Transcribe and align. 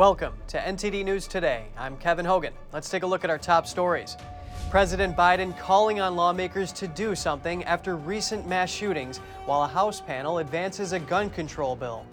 Welcome 0.00 0.32
to 0.46 0.56
NTD 0.56 1.04
News 1.04 1.26
Today. 1.26 1.66
I'm 1.76 1.94
Kevin 1.98 2.24
Hogan. 2.24 2.54
Let's 2.72 2.88
take 2.88 3.02
a 3.02 3.06
look 3.06 3.22
at 3.22 3.28
our 3.28 3.36
top 3.36 3.66
stories. 3.66 4.16
President 4.70 5.14
Biden 5.14 5.54
calling 5.58 6.00
on 6.00 6.16
lawmakers 6.16 6.72
to 6.72 6.88
do 6.88 7.14
something 7.14 7.62
after 7.64 7.96
recent 7.96 8.48
mass 8.48 8.70
shootings, 8.70 9.18
while 9.44 9.62
a 9.62 9.68
House 9.68 10.00
panel 10.00 10.38
advances 10.38 10.94
a 10.94 10.98
gun 11.00 11.28
control 11.28 11.76
bill. 11.76 12.06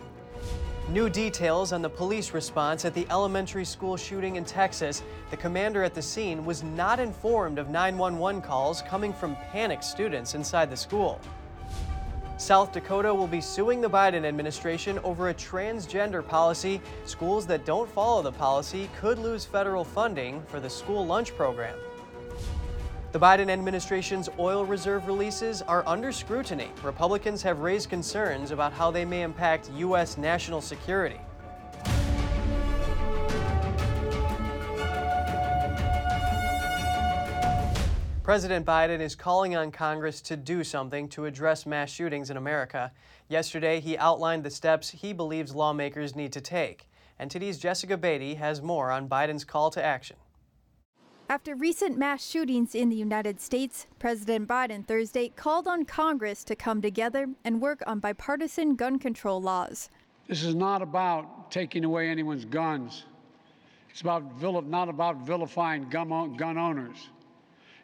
New 0.89 1.09
details 1.09 1.71
on 1.71 1.81
the 1.81 1.89
police 1.89 2.33
response 2.33 2.83
at 2.83 2.93
the 2.93 3.07
elementary 3.09 3.63
school 3.63 3.95
shooting 3.95 4.35
in 4.35 4.43
Texas. 4.43 5.01
The 5.31 5.37
commander 5.37 5.81
at 5.81 5.93
the 5.93 6.01
scene 6.01 6.43
was 6.43 6.63
not 6.63 6.99
informed 6.99 7.57
of 7.57 7.69
911 7.69 8.41
calls 8.41 8.81
coming 8.81 9.13
from 9.13 9.37
panicked 9.53 9.85
students 9.85 10.35
inside 10.35 10.69
the 10.69 10.75
school. 10.75 11.21
South 12.37 12.71
Dakota 12.71 13.11
will 13.11 13.27
be 13.27 13.41
suing 13.41 13.81
the 13.81 13.89
Biden 13.89 14.23
administration 14.23 14.99
over 14.99 15.29
a 15.29 15.33
transgender 15.33 16.25
policy. 16.25 16.79
Schools 17.05 17.47
that 17.47 17.65
don't 17.65 17.89
follow 17.89 18.21
the 18.21 18.31
policy 18.31 18.89
could 18.99 19.17
lose 19.17 19.43
federal 19.43 19.83
funding 19.83 20.43
for 20.45 20.59
the 20.59 20.69
school 20.69 21.03
lunch 21.03 21.35
program. 21.35 21.75
The 23.11 23.19
Biden 23.19 23.49
administration's 23.49 24.29
oil 24.37 24.65
reserve 24.65 25.07
releases 25.07 25.63
are 25.63 25.83
under 25.87 26.11
scrutiny. 26.11 26.69
Republicans 26.83 27.41
have 27.41 27.59
raised 27.59 27.89
concerns 27.89 28.51
about 28.51 28.71
how 28.71 28.91
they 28.91 29.03
may 29.03 29.23
impact 29.23 29.71
U.S. 29.77 30.15
national 30.15 30.61
security. 30.61 31.19
President 38.27 38.65
Biden 38.65 38.99
is 38.99 39.15
calling 39.15 39.55
on 39.55 39.71
Congress 39.71 40.19
to 40.19 40.35
do 40.35 40.61
something 40.61 41.07
to 41.07 41.23
address 41.23 41.65
mass 41.65 41.89
shootings 41.89 42.29
in 42.29 42.35
America. 42.35 42.91
Yesterday, 43.29 43.79
he 43.79 43.97
outlined 43.97 44.43
the 44.43 44.49
steps 44.49 44.89
he 44.89 45.13
believes 45.13 45.55
lawmakers 45.55 46.13
need 46.13 46.33
to 46.33 46.41
take. 46.41 46.89
And 47.17 47.31
today's 47.31 47.57
Jessica 47.57 47.95
Beatty 47.95 48.35
has 48.35 48.61
more 48.61 48.91
on 48.91 49.07
Biden's 49.07 49.45
call 49.45 49.71
to 49.71 49.81
action. 49.81 50.17
After 51.29 51.55
recent 51.55 51.97
mass 51.97 52.21
shootings 52.21 52.75
in 52.75 52.89
the 52.89 52.97
United 52.97 53.39
States, 53.39 53.87
President 53.97 54.45
Biden 54.45 54.85
Thursday 54.85 55.29
called 55.29 55.65
on 55.65 55.85
Congress 55.85 56.43
to 56.43 56.55
come 56.57 56.81
together 56.81 57.29
and 57.45 57.61
work 57.61 57.81
on 57.87 58.01
bipartisan 58.01 58.75
gun 58.75 58.99
control 58.99 59.41
laws. 59.41 59.89
This 60.27 60.43
is 60.43 60.53
not 60.53 60.81
about 60.81 61.49
taking 61.49 61.85
away 61.85 62.09
anyone's 62.09 62.43
guns. 62.43 63.05
It's 63.89 64.01
about 64.01 64.41
not 64.67 64.89
about 64.89 65.25
vilifying 65.25 65.87
gun, 65.87 66.35
gun 66.35 66.57
owners. 66.57 67.07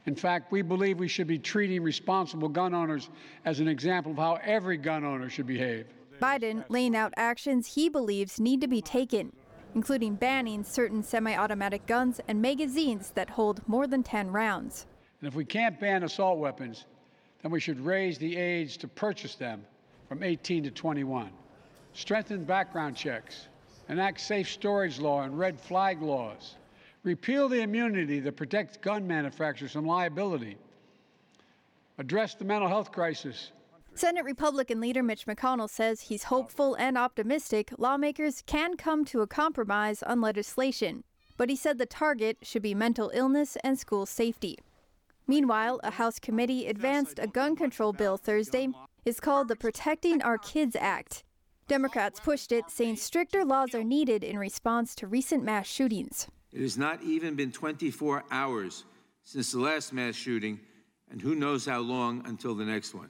In 0.05 0.15
fact, 0.15 0.51
we 0.51 0.61
believe 0.61 0.99
we 0.99 1.07
should 1.07 1.27
be 1.27 1.39
treating 1.39 1.81
responsible 1.81 2.49
gun 2.49 2.73
owners 2.73 3.09
as 3.45 3.59
an 3.59 3.69
example 3.69 4.11
of 4.11 4.17
how 4.17 4.37
every 4.43 4.77
gun 4.77 5.05
owner 5.05 5.29
should 5.29 5.47
behave. 5.47 5.85
Biden 6.21 6.63
laying 6.69 6.95
out 6.95 7.13
actions 7.15 7.73
he 7.75 7.87
believes 7.87 8.39
need 8.39 8.59
to 8.61 8.67
be 8.67 8.81
taken, 8.81 9.33
including 9.75 10.15
banning 10.15 10.63
certain 10.63 11.03
semi 11.03 11.35
automatic 11.35 11.85
guns 11.85 12.19
and 12.27 12.41
magazines 12.41 13.11
that 13.15 13.29
hold 13.29 13.65
more 13.67 13.87
than 13.87 14.03
10 14.03 14.31
rounds. 14.31 14.85
And 15.21 15.27
if 15.27 15.35
we 15.35 15.45
can't 15.45 15.79
ban 15.79 16.03
assault 16.03 16.37
weapons, 16.37 16.85
then 17.41 17.51
we 17.51 17.61
should 17.61 17.79
raise 17.79 18.17
the 18.17 18.35
age 18.35 18.77
to 18.79 18.87
purchase 18.87 19.35
them 19.35 19.65
from 20.09 20.21
18 20.21 20.63
to 20.63 20.71
21, 20.71 21.29
strengthen 21.93 22.43
background 22.43 22.95
checks, 22.95 23.47
enact 23.87 24.19
safe 24.19 24.49
storage 24.49 24.99
law 24.99 25.23
and 25.23 25.37
red 25.39 25.59
flag 25.59 26.01
laws 26.01 26.55
repeal 27.03 27.49
the 27.49 27.61
immunity 27.61 28.19
that 28.21 28.37
protects 28.37 28.77
gun 28.77 29.05
manufacturers 29.05 29.73
from 29.73 29.85
liability, 29.85 30.57
address 31.97 32.33
the 32.35 32.45
mental 32.45 32.67
health 32.67 32.91
crisis. 32.91 33.51
Senate 33.95 34.25
Republican 34.25 34.81
leader 34.81 35.03
Mitch 35.03 35.27
McConnell 35.27 35.69
says 35.69 36.01
he's 36.01 36.23
hopeful 36.23 36.73
and 36.75 36.97
optimistic 36.97 37.71
lawmakers 37.77 38.41
can 38.47 38.75
come 38.75 39.05
to 39.05 39.21
a 39.21 39.27
compromise 39.27 40.01
on 40.01 40.19
legislation, 40.19 41.03
but 41.37 41.49
he 41.49 41.55
said 41.55 41.77
the 41.77 41.85
target 41.85 42.37
should 42.41 42.63
be 42.63 42.73
mental 42.73 43.11
illness 43.13 43.55
and 43.63 43.77
school 43.77 44.05
safety. 44.05 44.57
Meanwhile, 45.27 45.79
a 45.83 45.91
House 45.91 46.19
committee 46.19 46.67
advanced 46.67 47.19
a 47.19 47.27
gun 47.27 47.55
control 47.55 47.93
bill 47.93 48.17
Thursday. 48.17 48.69
It's 49.05 49.19
called 49.19 49.47
the 49.47 49.55
Protecting 49.55 50.21
Our 50.21 50.37
Kids 50.37 50.75
Act. 50.75 51.23
Democrats 51.67 52.19
pushed 52.19 52.51
it, 52.51 52.65
saying 52.69 52.97
stricter 52.97 53.45
laws 53.45 53.73
are 53.75 53.83
needed 53.83 54.23
in 54.23 54.37
response 54.37 54.95
to 54.95 55.07
recent 55.07 55.43
mass 55.43 55.67
shootings. 55.67 56.27
It 56.53 56.61
has 56.61 56.77
not 56.77 57.01
even 57.01 57.35
been 57.35 57.51
24 57.51 58.25
hours 58.29 58.83
since 59.23 59.51
the 59.51 59.59
last 59.59 59.91
mass 59.91 60.15
shooting, 60.15 60.59
and 61.09 61.21
who 61.21 61.33
knows 61.33 61.65
how 61.65 61.79
long 61.79 62.21
until 62.25 62.53
the 62.53 62.65
next 62.65 62.93
one. 62.93 63.09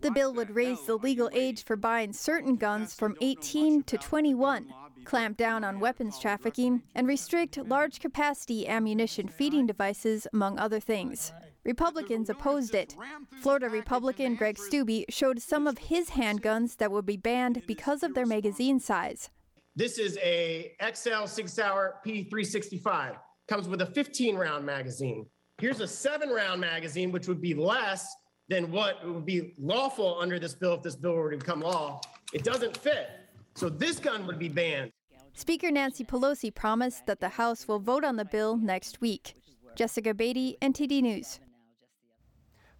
The 0.00 0.10
bill 0.10 0.34
would 0.34 0.54
raise 0.54 0.82
the 0.82 0.96
legal 0.96 1.30
age 1.32 1.64
for 1.64 1.76
buying 1.76 2.12
certain 2.12 2.56
guns 2.56 2.94
from 2.94 3.16
18 3.22 3.84
to 3.84 3.96
21, 3.96 4.66
clamp 5.04 5.38
down 5.38 5.64
on 5.64 5.80
weapons 5.80 6.18
trafficking, 6.18 6.82
and 6.94 7.06
restrict 7.08 7.56
large 7.56 8.00
capacity 8.00 8.68
ammunition 8.68 9.28
feeding 9.28 9.66
devices, 9.66 10.26
among 10.34 10.58
other 10.58 10.80
things. 10.80 11.32
Republicans 11.64 12.28
opposed 12.28 12.74
it. 12.74 12.94
Florida 13.40 13.70
Republican 13.70 14.34
Greg 14.34 14.58
Steube 14.58 15.06
showed 15.08 15.40
some 15.40 15.66
of 15.66 15.78
his 15.78 16.10
handguns 16.10 16.76
that 16.76 16.90
would 16.90 17.06
be 17.06 17.16
banned 17.16 17.62
because 17.66 18.02
of 18.02 18.12
their 18.12 18.26
magazine 18.26 18.78
size. 18.78 19.30
This 19.76 19.98
is 19.98 20.16
a 20.18 20.76
XL 20.80 21.26
Sig 21.26 21.48
Sauer 21.48 21.96
P365. 22.06 23.16
Comes 23.48 23.68
with 23.68 23.82
a 23.82 23.86
15 23.86 24.36
round 24.36 24.64
magazine. 24.64 25.26
Here's 25.58 25.80
a 25.80 25.88
seven 25.88 26.30
round 26.30 26.60
magazine, 26.60 27.10
which 27.10 27.26
would 27.26 27.40
be 27.40 27.54
less 27.54 28.06
than 28.48 28.70
what 28.70 29.04
would 29.04 29.26
be 29.26 29.54
lawful 29.58 30.18
under 30.20 30.38
this 30.38 30.54
bill 30.54 30.74
if 30.74 30.82
this 30.82 30.94
bill 30.94 31.14
were 31.14 31.32
to 31.32 31.38
become 31.38 31.60
law. 31.60 32.00
It 32.32 32.44
doesn't 32.44 32.76
fit. 32.76 33.08
So 33.56 33.68
this 33.68 33.98
gun 33.98 34.26
would 34.28 34.38
be 34.38 34.48
banned. 34.48 34.92
Speaker 35.32 35.72
Nancy 35.72 36.04
Pelosi 36.04 36.54
promised 36.54 37.06
that 37.06 37.20
the 37.20 37.30
House 37.30 37.66
will 37.66 37.80
vote 37.80 38.04
on 38.04 38.14
the 38.14 38.24
bill 38.24 38.56
next 38.56 39.00
week. 39.00 39.34
Jessica 39.74 40.14
Beatty, 40.14 40.56
NTD 40.62 41.02
News. 41.02 41.40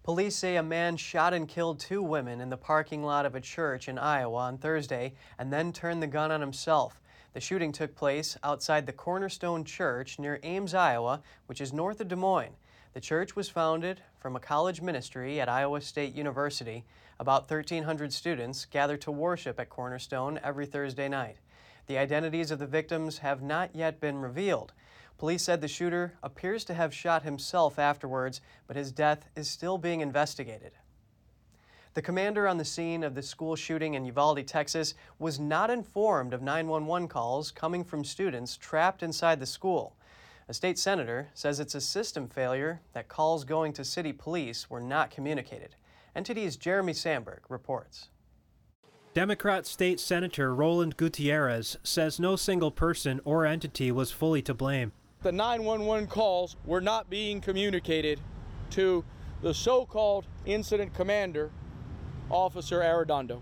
Police 0.05 0.35
say 0.35 0.55
a 0.55 0.61
man 0.61 0.97
shot 0.97 1.33
and 1.33 1.47
killed 1.47 1.79
two 1.79 2.03
women 2.03 2.39
in 2.39 2.51
the 2.51 2.57
parking 2.57 3.03
lot 3.03 3.25
of 3.25 3.33
a 3.33 3.41
church 3.41 3.89
in 3.89 3.97
Iowa 3.97 4.37
on 4.37 4.59
Thursday 4.59 5.15
and 5.39 5.51
then 5.51 5.73
turned 5.73 5.99
the 5.99 6.05
gun 6.05 6.29
on 6.29 6.41
himself. 6.41 7.01
The 7.33 7.41
shooting 7.41 7.71
took 7.71 7.95
place 7.95 8.37
outside 8.43 8.85
the 8.85 8.93
Cornerstone 8.93 9.63
Church 9.63 10.19
near 10.19 10.39
Ames, 10.43 10.75
Iowa, 10.75 11.23
which 11.47 11.59
is 11.59 11.73
north 11.73 11.99
of 12.01 12.07
Des 12.07 12.15
Moines. 12.15 12.53
The 12.93 13.01
church 13.01 13.35
was 13.35 13.49
founded 13.49 13.99
from 14.19 14.35
a 14.35 14.39
college 14.39 14.79
ministry 14.79 15.41
at 15.41 15.49
Iowa 15.49 15.81
State 15.81 16.13
University. 16.13 16.85
About 17.19 17.49
1,300 17.49 18.13
students 18.13 18.65
gather 18.65 18.97
to 18.97 19.09
worship 19.09 19.59
at 19.59 19.71
Cornerstone 19.71 20.39
every 20.43 20.67
Thursday 20.67 21.09
night. 21.09 21.37
The 21.87 21.97
identities 21.97 22.51
of 22.51 22.59
the 22.59 22.67
victims 22.67 23.17
have 23.17 23.41
not 23.41 23.75
yet 23.75 23.99
been 23.99 24.19
revealed. 24.19 24.71
Police 25.17 25.43
said 25.43 25.61
the 25.61 25.67
shooter 25.67 26.17
appears 26.21 26.65
to 26.65 26.73
have 26.73 26.93
shot 26.93 27.23
himself 27.23 27.79
afterwards, 27.79 28.41
but 28.67 28.75
his 28.75 28.91
death 28.91 29.29
is 29.35 29.49
still 29.49 29.77
being 29.77 30.01
investigated. 30.01 30.73
The 31.93 32.01
commander 32.01 32.45
on 32.49 32.57
the 32.57 32.65
scene 32.65 33.03
of 33.05 33.15
the 33.15 33.21
school 33.21 33.55
shooting 33.55 33.93
in 33.93 34.03
Uvalde, 34.03 34.45
Texas, 34.45 34.93
was 35.17 35.39
not 35.39 35.69
informed 35.69 36.33
of 36.33 36.41
911 36.41 37.07
calls 37.07 37.51
coming 37.51 37.85
from 37.85 38.03
students 38.03 38.57
trapped 38.57 39.01
inside 39.01 39.39
the 39.39 39.45
school. 39.45 39.95
A 40.49 40.53
state 40.53 40.77
senator 40.77 41.29
says 41.33 41.61
it's 41.61 41.73
a 41.73 41.81
system 41.81 42.27
failure 42.27 42.81
that 42.91 43.07
calls 43.07 43.45
going 43.45 43.71
to 43.73 43.85
city 43.85 44.11
police 44.11 44.69
were 44.69 44.81
not 44.81 45.09
communicated. 45.09 45.75
NTD's 46.13 46.57
Jeremy 46.57 46.93
Sandberg 46.93 47.43
reports. 47.47 48.09
Democrat 49.13 49.65
State 49.65 50.01
Senator 50.01 50.53
Roland 50.53 50.97
Gutierrez 50.97 51.77
says 51.83 52.19
no 52.19 52.35
single 52.35 52.71
person 52.71 53.21
or 53.23 53.45
entity 53.45 53.89
was 53.89 54.11
fully 54.11 54.41
to 54.41 54.53
blame 54.53 54.91
the 55.21 55.31
911 55.31 56.07
calls 56.07 56.55
were 56.65 56.81
not 56.81 57.09
being 57.09 57.41
communicated 57.41 58.19
to 58.71 59.03
the 59.41 59.53
so-called 59.53 60.25
incident 60.45 60.93
commander, 60.93 61.51
Officer 62.29 62.79
Arredondo. 62.81 63.41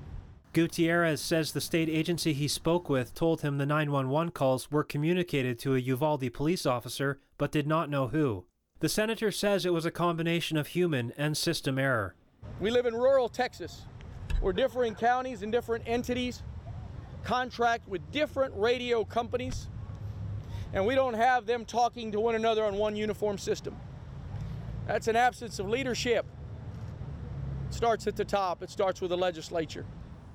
Gutierrez 0.54 1.20
says 1.20 1.52
the 1.52 1.62
state 1.62 1.90
agency 1.90 2.31
he 2.34 2.48
spoke 2.48 2.88
with 2.88 3.16
told 3.16 3.42
him 3.42 3.58
the 3.58 3.66
911 3.66 4.31
calls 4.31 4.70
were 4.70 4.84
communicated 4.84 5.58
to 5.60 5.75
a 5.75 5.80
Uvalde 5.80 6.31
police 6.31 6.66
officer 6.66 7.20
but 7.38 7.52
did 7.52 7.66
not 7.66 7.90
know 7.90 8.10
who. 8.10 8.46
The 8.80 8.90
senator 8.90 9.31
says 9.31 9.66
it 9.66 9.74
was 9.74 9.86
a 9.86 9.92
combination 9.92 10.58
of 10.58 10.68
human 10.68 11.12
and 11.18 11.36
system 11.36 11.80
error. 11.80 12.16
We 12.60 12.70
live 12.70 12.86
in 12.86 12.94
rural 12.94 13.30
Texas, 13.30 13.84
where 14.42 14.54
differing 14.54 14.94
counties 14.94 15.42
and 15.42 15.52
different 15.52 15.88
entities 15.88 16.44
contract 17.24 17.88
with 17.88 18.12
different 18.12 18.54
radio 18.56 19.04
companies 19.04 19.70
and 20.74 20.86
we 20.86 20.96
don't 20.96 21.14
have 21.14 21.46
them 21.46 21.66
talking 21.66 22.12
to 22.12 22.20
one 22.20 22.36
another 22.36 22.64
on 22.64 22.75
one 22.75 22.96
uniform 22.96 23.38
system. 23.38 23.75
That's 24.88 25.08
an 25.08 25.16
absence 25.16 25.60
of 25.60 25.70
leadership. 25.70 26.25
It 27.70 27.74
starts 27.74 28.08
at 28.08 28.16
the 28.16 28.25
top, 28.25 28.62
it 28.62 28.70
starts 28.70 29.00
with 29.00 29.10
the 29.10 29.18
legislature. 29.18 29.86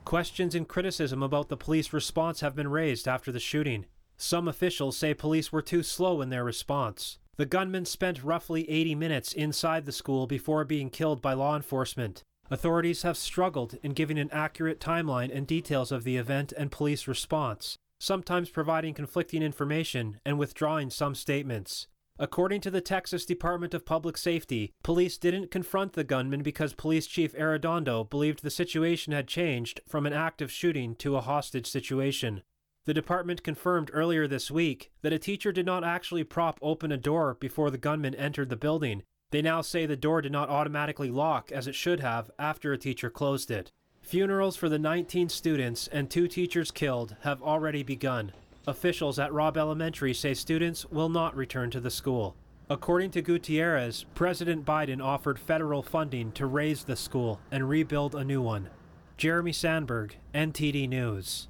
Questions 0.04 0.54
and 0.54 0.66
criticism 0.66 1.22
about 1.22 1.48
the 1.48 1.56
police 1.56 1.92
response 1.92 2.40
have 2.40 2.54
been 2.54 2.68
raised 2.68 3.06
after 3.06 3.30
the 3.30 3.40
shooting. 3.40 3.84
Some 4.16 4.48
officials 4.48 4.96
say 4.96 5.12
police 5.12 5.52
were 5.52 5.62
too 5.62 5.82
slow 5.82 6.22
in 6.22 6.30
their 6.30 6.44
response. 6.44 7.18
The 7.36 7.46
gunman 7.46 7.84
spent 7.84 8.24
roughly 8.24 8.68
80 8.68 8.94
minutes 8.96 9.32
inside 9.32 9.86
the 9.86 9.92
school 9.92 10.26
before 10.26 10.64
being 10.64 10.90
killed 10.90 11.20
by 11.20 11.34
law 11.34 11.54
enforcement. 11.54 12.22
Authorities 12.50 13.02
have 13.02 13.16
struggled 13.16 13.76
in 13.82 13.92
giving 13.92 14.18
an 14.18 14.30
accurate 14.32 14.80
timeline 14.80 15.30
and 15.32 15.46
details 15.46 15.92
of 15.92 16.02
the 16.02 16.16
event 16.16 16.52
and 16.56 16.72
police 16.72 17.06
response. 17.06 17.76
Sometimes 17.98 18.50
providing 18.50 18.94
conflicting 18.94 19.42
information 19.42 20.20
and 20.24 20.38
withdrawing 20.38 20.90
some 20.90 21.14
statements. 21.14 21.86
According 22.20 22.62
to 22.62 22.70
the 22.70 22.80
Texas 22.80 23.24
Department 23.24 23.74
of 23.74 23.86
Public 23.86 24.16
Safety, 24.16 24.72
police 24.82 25.18
didn't 25.18 25.52
confront 25.52 25.92
the 25.92 26.02
gunman 26.02 26.42
because 26.42 26.72
Police 26.72 27.06
Chief 27.06 27.32
Arredondo 27.34 28.10
believed 28.10 28.42
the 28.42 28.50
situation 28.50 29.12
had 29.12 29.28
changed 29.28 29.80
from 29.86 30.04
an 30.04 30.12
active 30.12 30.50
shooting 30.50 30.96
to 30.96 31.16
a 31.16 31.20
hostage 31.20 31.68
situation. 31.68 32.42
The 32.86 32.94
department 32.94 33.44
confirmed 33.44 33.90
earlier 33.92 34.26
this 34.26 34.50
week 34.50 34.90
that 35.02 35.12
a 35.12 35.18
teacher 35.18 35.52
did 35.52 35.66
not 35.66 35.84
actually 35.84 36.24
prop 36.24 36.58
open 36.60 36.90
a 36.90 36.96
door 36.96 37.36
before 37.38 37.70
the 37.70 37.78
gunman 37.78 38.14
entered 38.14 38.48
the 38.48 38.56
building. 38.56 39.04
They 39.30 39.42
now 39.42 39.60
say 39.60 39.86
the 39.86 39.94
door 39.94 40.20
did 40.22 40.32
not 40.32 40.48
automatically 40.48 41.10
lock 41.10 41.52
as 41.52 41.68
it 41.68 41.74
should 41.74 42.00
have 42.00 42.30
after 42.38 42.72
a 42.72 42.78
teacher 42.78 43.10
closed 43.10 43.50
it. 43.50 43.70
Funerals 44.08 44.56
for 44.56 44.70
the 44.70 44.78
19 44.78 45.28
students 45.28 45.86
and 45.88 46.08
two 46.08 46.26
teachers 46.26 46.70
killed 46.70 47.14
have 47.20 47.42
already 47.42 47.82
begun. 47.82 48.32
Officials 48.66 49.18
at 49.18 49.34
Robb 49.34 49.58
Elementary 49.58 50.14
say 50.14 50.32
students 50.32 50.86
will 50.86 51.10
not 51.10 51.36
return 51.36 51.70
to 51.72 51.78
the 51.78 51.90
school. 51.90 52.34
According 52.70 53.10
to 53.10 53.20
Gutierrez, 53.20 54.06
President 54.14 54.64
Biden 54.64 55.04
offered 55.04 55.38
federal 55.38 55.82
funding 55.82 56.32
to 56.32 56.46
raze 56.46 56.84
the 56.84 56.96
school 56.96 57.38
and 57.50 57.68
rebuild 57.68 58.14
a 58.14 58.24
new 58.24 58.40
one. 58.40 58.70
Jeremy 59.18 59.52
Sandberg, 59.52 60.16
NTD 60.34 60.88
News. 60.88 61.48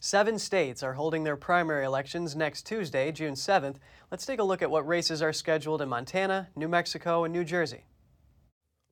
Seven 0.00 0.40
states 0.40 0.82
are 0.82 0.94
holding 0.94 1.22
their 1.22 1.36
primary 1.36 1.84
elections 1.84 2.34
next 2.34 2.66
Tuesday, 2.66 3.12
June 3.12 3.34
7th. 3.34 3.76
Let's 4.10 4.26
take 4.26 4.40
a 4.40 4.44
look 4.44 4.60
at 4.60 4.72
what 4.72 4.88
races 4.88 5.22
are 5.22 5.32
scheduled 5.32 5.82
in 5.82 5.88
Montana, 5.88 6.48
New 6.56 6.66
Mexico, 6.66 7.22
and 7.22 7.32
New 7.32 7.44
Jersey. 7.44 7.84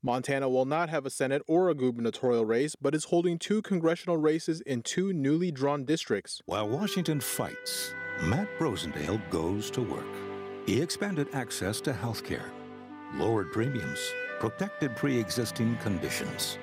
Montana 0.07 0.49
will 0.49 0.67
not 0.67 0.89
have 0.89 1.05
a 1.05 1.11
Senate 1.11 1.43
or 1.49 1.69
a 1.69 1.75
gubernatorial 1.75 2.45
race, 2.45 2.77
but 2.77 2.95
is 2.95 3.07
holding 3.07 3.41
two 3.41 3.61
congressional 3.61 4.17
races 4.17 4.61
in 4.61 4.83
two 4.83 5.13
newly 5.13 5.51
drawn 5.51 5.85
districts. 5.85 6.41
While 6.47 6.69
Washington 6.69 7.19
fights, 7.19 7.93
Matt 8.23 8.47
Rosendale 8.61 9.21
goes 9.31 9.69
to 9.73 9.83
work. 9.83 10.07
He 10.65 10.81
expanded 10.81 11.27
access 11.33 11.81
to 11.81 11.93
health 11.93 12.23
care, 12.23 12.53
lowered 13.15 13.51
premiums, 13.51 13.99
protected 14.39 14.95
pre 14.95 15.19
existing 15.19 15.77
conditions. 15.79 16.57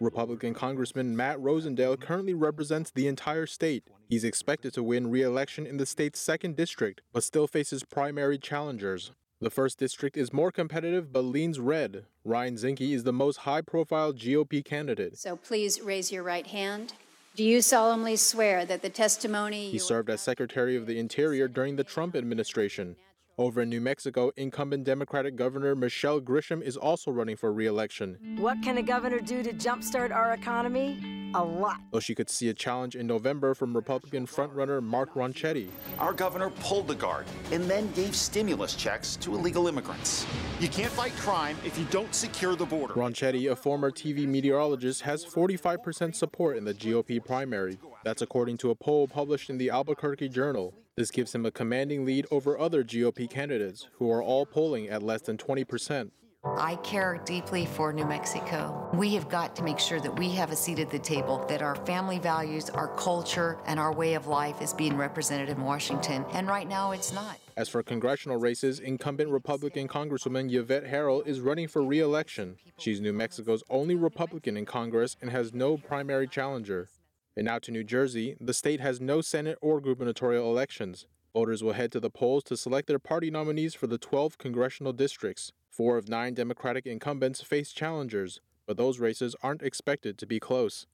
Republican 0.00 0.54
Congressman 0.54 1.14
Matt 1.14 1.36
Rosendale 1.36 2.00
currently 2.00 2.32
represents 2.32 2.92
the 2.92 3.08
entire 3.08 3.44
state. 3.44 3.84
He's 4.08 4.24
expected 4.24 4.72
to 4.72 4.82
win 4.82 5.10
re 5.10 5.20
election 5.20 5.66
in 5.66 5.76
the 5.76 5.84
state's 5.84 6.18
second 6.18 6.56
district, 6.56 7.02
but 7.12 7.24
still 7.24 7.46
faces 7.46 7.84
primary 7.84 8.38
challengers. 8.38 9.12
The 9.38 9.50
first 9.50 9.78
district 9.78 10.16
is 10.16 10.32
more 10.32 10.50
competitive 10.50 11.12
but 11.12 11.20
leans 11.20 11.60
red. 11.60 12.06
Ryan 12.24 12.54
Zinke 12.54 12.92
is 12.92 13.04
the 13.04 13.12
most 13.12 13.38
high 13.38 13.60
profile 13.60 14.14
GOP 14.14 14.64
candidate. 14.64 15.18
So 15.18 15.36
please 15.36 15.78
raise 15.82 16.10
your 16.10 16.22
right 16.22 16.46
hand. 16.46 16.94
Do 17.34 17.44
you 17.44 17.60
solemnly 17.60 18.16
swear 18.16 18.64
that 18.64 18.80
the 18.80 18.88
testimony. 18.88 19.68
He 19.68 19.78
served 19.78 20.08
as 20.08 20.22
Secretary 20.22 20.74
of 20.74 20.86
the 20.86 20.98
Interior 20.98 21.48
during 21.48 21.76
the 21.76 21.84
Trump 21.84 22.16
administration. 22.16 22.96
Over 23.38 23.60
in 23.60 23.68
New 23.68 23.82
Mexico, 23.82 24.32
incumbent 24.38 24.84
Democratic 24.84 25.36
Governor 25.36 25.76
Michelle 25.76 26.22
Grisham 26.22 26.62
is 26.62 26.74
also 26.74 27.10
running 27.10 27.36
for 27.36 27.52
re 27.52 27.66
election. 27.66 28.16
What 28.38 28.62
can 28.62 28.78
a 28.78 28.82
governor 28.82 29.20
do 29.20 29.42
to 29.42 29.52
jumpstart 29.52 30.10
our 30.10 30.32
economy? 30.32 31.30
A 31.34 31.44
lot. 31.44 31.82
Though 31.90 32.00
she 32.00 32.14
could 32.14 32.30
see 32.30 32.48
a 32.48 32.54
challenge 32.54 32.96
in 32.96 33.06
November 33.06 33.52
from 33.52 33.76
Republican 33.76 34.26
frontrunner 34.26 34.82
Mark 34.82 35.12
Ronchetti. 35.12 35.68
Our 35.98 36.14
governor 36.14 36.48
pulled 36.48 36.88
the 36.88 36.94
guard 36.94 37.26
and 37.52 37.64
then 37.64 37.92
gave 37.92 38.16
stimulus 38.16 38.74
checks 38.74 39.16
to 39.16 39.34
illegal 39.34 39.68
immigrants. 39.68 40.24
You 40.58 40.68
can't 40.68 40.92
fight 40.92 41.14
crime 41.16 41.58
if 41.62 41.78
you 41.78 41.84
don't 41.90 42.14
secure 42.14 42.56
the 42.56 42.64
border. 42.64 42.94
Ronchetti, 42.94 43.52
a 43.52 43.56
former 43.56 43.90
TV 43.90 44.26
meteorologist, 44.26 45.02
has 45.02 45.26
45% 45.26 46.14
support 46.14 46.56
in 46.56 46.64
the 46.64 46.72
GOP 46.72 47.22
primary. 47.22 47.76
That's 48.02 48.22
according 48.22 48.56
to 48.58 48.70
a 48.70 48.74
poll 48.74 49.06
published 49.06 49.50
in 49.50 49.58
the 49.58 49.68
Albuquerque 49.68 50.30
Journal. 50.30 50.72
This 50.96 51.10
gives 51.10 51.34
him 51.34 51.44
a 51.44 51.50
commanding 51.50 52.06
lead 52.06 52.26
over 52.30 52.58
other 52.58 52.82
GOP 52.82 53.28
candidates, 53.28 53.86
who 53.98 54.10
are 54.10 54.22
all 54.22 54.46
polling 54.46 54.88
at 54.88 55.02
less 55.02 55.20
than 55.20 55.36
20%. 55.36 56.10
I 56.42 56.76
care 56.76 57.20
deeply 57.26 57.66
for 57.66 57.92
New 57.92 58.06
Mexico. 58.06 58.88
We 58.94 59.12
have 59.14 59.28
got 59.28 59.54
to 59.56 59.62
make 59.62 59.78
sure 59.78 60.00
that 60.00 60.18
we 60.18 60.30
have 60.30 60.52
a 60.52 60.56
seat 60.56 60.78
at 60.78 60.90
the 60.90 60.98
table, 60.98 61.44
that 61.50 61.60
our 61.60 61.74
family 61.84 62.18
values, 62.18 62.70
our 62.70 62.88
culture, 62.96 63.58
and 63.66 63.78
our 63.78 63.92
way 63.92 64.14
of 64.14 64.26
life 64.26 64.62
is 64.62 64.72
being 64.72 64.96
represented 64.96 65.50
in 65.50 65.60
Washington. 65.60 66.24
And 66.32 66.48
right 66.48 66.66
now, 66.66 66.92
it's 66.92 67.12
not. 67.12 67.38
As 67.58 67.68
for 67.68 67.82
congressional 67.82 68.38
races, 68.38 68.80
incumbent 68.80 69.28
Republican 69.30 69.88
Congresswoman 69.88 70.50
Yvette 70.50 70.86
Herrell 70.86 71.20
is 71.26 71.40
running 71.40 71.68
for 71.68 71.82
re 71.82 72.00
election. 72.00 72.56
She's 72.78 73.02
New 73.02 73.12
Mexico's 73.12 73.62
only 73.68 73.96
Republican 73.96 74.56
in 74.56 74.64
Congress 74.64 75.16
and 75.20 75.30
has 75.30 75.52
no 75.52 75.76
primary 75.76 76.26
challenger. 76.26 76.88
And 77.36 77.44
now 77.44 77.58
to 77.58 77.70
New 77.70 77.84
Jersey, 77.84 78.34
the 78.40 78.54
state 78.54 78.80
has 78.80 78.98
no 78.98 79.20
Senate 79.20 79.58
or 79.60 79.80
gubernatorial 79.80 80.50
elections. 80.50 81.06
Voters 81.34 81.62
will 81.62 81.74
head 81.74 81.92
to 81.92 82.00
the 82.00 82.08
polls 82.08 82.42
to 82.44 82.56
select 82.56 82.88
their 82.88 82.98
party 82.98 83.30
nominees 83.30 83.74
for 83.74 83.86
the 83.86 83.98
12 83.98 84.38
congressional 84.38 84.94
districts. 84.94 85.52
Four 85.68 85.98
of 85.98 86.08
nine 86.08 86.32
Democratic 86.32 86.86
incumbents 86.86 87.42
face 87.42 87.72
challengers, 87.72 88.40
but 88.66 88.78
those 88.78 88.98
races 88.98 89.36
aren't 89.42 89.60
expected 89.60 90.16
to 90.16 90.26
be 90.26 90.40
close. 90.40 90.86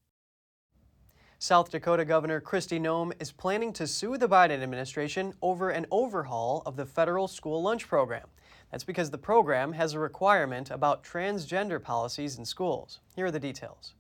South 1.39 1.71
Dakota 1.71 2.05
Governor 2.05 2.41
Kristi 2.41 2.81
Noem 2.81 3.13
is 3.21 3.31
planning 3.31 3.73
to 3.75 3.87
sue 3.87 4.17
the 4.17 4.29
Biden 4.29 4.63
administration 4.63 5.35
over 5.43 5.71
an 5.71 5.87
overhaul 5.93 6.65
of 6.67 6.75
the 6.75 6.87
federal 6.87 7.29
school 7.29 7.63
lunch 7.63 7.87
program. 7.87 8.27
That's 8.73 8.85
because 8.85 9.11
the 9.11 9.19
program 9.19 9.73
has 9.75 9.93
a 9.93 10.01
requirement 10.01 10.73
about 10.73 11.05
transgender 11.05 11.81
policies 11.81 12.37
in 12.37 12.45
schools. 12.45 12.99
Here 13.15 13.27
are 13.27 13.31
the 13.31 13.39
details. 13.39 13.95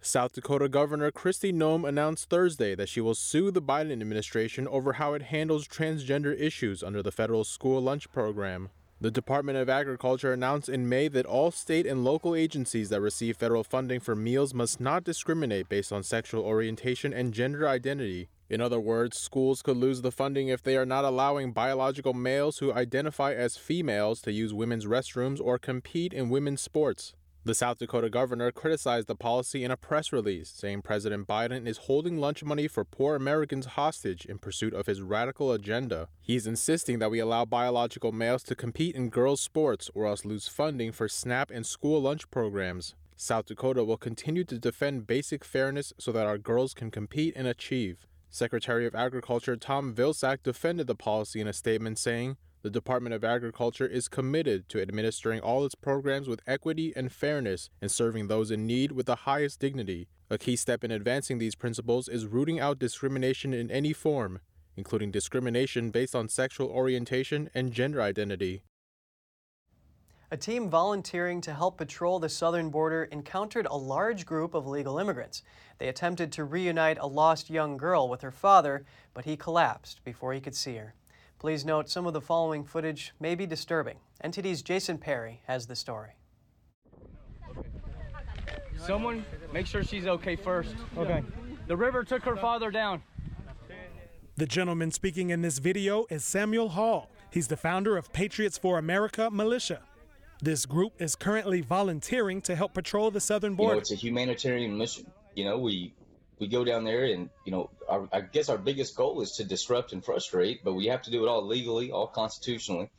South 0.00 0.32
Dakota 0.32 0.68
Governor 0.68 1.10
Kristi 1.10 1.52
Noem 1.52 1.86
announced 1.86 2.30
Thursday 2.30 2.74
that 2.76 2.88
she 2.88 3.00
will 3.00 3.14
sue 3.14 3.50
the 3.50 3.60
Biden 3.60 3.90
administration 3.90 4.68
over 4.68 4.94
how 4.94 5.14
it 5.14 5.22
handles 5.22 5.66
transgender 5.66 6.38
issues 6.38 6.82
under 6.82 7.02
the 7.02 7.10
federal 7.10 7.42
school 7.42 7.80
lunch 7.80 8.10
program. 8.12 8.68
The 9.00 9.10
Department 9.10 9.58
of 9.58 9.68
Agriculture 9.68 10.32
announced 10.32 10.68
in 10.68 10.88
May 10.88 11.08
that 11.08 11.26
all 11.26 11.50
state 11.50 11.86
and 11.86 12.04
local 12.04 12.34
agencies 12.34 12.88
that 12.88 13.00
receive 13.00 13.36
federal 13.36 13.62
funding 13.64 14.00
for 14.00 14.16
meals 14.16 14.54
must 14.54 14.80
not 14.80 15.04
discriminate 15.04 15.68
based 15.68 15.92
on 15.92 16.02
sexual 16.02 16.42
orientation 16.42 17.12
and 17.12 17.34
gender 17.34 17.68
identity. 17.68 18.28
In 18.48 18.60
other 18.60 18.80
words, 18.80 19.20
schools 19.20 19.62
could 19.62 19.76
lose 19.76 20.02
the 20.02 20.10
funding 20.10 20.48
if 20.48 20.62
they 20.62 20.76
are 20.76 20.86
not 20.86 21.04
allowing 21.04 21.52
biological 21.52 22.14
males 22.14 22.58
who 22.58 22.72
identify 22.72 23.34
as 23.34 23.56
females 23.56 24.20
to 24.22 24.32
use 24.32 24.54
women's 24.54 24.86
restrooms 24.86 25.40
or 25.40 25.58
compete 25.58 26.12
in 26.12 26.28
women's 26.28 26.60
sports. 26.60 27.14
The 27.48 27.54
South 27.54 27.78
Dakota 27.78 28.10
governor 28.10 28.52
criticized 28.52 29.06
the 29.06 29.14
policy 29.14 29.64
in 29.64 29.70
a 29.70 29.76
press 29.78 30.12
release, 30.12 30.50
saying 30.50 30.82
President 30.82 31.26
Biden 31.26 31.66
is 31.66 31.78
holding 31.78 32.18
lunch 32.18 32.44
money 32.44 32.68
for 32.68 32.84
poor 32.84 33.16
Americans 33.16 33.64
hostage 33.64 34.26
in 34.26 34.36
pursuit 34.36 34.74
of 34.74 34.84
his 34.84 35.00
radical 35.00 35.52
agenda. 35.52 36.08
He's 36.20 36.46
insisting 36.46 36.98
that 36.98 37.10
we 37.10 37.20
allow 37.20 37.46
biological 37.46 38.12
males 38.12 38.42
to 38.42 38.54
compete 38.54 38.94
in 38.94 39.08
girls' 39.08 39.40
sports 39.40 39.90
or 39.94 40.04
else 40.04 40.26
lose 40.26 40.46
funding 40.46 40.92
for 40.92 41.08
SNAP 41.08 41.50
and 41.50 41.64
school 41.64 42.02
lunch 42.02 42.30
programs. 42.30 42.94
South 43.16 43.46
Dakota 43.46 43.82
will 43.82 43.96
continue 43.96 44.44
to 44.44 44.58
defend 44.58 45.06
basic 45.06 45.42
fairness 45.42 45.94
so 45.96 46.12
that 46.12 46.26
our 46.26 46.36
girls 46.36 46.74
can 46.74 46.90
compete 46.90 47.32
and 47.34 47.46
achieve. 47.46 48.06
Secretary 48.28 48.84
of 48.84 48.94
Agriculture 48.94 49.56
Tom 49.56 49.94
Vilsack 49.94 50.42
defended 50.42 50.86
the 50.86 50.94
policy 50.94 51.40
in 51.40 51.48
a 51.48 51.54
statement 51.54 51.98
saying, 51.98 52.36
the 52.62 52.70
Department 52.70 53.14
of 53.14 53.22
Agriculture 53.22 53.86
is 53.86 54.08
committed 54.08 54.68
to 54.68 54.82
administering 54.82 55.40
all 55.40 55.64
its 55.64 55.74
programs 55.74 56.28
with 56.28 56.42
equity 56.46 56.92
and 56.96 57.12
fairness 57.12 57.70
and 57.80 57.90
serving 57.90 58.26
those 58.26 58.50
in 58.50 58.66
need 58.66 58.92
with 58.92 59.06
the 59.06 59.16
highest 59.16 59.60
dignity. 59.60 60.08
A 60.28 60.38
key 60.38 60.56
step 60.56 60.82
in 60.82 60.90
advancing 60.90 61.38
these 61.38 61.54
principles 61.54 62.08
is 62.08 62.26
rooting 62.26 62.58
out 62.58 62.78
discrimination 62.78 63.54
in 63.54 63.70
any 63.70 63.92
form, 63.92 64.40
including 64.76 65.10
discrimination 65.10 65.90
based 65.90 66.14
on 66.14 66.28
sexual 66.28 66.68
orientation 66.68 67.48
and 67.54 67.72
gender 67.72 68.02
identity. 68.02 68.62
A 70.30 70.36
team 70.36 70.68
volunteering 70.68 71.40
to 71.40 71.54
help 71.54 71.78
patrol 71.78 72.18
the 72.18 72.28
southern 72.28 72.68
border 72.68 73.04
encountered 73.04 73.66
a 73.66 73.76
large 73.76 74.26
group 74.26 74.52
of 74.52 74.66
illegal 74.66 74.98
immigrants. 74.98 75.42
They 75.78 75.88
attempted 75.88 76.32
to 76.32 76.44
reunite 76.44 76.98
a 76.98 77.06
lost 77.06 77.48
young 77.48 77.78
girl 77.78 78.10
with 78.10 78.20
her 78.20 78.30
father, 78.30 78.84
but 79.14 79.24
he 79.24 79.38
collapsed 79.38 80.04
before 80.04 80.34
he 80.34 80.40
could 80.40 80.54
see 80.54 80.76
her. 80.76 80.94
Please 81.38 81.64
note 81.64 81.88
some 81.88 82.04
of 82.04 82.12
the 82.12 82.20
following 82.20 82.64
footage 82.64 83.12
may 83.20 83.36
be 83.36 83.46
disturbing. 83.46 83.96
NTD's 84.24 84.60
Jason 84.60 84.98
Perry 84.98 85.40
has 85.46 85.66
the 85.66 85.76
story. 85.76 86.10
Someone 88.76 89.24
make 89.52 89.66
sure 89.66 89.84
she's 89.84 90.06
okay 90.06 90.34
first. 90.34 90.74
Okay. 90.96 91.22
The 91.68 91.76
river 91.76 92.02
took 92.02 92.24
her 92.24 92.36
father 92.36 92.72
down. 92.72 93.02
The 94.36 94.46
gentleman 94.46 94.90
speaking 94.90 95.30
in 95.30 95.42
this 95.42 95.58
video 95.58 96.06
is 96.10 96.24
Samuel 96.24 96.70
Hall. 96.70 97.10
He's 97.30 97.46
the 97.46 97.56
founder 97.56 97.96
of 97.96 98.12
Patriots 98.12 98.58
for 98.58 98.78
America 98.78 99.30
Militia. 99.30 99.82
This 100.42 100.66
group 100.66 100.92
is 101.00 101.14
currently 101.14 101.60
volunteering 101.60 102.40
to 102.42 102.56
help 102.56 102.74
patrol 102.74 103.10
the 103.10 103.20
southern 103.20 103.54
border. 103.54 103.74
You 103.74 103.76
know, 103.76 103.80
it's 103.80 103.92
a 103.92 103.96
humanitarian 103.96 104.76
mission. 104.76 105.06
You 105.34 105.44
know, 105.44 105.58
we 105.58 105.92
we 106.38 106.48
go 106.48 106.64
down 106.64 106.84
there 106.84 107.04
and 107.04 107.28
you 107.44 107.52
know 107.52 107.70
our, 107.88 108.08
i 108.12 108.20
guess 108.20 108.48
our 108.48 108.58
biggest 108.58 108.96
goal 108.96 109.20
is 109.20 109.32
to 109.32 109.44
disrupt 109.44 109.92
and 109.92 110.04
frustrate 110.04 110.62
but 110.64 110.74
we 110.74 110.86
have 110.86 111.02
to 111.02 111.10
do 111.10 111.24
it 111.24 111.28
all 111.28 111.46
legally 111.46 111.90
all 111.90 112.06
constitutionally 112.06 112.90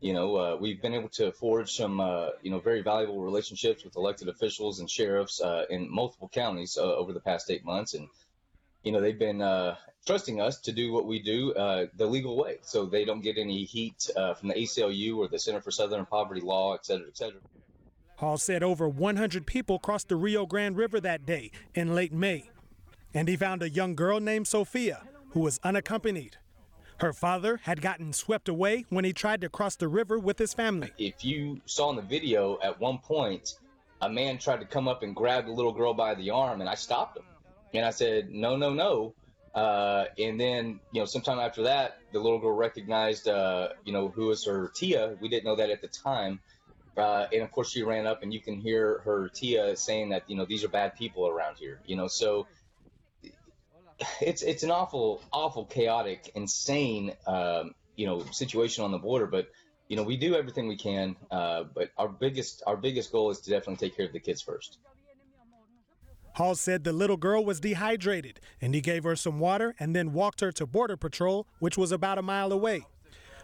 you 0.00 0.12
know 0.12 0.36
uh, 0.36 0.56
we've 0.60 0.82
been 0.82 0.94
able 0.94 1.08
to 1.08 1.32
forge 1.32 1.72
some 1.72 2.00
uh, 2.00 2.28
you 2.42 2.50
know 2.50 2.58
very 2.58 2.82
valuable 2.82 3.20
relationships 3.22 3.84
with 3.84 3.96
elected 3.96 4.28
officials 4.28 4.80
and 4.80 4.90
sheriffs 4.90 5.40
uh, 5.40 5.64
in 5.70 5.90
multiple 5.90 6.28
counties 6.32 6.76
uh, 6.76 6.82
over 6.82 7.12
the 7.12 7.20
past 7.20 7.50
eight 7.50 7.64
months 7.64 7.94
and 7.94 8.08
you 8.84 8.92
know, 8.92 9.00
they've 9.00 9.18
been 9.18 9.40
uh, 9.40 9.76
trusting 10.06 10.40
us 10.40 10.60
to 10.60 10.72
do 10.72 10.92
what 10.92 11.06
we 11.06 11.18
do 11.18 11.54
uh, 11.54 11.86
the 11.96 12.06
legal 12.06 12.36
way, 12.36 12.58
so 12.62 12.84
they 12.84 13.04
don't 13.04 13.22
get 13.22 13.38
any 13.38 13.64
heat 13.64 14.10
uh, 14.14 14.34
from 14.34 14.48
the 14.48 14.54
ACLU 14.54 15.16
or 15.16 15.26
the 15.26 15.38
Center 15.38 15.60
for 15.60 15.70
Southern 15.70 16.04
Poverty 16.06 16.42
Law, 16.42 16.74
et 16.74 16.84
cetera, 16.84 17.06
et 17.08 17.16
cetera. 17.16 17.40
Hall 18.18 18.36
said 18.36 18.62
over 18.62 18.88
100 18.88 19.46
people 19.46 19.78
crossed 19.78 20.08
the 20.08 20.16
Rio 20.16 20.46
Grande 20.46 20.76
River 20.76 21.00
that 21.00 21.26
day 21.26 21.50
in 21.74 21.94
late 21.94 22.12
May. 22.12 22.50
And 23.14 23.28
he 23.28 23.36
found 23.36 23.62
a 23.62 23.70
young 23.70 23.94
girl 23.94 24.18
named 24.18 24.48
Sophia 24.48 25.02
who 25.30 25.40
was 25.40 25.60
unaccompanied. 25.62 26.36
Her 26.98 27.12
father 27.12 27.60
had 27.62 27.80
gotten 27.80 28.12
swept 28.12 28.48
away 28.48 28.84
when 28.88 29.04
he 29.04 29.12
tried 29.12 29.40
to 29.40 29.48
cross 29.48 29.76
the 29.76 29.88
river 29.88 30.18
with 30.18 30.38
his 30.38 30.52
family. 30.52 30.90
If 30.98 31.24
you 31.24 31.60
saw 31.66 31.90
in 31.90 31.96
the 31.96 32.02
video, 32.02 32.58
at 32.62 32.80
one 32.80 32.98
point, 32.98 33.54
a 34.00 34.08
man 34.08 34.38
tried 34.38 34.60
to 34.60 34.66
come 34.66 34.88
up 34.88 35.02
and 35.02 35.14
grab 35.14 35.46
the 35.46 35.52
little 35.52 35.72
girl 35.72 35.94
by 35.94 36.14
the 36.14 36.30
arm, 36.30 36.60
and 36.60 36.68
I 36.68 36.74
stopped 36.74 37.16
him. 37.16 37.24
And 37.72 37.84
I 37.84 37.90
said, 37.90 38.30
no, 38.30 38.56
no, 38.56 38.72
no. 38.72 39.14
Uh, 39.54 40.06
and 40.18 40.40
then, 40.40 40.80
you 40.92 41.00
know, 41.00 41.04
sometime 41.04 41.38
after 41.38 41.62
that, 41.64 41.98
the 42.12 42.18
little 42.18 42.38
girl 42.38 42.52
recognized, 42.52 43.28
uh, 43.28 43.68
you 43.84 43.92
know, 43.92 44.08
who 44.08 44.26
was 44.26 44.44
her 44.44 44.70
Tia. 44.74 45.16
We 45.20 45.28
didn't 45.28 45.44
know 45.44 45.56
that 45.56 45.70
at 45.70 45.80
the 45.80 45.88
time. 45.88 46.40
Uh, 46.96 47.26
and 47.32 47.42
of 47.42 47.50
course, 47.50 47.70
she 47.70 47.82
ran 47.82 48.06
up, 48.06 48.22
and 48.22 48.32
you 48.32 48.40
can 48.40 48.60
hear 48.60 49.00
her 49.04 49.28
Tia 49.28 49.76
saying 49.76 50.10
that, 50.10 50.22
you 50.28 50.36
know, 50.36 50.44
these 50.44 50.64
are 50.64 50.68
bad 50.68 50.94
people 50.96 51.28
around 51.28 51.56
here. 51.56 51.80
You 51.86 51.96
know, 51.96 52.06
so 52.06 52.46
it's 54.20 54.42
it's 54.42 54.62
an 54.62 54.70
awful, 54.70 55.22
awful, 55.32 55.64
chaotic, 55.64 56.30
insane, 56.34 57.12
um, 57.26 57.74
you 57.96 58.06
know, 58.06 58.24
situation 58.30 58.84
on 58.84 58.92
the 58.92 58.98
border. 58.98 59.26
But 59.26 59.48
you 59.88 59.96
know, 59.96 60.02
we 60.02 60.16
do 60.16 60.34
everything 60.34 60.68
we 60.68 60.76
can. 60.76 61.16
Uh, 61.30 61.64
but 61.74 61.90
our 61.98 62.08
biggest 62.08 62.62
our 62.66 62.76
biggest 62.76 63.12
goal 63.12 63.30
is 63.30 63.40
to 63.40 63.50
definitely 63.50 63.88
take 63.88 63.96
care 63.96 64.06
of 64.06 64.12
the 64.12 64.20
kids 64.20 64.42
first. 64.42 64.78
Hall 66.34 66.56
said 66.56 66.82
the 66.82 66.92
little 66.92 67.16
girl 67.16 67.44
was 67.44 67.60
dehydrated, 67.60 68.40
and 68.60 68.74
he 68.74 68.80
gave 68.80 69.04
her 69.04 69.14
some 69.14 69.38
water 69.38 69.74
and 69.78 69.94
then 69.94 70.12
walked 70.12 70.40
her 70.40 70.50
to 70.52 70.66
Border 70.66 70.96
Patrol, 70.96 71.46
which 71.60 71.78
was 71.78 71.92
about 71.92 72.18
a 72.18 72.22
mile 72.22 72.50
away. 72.50 72.84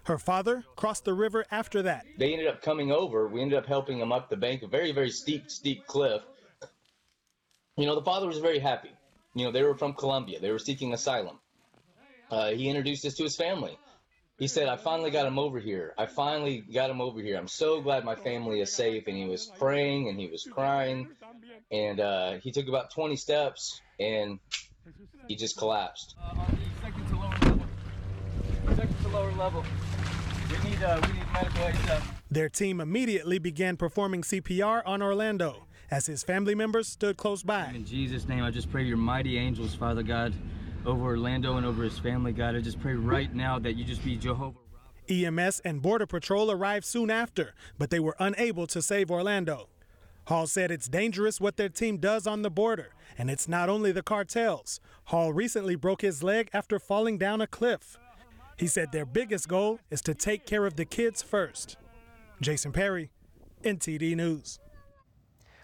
Her 0.05 0.19
father 0.19 0.65
crossed 0.77 1.05
the 1.05 1.15
river 1.15 1.45
after 1.53 1.83
that. 1.83 2.05
They 2.19 2.33
ended 2.33 2.49
up 2.49 2.63
coming 2.63 2.91
over. 2.91 3.29
We 3.29 3.43
ended 3.43 3.59
up 3.59 3.67
helping 3.67 3.99
them 3.99 4.11
up 4.11 4.29
the 4.29 4.37
bank, 4.37 4.63
a 4.63 4.67
very, 4.67 4.91
very 4.93 5.11
steep, 5.11 5.51
steep 5.51 5.87
cliff. 5.87 6.23
You 7.77 7.87
know, 7.87 7.95
the 7.95 8.03
father 8.03 8.27
was 8.27 8.39
very 8.39 8.59
happy. 8.59 8.91
You 9.35 9.45
know, 9.45 9.53
they 9.53 9.63
were 9.63 9.75
from 9.75 9.95
Colombia. 9.95 10.41
They 10.41 10.51
were 10.51 10.59
seeking 10.59 10.93
asylum. 10.93 11.39
Uh, 12.31 12.51
he 12.51 12.69
introduced 12.69 13.05
us 13.05 13.15
to 13.15 13.23
his 13.23 13.37
family. 13.37 13.79
He 14.39 14.49
said, 14.49 14.69
I 14.69 14.77
finally 14.77 15.11
got 15.11 15.27
him 15.27 15.39
over 15.39 15.61
here. 15.61 15.95
I 15.99 16.07
finally 16.07 16.61
got 16.61 16.89
him 16.89 17.01
over 17.01 17.21
here. 17.21 17.37
I'm 17.37 17.49
so 17.49 17.81
glad 17.83 18.05
my 18.05 18.15
family 18.15 18.61
is 18.61 18.73
safe. 18.73 19.07
And 19.07 19.17
he 19.17 19.27
was 19.27 19.53
praying 19.59 20.09
and 20.09 20.19
he 20.19 20.29
was 20.29 20.49
crying. 20.51 21.09
And 21.71 22.01
uh, 22.01 22.33
he 22.43 22.51
took 22.51 22.67
about 22.67 22.91
20 22.91 23.17
steps 23.17 23.81
and 23.99 24.39
he 25.29 25.37
just 25.37 25.59
collapsed. 25.59 26.17
Uh, 26.23 26.35
second 26.81 27.07
to 27.09 27.17
lower 27.17 27.31
level. 27.43 27.67
Second 28.77 29.03
to 29.03 29.09
lower 29.09 29.33
level. 29.33 29.65
We 30.51 30.71
need, 30.71 30.83
uh, 30.83 31.01
we 31.07 31.13
need 31.13 31.33
medical 31.33 31.65
aid. 31.65 31.77
Uh. 31.89 32.01
Their 32.31 32.49
team 32.49 32.81
immediately 32.81 33.39
began 33.39 33.77
performing 33.77 34.23
CPR 34.23 34.83
on 34.87 35.03
Orlando 35.03 35.67
as 35.91 36.07
his 36.07 36.23
family 36.23 36.55
members 36.55 36.89
stood 36.89 37.17
close 37.17 37.43
by. 37.43 37.67
In 37.75 37.85
Jesus' 37.85 38.29
name, 38.29 38.45
I 38.45 38.51
just 38.51 38.71
pray 38.71 38.85
your 38.85 38.97
mighty 38.97 39.37
angels, 39.39 39.75
Father 39.75 40.03
God, 40.03 40.35
over 40.87 41.03
Orlando 41.03 41.57
and 41.57 41.67
over 41.67 41.83
his 41.83 41.99
family, 41.99 42.33
God. 42.33 42.55
I 42.55 42.61
just 42.61 42.81
pray 42.81 42.95
right 42.95 43.35
now 43.35 43.59
that 43.59 43.75
you 43.75 43.85
just 43.85 44.05
be 44.05 44.17
Jehovah. 44.17 44.59
EMS 45.09 45.61
and 45.65 45.83
Border 45.83 46.07
Patrol 46.07 46.51
arrived 46.51 46.85
soon 46.85 47.11
after, 47.11 47.55
but 47.79 47.91
they 47.91 47.99
were 47.99 48.17
unable 48.19 48.67
to 48.69 48.81
save 48.81 49.11
Orlando. 49.11 49.69
Hall 50.27 50.47
said 50.47 50.71
it's 50.71 50.89
dangerous 50.89 51.41
what 51.41 51.57
their 51.57 51.69
team 51.69 51.97
does 51.97 52.27
on 52.27 52.43
the 52.43 52.51
border, 52.51 52.91
and 53.19 53.29
it's 53.29 53.49
not 53.49 53.69
only 53.69 53.91
the 53.91 54.03
cartels. 54.03 54.79
Hall 55.07 55.33
recently 55.33 55.75
broke 55.75 56.03
his 56.03 56.23
leg 56.23 56.49
after 56.53 56.79
falling 56.79 57.19
down 57.19 57.41
a 57.41 57.47
cliff. 57.49 57.99
He 58.57 58.69
said 58.69 58.93
their 58.93 59.07
biggest 59.07 59.49
goal 59.49 59.81
is 59.91 60.03
to 60.03 60.15
take 60.15 60.47
care 60.47 60.67
of 60.67 60.77
the 60.77 60.85
kids 60.85 61.23
first. 61.23 61.77
Jason 62.41 62.71
Perry, 62.71 63.11
NTD 63.65 64.15
News. 64.15 64.61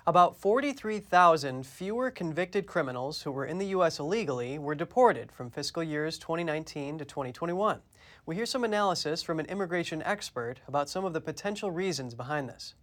About 0.08 0.36
43,000 0.36 1.66
fewer 1.66 2.12
convicted 2.12 2.68
criminals 2.68 3.22
who 3.22 3.32
were 3.32 3.44
in 3.44 3.58
the 3.58 3.66
U.S. 3.66 3.98
illegally 3.98 4.56
were 4.56 4.76
deported 4.76 5.32
from 5.32 5.50
fiscal 5.50 5.82
years 5.82 6.16
2019 6.16 6.98
to 6.98 7.04
2021. 7.04 7.80
We 8.24 8.36
hear 8.36 8.46
some 8.46 8.62
analysis 8.62 9.20
from 9.24 9.40
an 9.40 9.46
immigration 9.46 10.04
expert 10.04 10.60
about 10.68 10.88
some 10.88 11.04
of 11.04 11.12
the 11.12 11.20
potential 11.20 11.72
reasons 11.72 12.14
behind 12.14 12.48
this. 12.48 12.76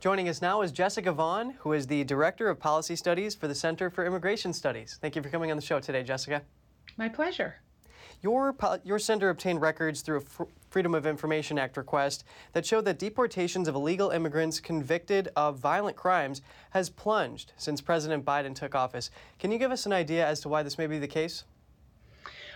Joining 0.00 0.28
us 0.28 0.42
now 0.42 0.62
is 0.62 0.72
Jessica 0.72 1.12
Vaughn, 1.12 1.54
who 1.60 1.74
is 1.74 1.86
the 1.86 2.02
Director 2.02 2.48
of 2.48 2.58
Policy 2.58 2.96
Studies 2.96 3.36
for 3.36 3.46
the 3.46 3.54
Center 3.54 3.88
for 3.88 4.04
Immigration 4.04 4.52
Studies. 4.52 4.98
Thank 5.00 5.14
you 5.14 5.22
for 5.22 5.28
coming 5.28 5.52
on 5.52 5.56
the 5.56 5.62
show 5.62 5.78
today, 5.78 6.02
Jessica. 6.02 6.42
My 6.96 7.08
pleasure. 7.08 7.54
Your, 8.20 8.56
your 8.82 8.98
center 8.98 9.28
obtained 9.28 9.60
records 9.60 10.00
through 10.00 10.16
a 10.40 10.46
Freedom 10.72 10.94
of 10.94 11.06
Information 11.06 11.58
Act 11.58 11.76
request 11.76 12.24
that 12.54 12.64
showed 12.64 12.86
that 12.86 12.98
deportations 12.98 13.68
of 13.68 13.74
illegal 13.74 14.08
immigrants 14.08 14.58
convicted 14.58 15.28
of 15.36 15.58
violent 15.58 15.98
crimes 15.98 16.40
has 16.70 16.88
plunged 16.88 17.52
since 17.58 17.82
President 17.82 18.24
Biden 18.24 18.54
took 18.54 18.74
office. 18.74 19.10
Can 19.38 19.52
you 19.52 19.58
give 19.58 19.70
us 19.70 19.84
an 19.84 19.92
idea 19.92 20.26
as 20.26 20.40
to 20.40 20.48
why 20.48 20.62
this 20.62 20.78
may 20.78 20.86
be 20.86 20.98
the 20.98 21.06
case? 21.06 21.44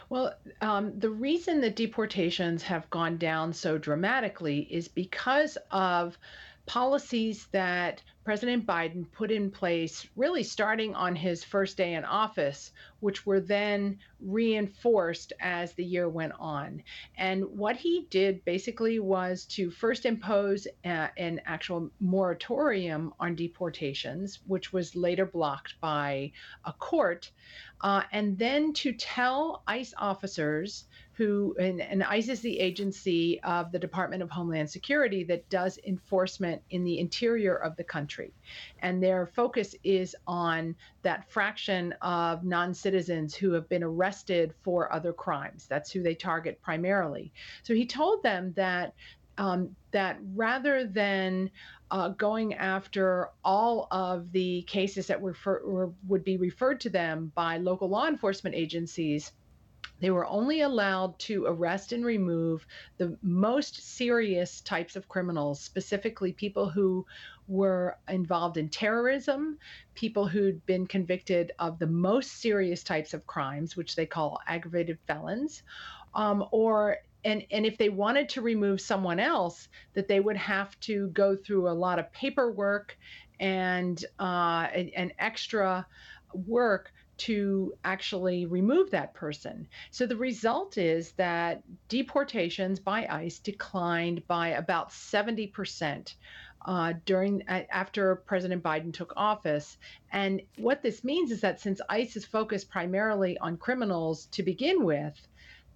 Well, 0.09 0.33
um, 0.63 0.99
the 0.99 1.11
reason 1.11 1.61
that 1.61 1.77
deportations 1.77 2.63
have 2.63 2.89
gone 2.89 3.19
down 3.19 3.53
so 3.53 3.77
dramatically 3.77 4.61
is 4.71 4.89
because 4.89 5.59
of 5.71 6.17
policies 6.65 7.49
that 7.53 8.03
President 8.27 8.67
Biden 8.67 9.07
put 9.13 9.31
in 9.31 9.53
place, 9.53 10.05
really 10.17 10.43
starting 10.43 10.97
on 10.97 11.15
his 11.15 11.45
first 11.45 11.77
day 11.77 11.95
in 11.95 12.05
office, 12.05 12.73
which 12.99 13.25
were 13.25 13.39
then 13.39 14.01
reinforced 14.19 15.33
as 15.39 15.75
the 15.75 15.85
year 15.85 16.09
went 16.09 16.33
on. 16.41 16.83
And 17.17 17.45
what 17.45 17.77
he 17.77 18.09
did 18.11 18.45
basically 18.45 18.99
was 18.99 19.45
to 19.51 19.71
first 19.71 20.07
impose 20.07 20.67
a, 20.85 21.09
an 21.17 21.41
actual 21.47 21.89
moratorium 22.01 23.15
on 23.21 23.37
deportations, 23.37 24.41
which 24.49 24.73
was 24.73 24.97
later 24.97 25.25
blocked 25.25 25.81
by 25.81 26.33
a 26.65 26.73
court, 26.73 27.31
uh, 27.81 28.03
and 28.11 28.37
then 28.37 28.73
to 28.73 28.93
tell 28.93 29.63
ICE 29.69 29.95
officers 29.99 30.87
who 31.17 31.57
and, 31.59 31.81
and, 31.81 32.03
ICE 32.03 32.29
is 32.29 32.41
the 32.43 32.61
agency 32.61 33.41
of 33.41 33.73
the 33.73 33.79
Department 33.79 34.23
of 34.23 34.29
Homeland 34.29 34.69
Security 34.69 35.25
that 35.25 35.49
does 35.49 35.79
enforcement 35.87 36.61
in 36.69 36.85
the 36.85 36.99
interior 36.99 37.57
of 37.57 37.75
the 37.77 37.85
country. 37.85 38.35
And 38.81 39.03
their 39.03 39.27
focus 39.27 39.75
is 39.83 40.15
on 40.27 40.77
that 41.03 41.31
fraction 41.31 41.95
of 42.03 42.45
non 42.45 42.75
citizens 42.75 43.35
who 43.35 43.53
have 43.53 43.67
been 43.71 43.83
arrested 43.83 44.53
for 44.63 44.93
other 44.93 45.15
crimes. 45.15 45.67
That's 45.67 45.91
who 45.91 46.03
they 46.03 46.15
target 46.15 46.61
primarily. 46.61 47.33
So 47.63 47.75
he 47.75 47.87
told 47.87 48.23
them 48.23 48.53
that. 48.57 48.95
Um, 49.39 49.77
that 49.91 50.17
rather 50.35 50.87
than 50.87 51.51
uh, 51.91 52.09
going 52.09 52.55
after 52.55 53.29
all 53.45 53.87
of 53.91 54.33
the 54.33 54.63
cases 54.63 55.09
that 55.09 55.21
were, 55.21 55.35
for, 55.35 55.93
would 56.09 56.25
be 56.25 56.39
referred 56.39 56.81
to 56.81 56.89
them 56.89 57.33
by 57.35 57.59
local 57.59 57.87
law 57.87 58.07
enforcement 58.07 58.57
agencies, 58.57 59.33
they 60.01 60.11
were 60.11 60.27
only 60.27 60.61
allowed 60.61 61.19
to 61.21 61.47
arrest 61.47 61.93
and 61.93 62.05
remove 62.05 62.67
the 62.99 63.17
most 63.23 63.97
serious 63.97 64.61
types 64.61 64.97
of 64.97 65.09
criminals, 65.09 65.61
specifically 65.61 66.33
people 66.33 66.69
who 66.69 67.07
were 67.49 67.97
involved 68.09 68.57
in 68.57 68.69
terrorism, 68.69 69.59
people 69.95 70.27
who'd 70.27 70.65
been 70.67 70.87
convicted 70.87 71.53
of 71.59 71.79
the 71.79 71.87
most 71.87 72.41
serious 72.41 72.83
types 72.83 73.15
of 73.15 73.27
crimes, 73.27 73.77
which 73.77 73.97
they 73.97 74.07
call 74.07 74.41
aggravated 74.47 74.99
felons, 75.07 75.63
um, 76.15 76.45
or 76.51 76.99
and, 77.25 77.45
and 77.51 77.67
if 77.67 77.77
they 77.77 77.89
wanted 77.89 78.29
to 78.31 78.41
remove 78.41 78.81
someone 78.81 79.19
else, 79.19 79.69
that 79.95 80.07
they 80.07 80.21
would 80.21 80.37
have 80.37 80.79
to 80.81 81.09
go 81.09 81.35
through 81.35 81.69
a 81.69 81.73
lot 81.73 81.99
of 81.99 82.13
paperwork 82.13 82.97
and 83.41 84.05
uh, 84.19 84.69
and 84.97 85.13
extra 85.19 85.87
work 86.33 86.93
to 87.19 87.75
actually 87.85 88.47
remove 88.47 88.91
that 88.91 89.15
person. 89.15 89.69
So 89.91 90.07
the 90.07 90.17
result 90.17 90.79
is 90.79 91.13
that 91.13 91.63
deportations 91.89 92.81
by 92.81 93.07
ICE 93.07 93.39
declined 93.39 94.27
by 94.27 94.49
about 94.49 94.91
70%. 94.91 96.15
Uh, 96.65 96.95
during 97.05 97.45
after 97.47 98.17
President 98.17 98.61
Biden 98.61 98.93
took 98.93 99.13
office, 99.17 99.79
and 100.11 100.43
what 100.57 100.83
this 100.83 101.05
means 101.05 101.31
is 101.31 101.41
that 101.43 101.61
since 101.61 101.81
ICE 101.89 102.17
is 102.17 102.25
focused 102.25 102.69
primarily 102.69 103.39
on 103.39 103.57
criminals 103.57 104.27
to 104.33 104.43
begin 104.43 104.85
with, 104.85 105.29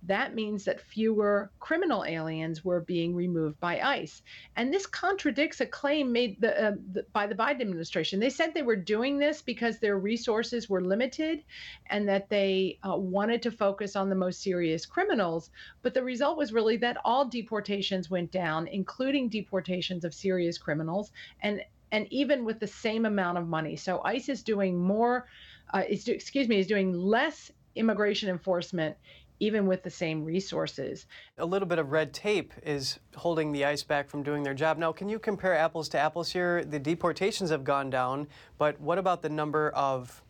that 0.05 0.35
means 0.35 0.65
that 0.65 0.81
fewer 0.81 1.51
criminal 1.61 2.05
aliens 2.05 2.65
were 2.65 2.81
being 2.81 3.15
removed 3.15 3.61
by 3.61 3.81
ICE. 3.81 4.23
And 4.57 4.73
this 4.73 4.87
contradicts 4.87 5.61
a 5.61 5.67
claim 5.67 6.11
made 6.11 6.41
the, 6.41 6.69
uh, 6.69 6.73
the, 6.93 7.05
by 7.13 7.27
the 7.27 7.35
Biden 7.35 7.61
administration. 7.61 8.19
They 8.19 8.31
said 8.31 8.55
they 8.55 8.63
were 8.63 8.77
doing 8.77 9.19
this 9.19 9.43
because 9.43 9.79
their 9.79 9.99
resources 9.99 10.71
were 10.71 10.81
limited 10.81 11.45
and 11.87 12.09
that 12.09 12.31
they 12.31 12.79
uh, 12.89 12.97
wanted 12.97 13.43
to 13.43 13.51
focus 13.51 13.95
on 13.95 14.09
the 14.09 14.15
most 14.15 14.43
serious 14.43 14.87
criminals. 14.87 15.51
But 15.83 15.93
the 15.93 16.03
result 16.03 16.39
was 16.39 16.53
really 16.53 16.79
that 16.79 16.97
all 17.05 17.27
deportations 17.27 18.09
went 18.09 18.31
down, 18.31 18.69
including 18.69 19.29
deportations 19.29 20.05
of 20.05 20.15
serious 20.15 20.57
criminals. 20.57 21.13
And 21.43 21.63
and 21.93 22.07
even 22.13 22.45
with 22.45 22.61
the 22.61 22.69
same 22.69 23.05
amount 23.05 23.37
of 23.37 23.49
money. 23.49 23.75
So 23.75 24.01
ICE 24.05 24.29
is 24.29 24.45
doing 24.45 24.79
more, 24.79 25.27
uh, 25.75 25.83
is 25.89 26.07
excuse 26.07 26.47
me, 26.47 26.61
is 26.61 26.69
doing 26.69 26.93
less 26.93 27.51
immigration 27.75 28.29
enforcement 28.29 28.97
even 29.41 29.67
with 29.67 29.83
the 29.83 29.91
same 29.91 30.25
resources. 30.25 31.07
A 31.39 31.45
little 31.45 31.67
bit 31.67 31.79
of 31.79 31.91
red 31.91 32.13
tape 32.13 32.53
is 32.63 32.99
holding 33.17 33.51
the 33.51 33.65
ICE 33.65 33.83
back 33.83 34.09
from 34.09 34.23
doing 34.23 34.43
their 34.43 34.55
job. 34.55 34.79
Now, 34.79 34.93
can 34.93 35.09
you 35.09 35.19
compare 35.19 35.57
apples 35.57 35.89
to 35.91 35.99
apples 35.99 36.31
here? 36.31 36.65
The 36.65 36.79
deportations 36.79 37.51
have 37.51 37.65
gone 37.65 37.91
down, 37.91 38.29
but 38.59 38.81
what 38.81 38.99
about 38.99 39.23
the 39.23 39.31
number 39.31 39.71
of 39.71 40.23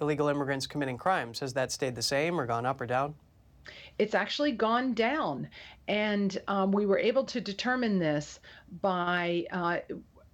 illegal 0.00 0.28
immigrants 0.28 0.66
committing 0.66 0.96
crimes? 0.96 1.40
Has 1.40 1.52
that 1.54 1.72
stayed 1.72 1.94
the 1.96 2.02
same 2.02 2.40
or 2.40 2.46
gone 2.46 2.64
up 2.64 2.80
or 2.80 2.86
down? 2.86 3.14
It's 3.98 4.14
actually 4.14 4.52
gone 4.52 4.94
down. 4.94 5.48
And 5.88 6.40
um, 6.48 6.70
we 6.70 6.86
were 6.86 6.98
able 6.98 7.24
to 7.24 7.40
determine 7.40 7.98
this 7.98 8.40
by 8.80 9.46
uh, 9.50 9.78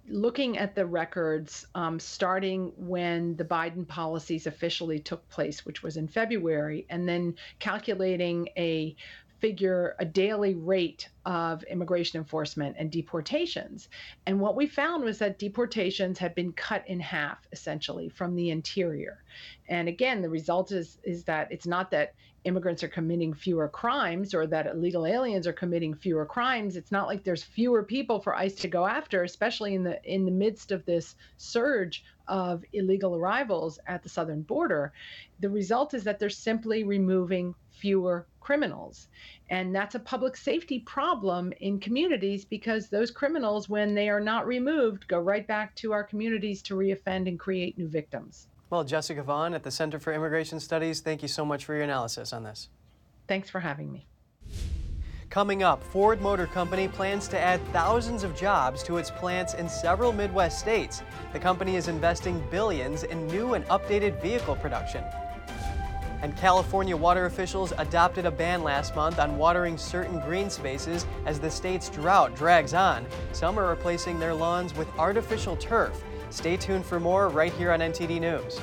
looking 0.07 0.57
at 0.57 0.75
the 0.75 0.85
records 0.85 1.65
um, 1.75 1.99
starting 1.99 2.71
when 2.77 3.35
the 3.35 3.45
Biden 3.45 3.87
policies 3.87 4.47
officially 4.47 4.99
took 4.99 5.27
place, 5.29 5.65
which 5.65 5.83
was 5.83 5.97
in 5.97 6.07
February, 6.07 6.85
and 6.89 7.07
then 7.07 7.35
calculating 7.59 8.49
a 8.57 8.95
figure 9.41 9.95
a 9.99 10.05
daily 10.05 10.53
rate 10.53 11.09
of 11.25 11.63
immigration 11.63 12.19
enforcement 12.19 12.75
and 12.79 12.91
deportations. 12.91 13.89
And 14.25 14.39
what 14.39 14.55
we 14.55 14.67
found 14.67 15.03
was 15.03 15.17
that 15.17 15.39
deportations 15.39 16.19
had 16.19 16.35
been 16.35 16.53
cut 16.53 16.87
in 16.87 16.99
half 16.99 17.47
essentially 17.51 18.07
from 18.07 18.35
the 18.35 18.51
interior. 18.51 19.23
And 19.67 19.89
again, 19.89 20.21
the 20.21 20.29
result 20.29 20.71
is 20.71 20.99
is 21.03 21.23
that 21.25 21.51
it's 21.51 21.67
not 21.67 21.91
that 21.91 22.13
immigrants 22.43 22.83
are 22.83 22.87
committing 22.87 23.33
fewer 23.33 23.67
crimes 23.67 24.33
or 24.33 24.47
that 24.47 24.67
illegal 24.67 25.05
aliens 25.05 25.45
are 25.45 25.53
committing 25.53 25.93
fewer 25.93 26.25
crimes. 26.25 26.75
It's 26.75 26.91
not 26.91 27.07
like 27.07 27.23
there's 27.23 27.43
fewer 27.43 27.83
people 27.83 28.19
for 28.19 28.35
ICE 28.35 28.55
to 28.55 28.67
go 28.67 28.85
after, 28.85 29.23
especially 29.23 29.75
in 29.75 29.83
the 29.83 30.01
in 30.03 30.25
the 30.25 30.31
midst 30.31 30.71
of 30.71 30.85
this 30.85 31.15
surge 31.37 32.03
of 32.31 32.63
illegal 32.71 33.15
arrivals 33.15 33.77
at 33.87 34.01
the 34.01 34.09
southern 34.09 34.41
border. 34.41 34.93
The 35.41 35.49
result 35.49 35.93
is 35.93 36.03
that 36.05 36.17
they're 36.17 36.29
simply 36.29 36.83
removing 36.83 37.53
fewer 37.69 38.25
criminals. 38.39 39.09
And 39.49 39.75
that's 39.75 39.95
a 39.95 39.99
public 39.99 40.37
safety 40.37 40.79
problem 40.79 41.51
in 41.59 41.79
communities 41.79 42.45
because 42.45 42.87
those 42.87 43.11
criminals, 43.11 43.67
when 43.67 43.93
they 43.93 44.07
are 44.09 44.21
not 44.21 44.47
removed, 44.47 45.07
go 45.09 45.19
right 45.19 45.45
back 45.45 45.75
to 45.75 45.91
our 45.91 46.03
communities 46.03 46.61
to 46.63 46.75
reoffend 46.75 47.27
and 47.27 47.37
create 47.37 47.77
new 47.77 47.89
victims. 47.89 48.47
Well, 48.69 48.85
Jessica 48.85 49.21
Vaughn 49.21 49.53
at 49.53 49.63
the 49.63 49.71
Center 49.71 49.99
for 49.99 50.13
Immigration 50.13 50.61
Studies, 50.61 51.01
thank 51.01 51.21
you 51.21 51.27
so 51.27 51.43
much 51.43 51.65
for 51.65 51.75
your 51.75 51.83
analysis 51.83 52.31
on 52.31 52.43
this. 52.43 52.69
Thanks 53.27 53.49
for 53.49 53.59
having 53.59 53.91
me. 53.91 54.07
Coming 55.31 55.63
up, 55.63 55.81
Ford 55.81 56.19
Motor 56.19 56.45
Company 56.45 56.89
plans 56.89 57.29
to 57.29 57.39
add 57.39 57.65
thousands 57.71 58.25
of 58.25 58.35
jobs 58.35 58.83
to 58.83 58.97
its 58.97 59.09
plants 59.09 59.53
in 59.53 59.69
several 59.69 60.11
Midwest 60.11 60.59
states. 60.59 61.03
The 61.31 61.39
company 61.39 61.77
is 61.77 61.87
investing 61.87 62.43
billions 62.51 63.03
in 63.03 63.27
new 63.27 63.53
and 63.53 63.65
updated 63.67 64.21
vehicle 64.21 64.57
production. 64.57 65.05
And 66.21 66.35
California 66.35 66.97
water 66.97 67.27
officials 67.27 67.71
adopted 67.77 68.25
a 68.25 68.31
ban 68.31 68.61
last 68.61 68.93
month 68.93 69.19
on 69.19 69.37
watering 69.37 69.77
certain 69.77 70.19
green 70.19 70.49
spaces 70.49 71.05
as 71.25 71.39
the 71.39 71.49
state's 71.49 71.87
drought 71.87 72.35
drags 72.35 72.73
on. 72.73 73.05
Some 73.31 73.57
are 73.57 73.69
replacing 73.69 74.19
their 74.19 74.33
lawns 74.33 74.75
with 74.75 74.89
artificial 74.99 75.55
turf. 75.55 76.03
Stay 76.29 76.57
tuned 76.57 76.85
for 76.85 76.99
more 76.99 77.29
right 77.29 77.53
here 77.53 77.71
on 77.71 77.79
NTD 77.79 78.19
News. 78.19 78.59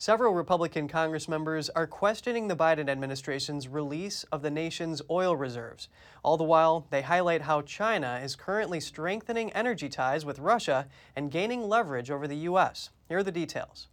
Several 0.00 0.32
Republican 0.32 0.88
Congress 0.88 1.28
members 1.28 1.68
are 1.68 1.86
questioning 1.86 2.48
the 2.48 2.56
Biden 2.56 2.88
administration's 2.88 3.68
release 3.68 4.24
of 4.32 4.40
the 4.40 4.50
nation's 4.50 5.02
oil 5.10 5.36
reserves. 5.36 5.90
All 6.22 6.38
the 6.38 6.42
while, 6.42 6.86
they 6.88 7.02
highlight 7.02 7.42
how 7.42 7.60
China 7.60 8.18
is 8.24 8.34
currently 8.34 8.80
strengthening 8.80 9.52
energy 9.52 9.90
ties 9.90 10.24
with 10.24 10.38
Russia 10.38 10.88
and 11.14 11.30
gaining 11.30 11.68
leverage 11.68 12.10
over 12.10 12.26
the 12.26 12.48
U.S. 12.48 12.88
Here 13.10 13.18
are 13.18 13.22
the 13.22 13.30
details. 13.30 13.88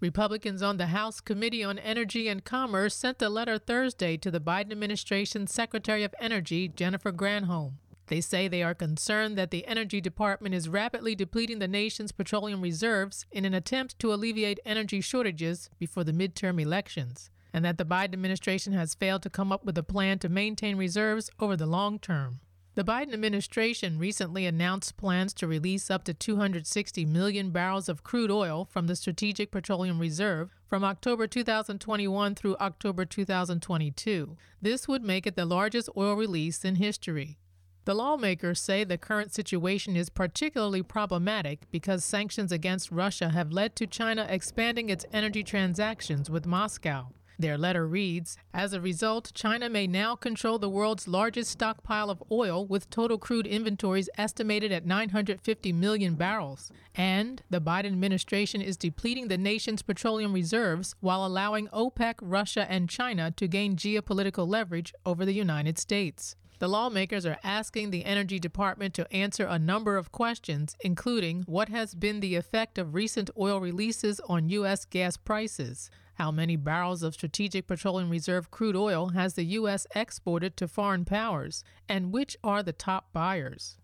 Republicans 0.00 0.62
on 0.62 0.78
the 0.78 0.86
House 0.86 1.20
Committee 1.20 1.62
on 1.62 1.78
Energy 1.78 2.26
and 2.26 2.44
Commerce 2.44 2.96
sent 2.96 3.22
a 3.22 3.28
letter 3.28 3.56
Thursday 3.56 4.16
to 4.16 4.32
the 4.32 4.40
Biden 4.40 4.72
administration's 4.72 5.54
Secretary 5.54 6.02
of 6.02 6.12
Energy, 6.18 6.66
Jennifer 6.66 7.12
Granholm. 7.12 7.74
They 8.08 8.20
say 8.20 8.48
they 8.48 8.62
are 8.62 8.74
concerned 8.74 9.38
that 9.38 9.50
the 9.50 9.66
Energy 9.66 10.00
Department 10.00 10.54
is 10.54 10.68
rapidly 10.68 11.14
depleting 11.14 11.58
the 11.58 11.68
nation's 11.68 12.12
petroleum 12.12 12.60
reserves 12.60 13.24
in 13.32 13.44
an 13.44 13.54
attempt 13.54 13.98
to 14.00 14.12
alleviate 14.12 14.60
energy 14.66 15.00
shortages 15.00 15.70
before 15.78 16.04
the 16.04 16.12
midterm 16.12 16.60
elections, 16.60 17.30
and 17.52 17.64
that 17.64 17.78
the 17.78 17.84
Biden 17.86 18.12
administration 18.12 18.74
has 18.74 18.94
failed 18.94 19.22
to 19.22 19.30
come 19.30 19.52
up 19.52 19.64
with 19.64 19.78
a 19.78 19.82
plan 19.82 20.18
to 20.18 20.28
maintain 20.28 20.76
reserves 20.76 21.30
over 21.40 21.56
the 21.56 21.66
long 21.66 21.98
term. 21.98 22.40
The 22.74 22.84
Biden 22.84 23.14
administration 23.14 24.00
recently 24.00 24.46
announced 24.46 24.96
plans 24.96 25.32
to 25.34 25.46
release 25.46 25.92
up 25.92 26.02
to 26.04 26.12
260 26.12 27.04
million 27.04 27.50
barrels 27.52 27.88
of 27.88 28.02
crude 28.02 28.32
oil 28.32 28.64
from 28.68 28.88
the 28.88 28.96
Strategic 28.96 29.52
Petroleum 29.52 30.00
Reserve 30.00 30.50
from 30.66 30.82
October 30.82 31.28
2021 31.28 32.34
through 32.34 32.56
October 32.56 33.04
2022. 33.04 34.36
This 34.60 34.88
would 34.88 35.04
make 35.04 35.24
it 35.24 35.36
the 35.36 35.46
largest 35.46 35.88
oil 35.96 36.16
release 36.16 36.64
in 36.64 36.74
history. 36.74 37.38
The 37.84 37.94
lawmakers 37.94 38.62
say 38.62 38.82
the 38.82 38.96
current 38.96 39.34
situation 39.34 39.94
is 39.94 40.08
particularly 40.08 40.82
problematic 40.82 41.70
because 41.70 42.02
sanctions 42.02 42.50
against 42.50 42.90
Russia 42.90 43.28
have 43.28 43.52
led 43.52 43.76
to 43.76 43.86
China 43.86 44.26
expanding 44.28 44.88
its 44.88 45.04
energy 45.12 45.42
transactions 45.42 46.30
with 46.30 46.46
Moscow. 46.46 47.08
Their 47.38 47.58
letter 47.58 47.86
reads 47.86 48.38
As 48.54 48.72
a 48.72 48.80
result, 48.80 49.32
China 49.34 49.68
may 49.68 49.86
now 49.86 50.16
control 50.16 50.58
the 50.58 50.70
world's 50.70 51.06
largest 51.06 51.50
stockpile 51.50 52.08
of 52.08 52.22
oil, 52.32 52.64
with 52.64 52.88
total 52.88 53.18
crude 53.18 53.46
inventories 53.46 54.08
estimated 54.16 54.72
at 54.72 54.86
950 54.86 55.72
million 55.74 56.14
barrels. 56.14 56.72
And 56.94 57.42
the 57.50 57.60
Biden 57.60 57.86
administration 57.86 58.62
is 58.62 58.78
depleting 58.78 59.28
the 59.28 59.36
nation's 59.36 59.82
petroleum 59.82 60.32
reserves 60.32 60.94
while 61.00 61.26
allowing 61.26 61.68
OPEC, 61.68 62.14
Russia, 62.22 62.66
and 62.70 62.88
China 62.88 63.30
to 63.32 63.46
gain 63.46 63.76
geopolitical 63.76 64.48
leverage 64.48 64.94
over 65.04 65.26
the 65.26 65.34
United 65.34 65.76
States. 65.78 66.36
The 66.60 66.68
lawmakers 66.68 67.26
are 67.26 67.38
asking 67.42 67.90
the 67.90 68.04
Energy 68.04 68.38
Department 68.38 68.94
to 68.94 69.12
answer 69.12 69.44
a 69.44 69.58
number 69.58 69.96
of 69.96 70.12
questions, 70.12 70.76
including 70.84 71.42
what 71.46 71.68
has 71.68 71.94
been 71.96 72.20
the 72.20 72.36
effect 72.36 72.78
of 72.78 72.94
recent 72.94 73.28
oil 73.36 73.60
releases 73.60 74.20
on 74.28 74.48
U.S. 74.50 74.84
gas 74.84 75.16
prices? 75.16 75.90
How 76.14 76.30
many 76.30 76.54
barrels 76.54 77.02
of 77.02 77.14
Strategic 77.14 77.66
Petroleum 77.66 78.08
Reserve 78.08 78.52
crude 78.52 78.76
oil 78.76 79.08
has 79.08 79.34
the 79.34 79.44
U.S. 79.46 79.84
exported 79.96 80.56
to 80.58 80.68
foreign 80.68 81.04
powers? 81.04 81.64
And 81.88 82.12
which 82.12 82.36
are 82.44 82.62
the 82.62 82.72
top 82.72 83.12
buyers? 83.12 83.78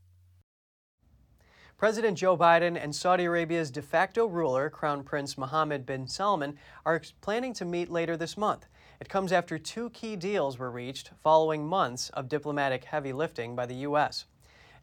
President 1.77 2.19
Joe 2.19 2.37
Biden 2.37 2.81
and 2.81 2.95
Saudi 2.95 3.25
Arabia's 3.25 3.71
de 3.71 3.83
facto 3.83 4.27
ruler, 4.27 4.71
Crown 4.71 5.03
Prince 5.03 5.37
Mohammed 5.37 5.87
bin 5.87 6.07
Salman, 6.07 6.57
are 6.87 7.03
planning 7.21 7.55
to 7.55 7.65
meet 7.65 7.91
later 7.91 8.17
this 8.17 8.37
month. 8.37 8.67
It 9.01 9.09
comes 9.09 9.33
after 9.33 9.59
two 9.59 9.89
key 9.91 10.15
deals 10.15 10.59
were 10.59 10.71
reached 10.71 11.13
following 11.23 11.67
months 11.67 12.11
of 12.11 12.29
diplomatic 12.29 12.85
heavy 12.85 13.15
lifting 13.15 13.57
by 13.57 13.65
the 13.65 13.77
U.S. 13.77 14.27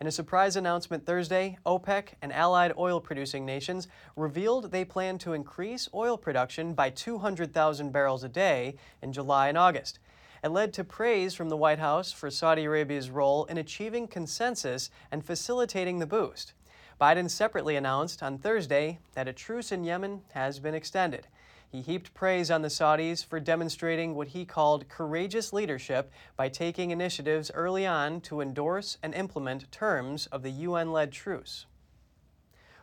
In 0.01 0.07
a 0.07 0.11
surprise 0.11 0.55
announcement 0.55 1.05
Thursday, 1.05 1.59
OPEC 1.67 2.13
and 2.19 2.33
allied 2.33 2.73
oil 2.79 2.99
producing 2.99 3.45
nations 3.45 3.87
revealed 4.15 4.71
they 4.71 4.83
plan 4.83 5.19
to 5.19 5.33
increase 5.33 5.87
oil 5.93 6.17
production 6.17 6.73
by 6.73 6.89
200,000 6.89 7.91
barrels 7.91 8.23
a 8.23 8.29
day 8.29 8.75
in 9.03 9.13
July 9.13 9.49
and 9.49 9.57
August. 9.57 9.99
It 10.43 10.49
led 10.49 10.73
to 10.73 10.83
praise 10.83 11.35
from 11.35 11.49
the 11.49 11.57
White 11.57 11.79
House 11.79 12.11
for 12.11 12.31
Saudi 12.31 12.65
Arabia's 12.65 13.11
role 13.11 13.45
in 13.45 13.59
achieving 13.59 14.07
consensus 14.07 14.89
and 15.11 15.23
facilitating 15.23 15.99
the 15.99 16.07
boost. 16.07 16.53
Biden 16.99 17.29
separately 17.29 17.75
announced 17.75 18.23
on 18.23 18.39
Thursday 18.39 18.97
that 19.13 19.27
a 19.27 19.33
truce 19.33 19.71
in 19.71 19.83
Yemen 19.83 20.21
has 20.33 20.59
been 20.59 20.73
extended. 20.73 21.27
He 21.69 21.81
heaped 21.81 22.13
praise 22.13 22.49
on 22.49 22.61
the 22.61 22.69
Saudis 22.69 23.25
for 23.25 23.39
demonstrating 23.39 24.15
what 24.15 24.29
he 24.29 24.45
called 24.45 24.87
courageous 24.87 25.51
leadership 25.51 26.11
by 26.37 26.47
taking 26.47 26.91
initiatives 26.91 27.51
early 27.53 27.85
on 27.85 28.21
to 28.21 28.39
endorse 28.39 28.97
and 29.03 29.13
implement 29.13 29.71
terms 29.71 30.27
of 30.27 30.43
the 30.43 30.51
UN 30.51 30.91
led 30.91 31.11
truce. 31.11 31.65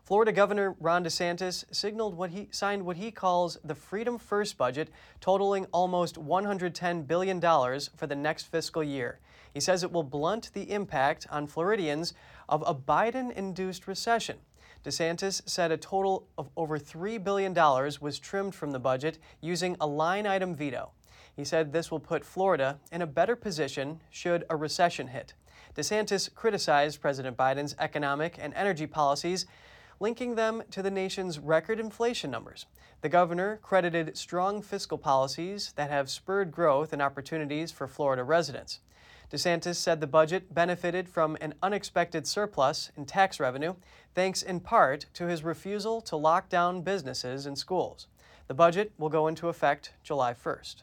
Florida 0.05 0.33
Governor 0.33 0.77
Ron 0.81 1.03
DeSantis 1.03 1.65
signaled 1.75 2.15
what 2.15 2.29
he 2.29 2.49
signed 2.51 2.85
what 2.85 2.99
he 2.99 3.11
calls 3.11 3.57
the 3.65 3.75
Freedom 3.75 4.19
First 4.19 4.59
budget, 4.59 4.91
totaling 5.19 5.67
almost 5.73 6.17
$110 6.17 7.07
billion 7.07 7.41
for 7.41 8.07
the 8.07 8.15
next 8.15 8.49
fiscal 8.49 8.85
year. 8.85 9.19
He 9.55 9.61
says 9.61 9.83
it 9.83 9.93
will 9.93 10.03
blunt 10.03 10.53
the 10.53 10.71
impact 10.71 11.27
on 11.31 11.47
Floridians 11.47 12.13
of 12.51 12.63
a 12.67 12.75
Biden 12.75 13.33
induced 13.33 13.87
recession. 13.87 14.37
DeSantis 14.85 15.41
said 15.49 15.73
a 15.73 15.79
total 15.79 16.29
of 16.37 16.51
over 16.59 16.79
$3 16.79 17.23
billion 17.25 17.55
was 18.01 18.19
trimmed 18.19 18.55
from 18.55 18.71
the 18.71 18.79
budget 18.79 19.19
using 19.41 19.77
a 19.81 19.87
line 19.87 20.27
item 20.27 20.55
veto. 20.55 20.91
He 21.35 21.43
said 21.43 21.73
this 21.73 21.91
will 21.91 22.01
put 22.01 22.25
Florida 22.25 22.79
in 22.93 23.01
a 23.01 23.07
better 23.07 23.35
position 23.35 24.01
should 24.11 24.45
a 24.51 24.57
recession 24.57 25.09
hit. 25.09 25.33
DeSantis 25.75 26.33
criticized 26.35 27.01
President 27.01 27.35
Biden's 27.37 27.75
economic 27.79 28.37
and 28.39 28.53
energy 28.55 28.87
policies, 28.87 29.47
linking 30.01 30.35
them 30.35 30.63
to 30.71 30.83
the 30.83 30.91
nation's 30.91 31.39
record 31.39 31.81
inflation 31.81 32.31
numbers. 32.31 32.67
The 33.01 33.09
governor 33.09 33.59
credited 33.63 34.19
strong 34.19 34.61
fiscal 34.61 34.99
policies 34.99 35.73
that 35.77 35.91
have 35.91 36.11
spurred 36.11 36.53
growth 36.53 36.93
and 36.93 37.01
opportunities 37.01 37.73
for 37.73 37.89
Florida 37.89 38.23
residents. 38.23 38.81
DeSantis 39.33 39.77
said 39.77 40.01
the 40.01 40.07
budget 40.07 40.55
benefited 40.55 41.09
from 41.09 41.37
an 41.41 41.55
unexpected 41.63 42.27
surplus 42.27 42.91
in 42.97 43.05
tax 43.05 43.41
revenue, 43.41 43.75
thanks 44.15 44.43
in 44.43 44.61
part 44.61 45.07
to 45.15 45.27
his 45.27 45.43
refusal 45.43 46.01
to 46.03 46.17
lock 46.17 46.49
down 46.49 46.83
businesses 46.83 47.47
and 47.47 47.59
schools. 47.59 48.07
The 48.47 48.55
budget 48.55 48.93
will 48.99 49.09
go 49.09 49.27
into 49.27 49.49
effect 49.49 49.95
July 50.03 50.35
1st. 50.35 50.83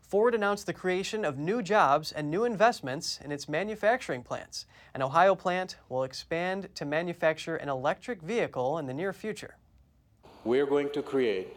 Ford 0.00 0.34
announced 0.34 0.64
the 0.64 0.72
creation 0.72 1.24
of 1.24 1.36
new 1.36 1.60
jobs 1.60 2.12
and 2.12 2.30
new 2.30 2.44
investments 2.44 3.20
in 3.22 3.30
its 3.30 3.48
manufacturing 3.48 4.22
plants. 4.22 4.64
An 4.94 5.02
Ohio 5.02 5.34
plant 5.34 5.76
will 5.90 6.02
expand 6.02 6.68
to 6.76 6.86
manufacture 6.86 7.56
an 7.56 7.68
electric 7.68 8.22
vehicle 8.22 8.78
in 8.78 8.86
the 8.86 8.94
near 8.94 9.12
future. 9.12 9.56
We're 10.44 10.64
going 10.64 10.88
to 10.92 11.02
create 11.02 11.48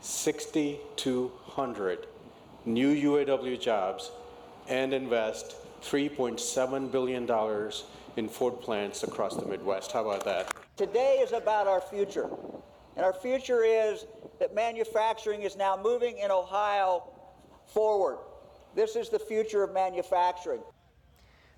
6,200 0.00 2.06
new 2.64 2.94
UAW 2.94 3.60
jobs 3.60 4.10
and 4.68 4.92
invest 4.92 5.54
$3.7 5.82 6.90
billion 6.90 7.26
in 8.16 8.28
Ford 8.28 8.60
plants 8.60 9.02
across 9.02 9.36
the 9.36 9.46
Midwest. 9.46 9.92
How 9.92 10.04
about 10.06 10.24
that? 10.24 10.54
Today 10.76 11.20
is 11.22 11.32
about 11.32 11.66
our 11.66 11.80
future. 11.80 12.28
And 12.96 13.04
our 13.04 13.12
future 13.12 13.62
is 13.64 14.06
that 14.38 14.54
manufacturing 14.54 15.42
is 15.42 15.56
now 15.56 15.78
moving 15.82 16.18
in 16.18 16.30
Ohio 16.30 17.04
forward. 17.66 18.18
This 18.74 18.96
is 18.96 19.08
the 19.08 19.18
future 19.18 19.62
of 19.62 19.72
manufacturing. 19.72 20.60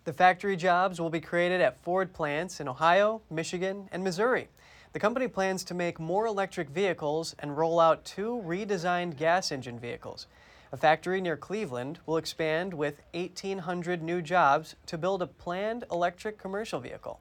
The 0.05 0.13
factory 0.13 0.57
jobs 0.57 1.01
will 1.01 1.11
be 1.11 1.21
created 1.21 1.61
at 1.61 1.83
Ford 1.83 2.13
plants 2.13 2.61
in 2.61 2.69
Ohio, 2.69 3.23
Michigan, 3.31 3.89
and 3.93 4.03
Missouri. 4.03 4.49
The 4.93 4.99
company 4.99 5.29
plans 5.29 5.65
to 5.65 5.75
make 5.75 5.99
more 5.99 6.27
electric 6.27 6.69
vehicles 6.69 7.35
and 7.39 7.57
roll 7.57 7.81
out 7.81 8.05
two 8.05 8.43
redesigned 8.45 9.17
gas 9.17 9.53
engine 9.53 9.79
vehicles. 9.79 10.27
A 10.75 10.77
factory 10.79 11.21
near 11.21 11.37
Cleveland 11.37 11.99
will 12.07 12.17
expand 12.17 12.73
with 12.73 13.03
1,800 13.13 14.03
new 14.03 14.23
jobs 14.23 14.75
to 14.87 14.97
build 14.97 15.21
a 15.21 15.27
planned 15.27 15.85
electric 15.93 16.39
commercial 16.39 16.81
vehicle. 16.81 17.21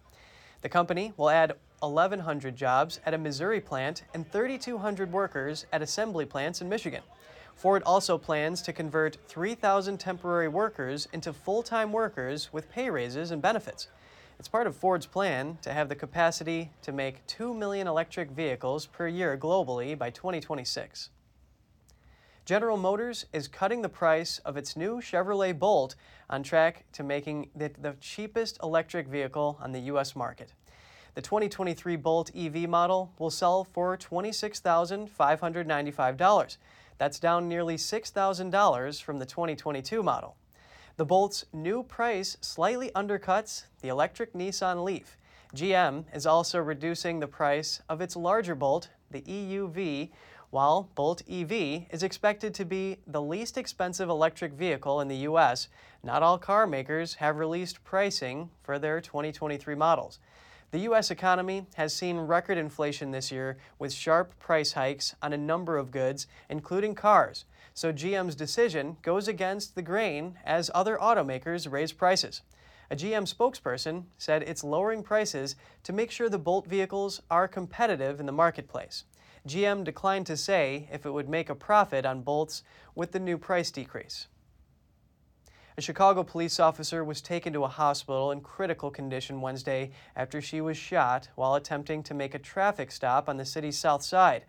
The 0.62 0.70
company 0.70 1.12
will 1.18 1.30
add 1.30 1.58
1,100 1.80 2.56
jobs 2.56 3.02
at 3.06 3.14
a 3.14 3.18
Missouri 3.18 3.60
plant 3.60 4.04
and 4.14 4.32
3,200 4.32 5.12
workers 5.12 5.66
at 5.74 5.82
assembly 5.82 6.26
plants 6.26 6.62
in 6.62 6.70
Michigan. 6.70 7.04
Ford 7.54 7.84
also 7.86 8.18
plans 8.18 8.62
to 8.62 8.72
convert 8.72 9.18
3,000 9.28 10.00
temporary 10.00 10.48
workers 10.48 11.10
into 11.12 11.34
full 11.34 11.62
time 11.62 11.92
workers 11.92 12.54
with 12.54 12.72
pay 12.72 12.90
raises 12.90 13.32
and 13.32 13.42
benefits. 13.42 13.90
It's 14.40 14.48
part 14.48 14.66
of 14.66 14.78
Ford's 14.78 15.08
plan 15.08 15.58
to 15.62 15.74
have 15.74 15.90
the 15.90 15.96
capacity 15.96 16.72
to 16.84 16.94
make 16.94 17.28
2 17.28 17.54
million 17.54 17.86
electric 17.86 18.32
vehicles 18.32 18.86
per 18.86 19.10
year 19.10 19.38
globally 19.38 19.98
by 19.98 20.10
2026. 20.10 21.10
General 22.52 22.76
Motors 22.76 23.24
is 23.32 23.48
cutting 23.48 23.82
the 23.82 23.88
price 23.88 24.40
of 24.40 24.58
its 24.58 24.76
new 24.76 24.98
Chevrolet 24.98 25.58
Bolt 25.58 25.96
on 26.30 26.44
track 26.44 26.84
to 26.92 27.02
making 27.02 27.50
it 27.58 27.82
the 27.82 27.96
cheapest 28.02 28.60
electric 28.62 29.08
vehicle 29.08 29.58
on 29.62 29.72
the 29.72 29.80
U.S. 29.92 30.18
market. 30.18 30.52
The 31.16 31.22
2023 31.22 31.96
Bolt 31.96 32.30
EV 32.36 32.68
model 32.68 33.14
will 33.20 33.30
sell 33.30 33.64
for 33.64 33.96
$26,595. 33.96 36.58
That's 36.98 37.20
down 37.20 37.48
nearly 37.48 37.78
$6,000 37.78 39.02
from 39.02 39.20
the 39.20 39.26
2022 39.26 40.04
model. 40.04 40.36
The 40.98 41.06
Bolt's 41.06 41.46
new 41.54 41.84
price 41.84 42.36
slightly 42.42 42.92
undercuts 42.94 43.64
the 43.82 43.88
electric 43.88 44.34
Nissan 44.34 44.84
Leaf. 44.84 45.16
GM 45.56 46.04
is 46.14 46.26
also 46.26 46.60
reducing 46.60 47.22
the 47.22 47.28
price 47.28 47.82
of 47.88 48.02
its 48.02 48.18
larger 48.18 48.56
Bolt, 48.56 48.90
the 49.10 49.22
EUV, 49.22 50.10
while 50.52 50.90
Bolt 50.96 51.24
EV 51.30 51.86
is 51.90 52.04
expected 52.04 52.54
to 52.54 52.66
be 52.66 52.98
the 53.08 53.22
least 53.22 53.58
expensive 53.58 54.10
electric 54.10 54.52
vehicle 54.54 55.00
in 55.00 55.08
the 55.08 55.24
U.S. 55.28 55.70
Not 56.04 56.22
all 56.22 56.38
car 56.38 56.68
makers 56.68 57.16
have 57.16 57.38
released 57.38 57.84
pricing 57.86 58.50
for 58.62 58.78
their 58.78 59.00
2023 59.00 59.76
models. 59.76 60.20
The 60.72 60.80
U.S. 60.80 61.10
economy 61.10 61.68
has 61.76 61.96
seen 61.96 62.18
record 62.18 62.58
inflation 62.58 63.12
this 63.12 63.32
year 63.32 63.58
with 63.80 63.94
sharp 63.94 64.38
price 64.40 64.74
hikes 64.74 65.16
on 65.22 65.32
a 65.32 65.38
number 65.38 65.78
of 65.78 65.90
goods, 65.90 66.28
including 66.50 66.96
cars. 66.96 67.46
So 67.74 67.94
GM's 67.94 68.36
decision 68.36 68.98
goes 69.02 69.30
against 69.30 69.76
the 69.76 69.82
grain 69.82 70.38
as 70.46 70.70
other 70.74 70.98
automakers 70.98 71.72
raise 71.72 71.94
prices. 71.94 72.42
A 72.90 72.96
GM 72.96 73.24
spokesperson 73.34 74.04
said 74.18 74.44
it's 74.44 74.66
lowering 74.66 75.02
prices 75.02 75.56
to 75.84 75.94
make 75.94 76.12
sure 76.12 76.28
the 76.28 76.38
Bolt 76.38 76.68
vehicles 76.68 77.22
are 77.32 77.48
competitive 77.48 78.20
in 78.20 78.26
the 78.26 78.34
marketplace. 78.34 79.06
GM 79.48 79.84
declined 79.84 80.28
to 80.28 80.38
say 80.38 80.88
if 80.92 81.06
it 81.06 81.12
would 81.12 81.30
make 81.30 81.50
a 81.50 81.56
profit 81.56 82.06
on 82.06 82.22
Bolts 82.22 82.64
with 82.94 83.12
the 83.12 83.20
new 83.20 83.38
price 83.38 83.72
decrease. 83.72 84.28
A 85.78 85.82
Chicago 85.82 86.22
police 86.22 86.60
officer 86.60 87.04
was 87.04 87.22
taken 87.22 87.54
to 87.54 87.64
a 87.64 87.70
hospital 87.70 88.32
in 88.32 88.42
critical 88.42 88.92
condition 88.92 89.42
Wednesday 89.42 89.92
after 90.16 90.42
she 90.42 90.62
was 90.62 90.78
shot 90.78 91.30
while 91.36 91.56
attempting 91.56 92.04
to 92.04 92.14
make 92.14 92.36
a 92.36 92.40
traffic 92.40 92.92
stop 92.92 93.28
on 93.28 93.38
the 93.38 93.46
city's 93.46 93.80
south 93.80 94.04
side. 94.04 94.44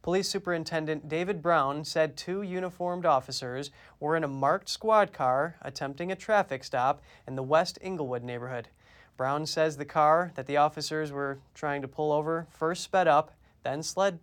Police 0.00 0.28
Superintendent 0.28 1.08
David 1.08 1.42
Brown 1.42 1.84
said 1.84 2.16
two 2.16 2.42
uniformed 2.42 3.04
officers 3.04 3.70
were 4.00 4.16
in 4.16 4.24
a 4.24 4.28
marked 4.28 4.68
squad 4.68 5.12
car 5.12 5.56
attempting 5.60 6.12
a 6.12 6.16
traffic 6.16 6.62
stop 6.62 7.02
in 7.26 7.34
the 7.34 7.42
West 7.42 7.78
Englewood 7.82 8.22
neighborhood. 8.22 8.68
Brown 9.16 9.44
says 9.44 9.76
the 9.76 9.84
car 9.84 10.30
that 10.36 10.46
the 10.46 10.56
officers 10.56 11.10
were 11.10 11.40
trying 11.52 11.82
to 11.82 11.88
pull 11.88 12.12
over 12.12 12.46
first 12.50 12.84
sped 12.84 13.08
up, 13.08 13.32
then 13.62 13.82
slid 13.82 14.18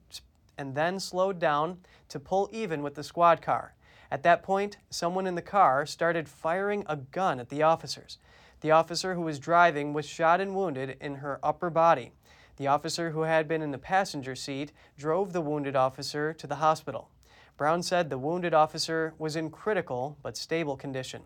and 0.57 0.75
then 0.75 0.99
slowed 0.99 1.39
down 1.39 1.79
to 2.09 2.19
pull 2.19 2.49
even 2.51 2.81
with 2.81 2.95
the 2.95 3.03
squad 3.03 3.41
car. 3.41 3.73
At 4.11 4.23
that 4.23 4.43
point, 4.43 4.77
someone 4.89 5.27
in 5.27 5.35
the 5.35 5.41
car 5.41 5.85
started 5.85 6.29
firing 6.29 6.85
a 6.87 6.95
gun 6.95 7.39
at 7.39 7.49
the 7.49 7.63
officers. 7.63 8.17
The 8.61 8.71
officer 8.71 9.15
who 9.15 9.21
was 9.21 9.39
driving 9.39 9.93
was 9.93 10.05
shot 10.05 10.39
and 10.39 10.55
wounded 10.55 10.97
in 11.01 11.15
her 11.15 11.39
upper 11.43 11.69
body. 11.69 12.11
The 12.57 12.67
officer 12.67 13.11
who 13.11 13.23
had 13.23 13.47
been 13.47 13.61
in 13.61 13.71
the 13.71 13.77
passenger 13.77 14.35
seat 14.35 14.71
drove 14.97 15.33
the 15.33 15.41
wounded 15.41 15.75
officer 15.75 16.33
to 16.33 16.47
the 16.47 16.55
hospital. 16.55 17.09
Brown 17.57 17.83
said 17.83 18.09
the 18.09 18.17
wounded 18.17 18.53
officer 18.53 19.13
was 19.17 19.35
in 19.35 19.49
critical 19.49 20.17
but 20.21 20.37
stable 20.37 20.77
condition. 20.77 21.23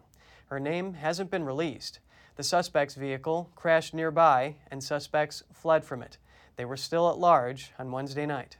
Her 0.48 0.60
name 0.60 0.96
hasn't 0.96 1.30
been 1.30 1.46
released. 1.46 2.00
The 2.36 2.44
suspect's 2.44 2.96
vehicle 2.96 3.52
crashed 3.56 3.94
nearby 3.94 4.56
and 4.72 4.84
suspects 4.84 5.44
fled 5.54 5.86
from 5.86 6.02
it. 6.02 6.18
They 6.60 6.66
were 6.66 6.76
still 6.76 7.10
at 7.10 7.18
large 7.18 7.72
on 7.80 7.90
Wednesday 7.90 8.26
night. 8.26 8.58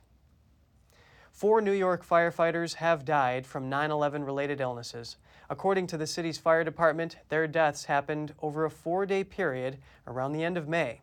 Four 1.34 1.60
New 1.60 1.74
York 1.74 2.08
firefighters 2.08 2.76
have 2.76 3.04
died 3.04 3.46
from 3.46 3.68
9 3.68 3.92
11 3.92 4.24
related 4.24 4.62
illnesses. 4.62 5.18
According 5.50 5.88
to 5.88 5.98
the 5.98 6.08
city's 6.08 6.38
fire 6.38 6.64
department, 6.64 7.18
their 7.28 7.46
deaths 7.46 7.84
happened 7.84 8.34
over 8.42 8.64
a 8.64 8.72
four 8.72 9.06
day 9.06 9.26
period 9.26 9.80
around 10.08 10.32
the 10.32 10.46
end 10.46 10.56
of 10.56 10.70
May. 10.70 11.02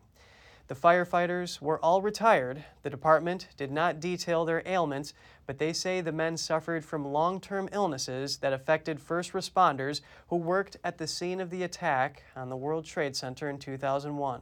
The 0.69 0.73
firefighters 0.73 1.61
were 1.61 1.77
all 1.85 2.01
retired. 2.01 2.63
The 2.81 2.89
department 2.89 3.49
did 3.57 3.71
not 3.71 3.99
detail 3.99 4.43
their 4.43 4.63
ailments, 4.65 5.13
but 5.45 5.59
they 5.59 5.73
say 5.73 6.01
the 6.01 6.11
men 6.11 6.35
suffered 6.35 6.83
from 6.83 7.05
long 7.05 7.39
term 7.39 7.69
illnesses 7.71 8.37
that 8.37 8.53
affected 8.53 8.99
first 8.99 9.33
responders 9.33 10.01
who 10.29 10.35
worked 10.35 10.77
at 10.83 10.97
the 10.97 11.05
scene 11.05 11.41
of 11.41 11.51
the 11.51 11.61
attack 11.61 12.23
on 12.35 12.49
the 12.49 12.57
World 12.57 12.85
Trade 12.85 13.15
Center 13.15 13.51
in 13.51 13.59
2001. 13.59 14.41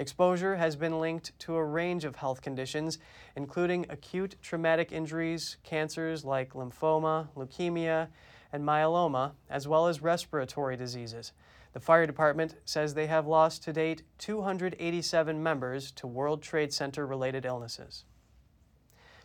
Exposure 0.00 0.56
has 0.56 0.76
been 0.76 0.98
linked 0.98 1.38
to 1.40 1.56
a 1.56 1.62
range 1.62 2.06
of 2.06 2.16
health 2.16 2.40
conditions, 2.40 2.96
including 3.36 3.84
acute 3.90 4.34
traumatic 4.40 4.92
injuries, 4.92 5.58
cancers 5.62 6.24
like 6.24 6.54
lymphoma, 6.54 7.28
leukemia, 7.36 8.08
and 8.50 8.64
myeloma, 8.64 9.32
as 9.50 9.68
well 9.68 9.88
as 9.88 10.00
respiratory 10.00 10.74
diseases. 10.74 11.32
The 11.74 11.80
fire 11.80 12.06
department 12.06 12.54
says 12.64 12.94
they 12.94 13.08
have 13.08 13.26
lost 13.26 13.62
to 13.64 13.74
date 13.74 14.02
287 14.16 15.42
members 15.42 15.90
to 15.90 16.06
World 16.06 16.42
Trade 16.42 16.72
Center 16.72 17.06
related 17.06 17.44
illnesses. 17.44 18.04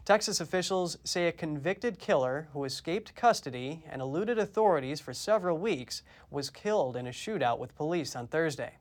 Texas 0.04 0.42
officials 0.42 0.98
say 1.06 1.30
a 1.30 1.32
convicted 1.32 2.00
killer 2.00 2.50
who 2.52 2.66
escaped 2.66 3.16
custody 3.16 3.86
and 3.90 4.02
eluded 4.02 4.38
authorities 4.38 5.00
for 5.00 5.14
several 5.14 5.58
weeks 5.58 6.04
was 6.30 6.50
killed 6.50 6.98
in 6.98 7.08
a 7.08 7.12
shootout 7.12 7.60
with 7.60 7.78
police 7.78 8.14
on 8.14 8.28
Thursday. 8.28 8.74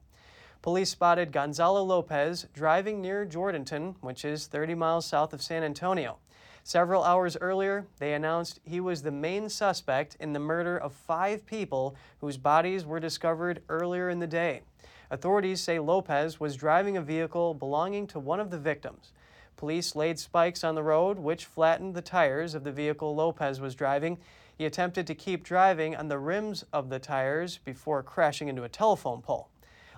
Police 0.65 0.89
spotted 0.89 1.31
Gonzalo 1.31 1.83
Lopez 1.83 2.47
driving 2.55 3.03
near 3.03 3.27
Jourdanton, 3.27 3.97
which 4.01 4.25
is 4.25 4.47
30 4.47 4.75
miles 4.75 5.05
south 5.05 5.35
of 5.35 5.43
San 5.43 5.63
Antonio. 5.63 6.17
Several 6.63 7.05
hours 7.05 7.37
earlier, 7.39 7.85
they 7.99 8.15
announced 8.15 8.61
he 8.65 8.81
was 8.81 9.03
the 9.03 9.11
main 9.11 9.51
suspect 9.51 10.17
in 10.21 10.33
the 10.33 10.39
murder 10.39 10.79
of 10.79 10.95
five 10.95 11.45
people 11.45 11.95
whose 12.23 12.39
bodies 12.39 12.87
were 12.87 12.99
discovered 12.99 13.61
earlier 13.69 14.09
in 14.09 14.21
the 14.21 14.27
day. 14.27 14.63
Authorities 15.11 15.61
say 15.61 15.79
Lopez 15.79 16.41
was 16.41 16.57
driving 16.57 16.97
a 16.97 17.03
vehicle 17.03 17.53
belonging 17.53 18.07
to 18.07 18.19
one 18.19 18.41
of 18.41 18.51
the 18.51 18.59
victims. 18.59 19.13
Police 19.59 19.95
laid 19.95 20.19
spikes 20.19 20.65
on 20.65 20.75
the 20.75 20.83
road, 20.83 21.19
which 21.19 21.45
flattened 21.45 21.95
the 21.95 22.01
tires 22.01 22.55
of 22.55 22.65
the 22.65 22.73
vehicle 22.73 23.15
Lopez 23.15 23.61
was 23.61 23.75
driving. 23.75 24.17
He 24.57 24.65
attempted 24.65 25.07
to 25.09 25.15
keep 25.15 25.45
driving 25.45 25.95
on 25.95 26.09
the 26.09 26.19
rims 26.19 26.65
of 26.73 26.89
the 26.89 26.99
tires 26.99 27.59
before 27.67 28.03
crashing 28.03 28.49
into 28.49 28.63
a 28.63 28.69
telephone 28.71 29.21
pole. 29.21 29.51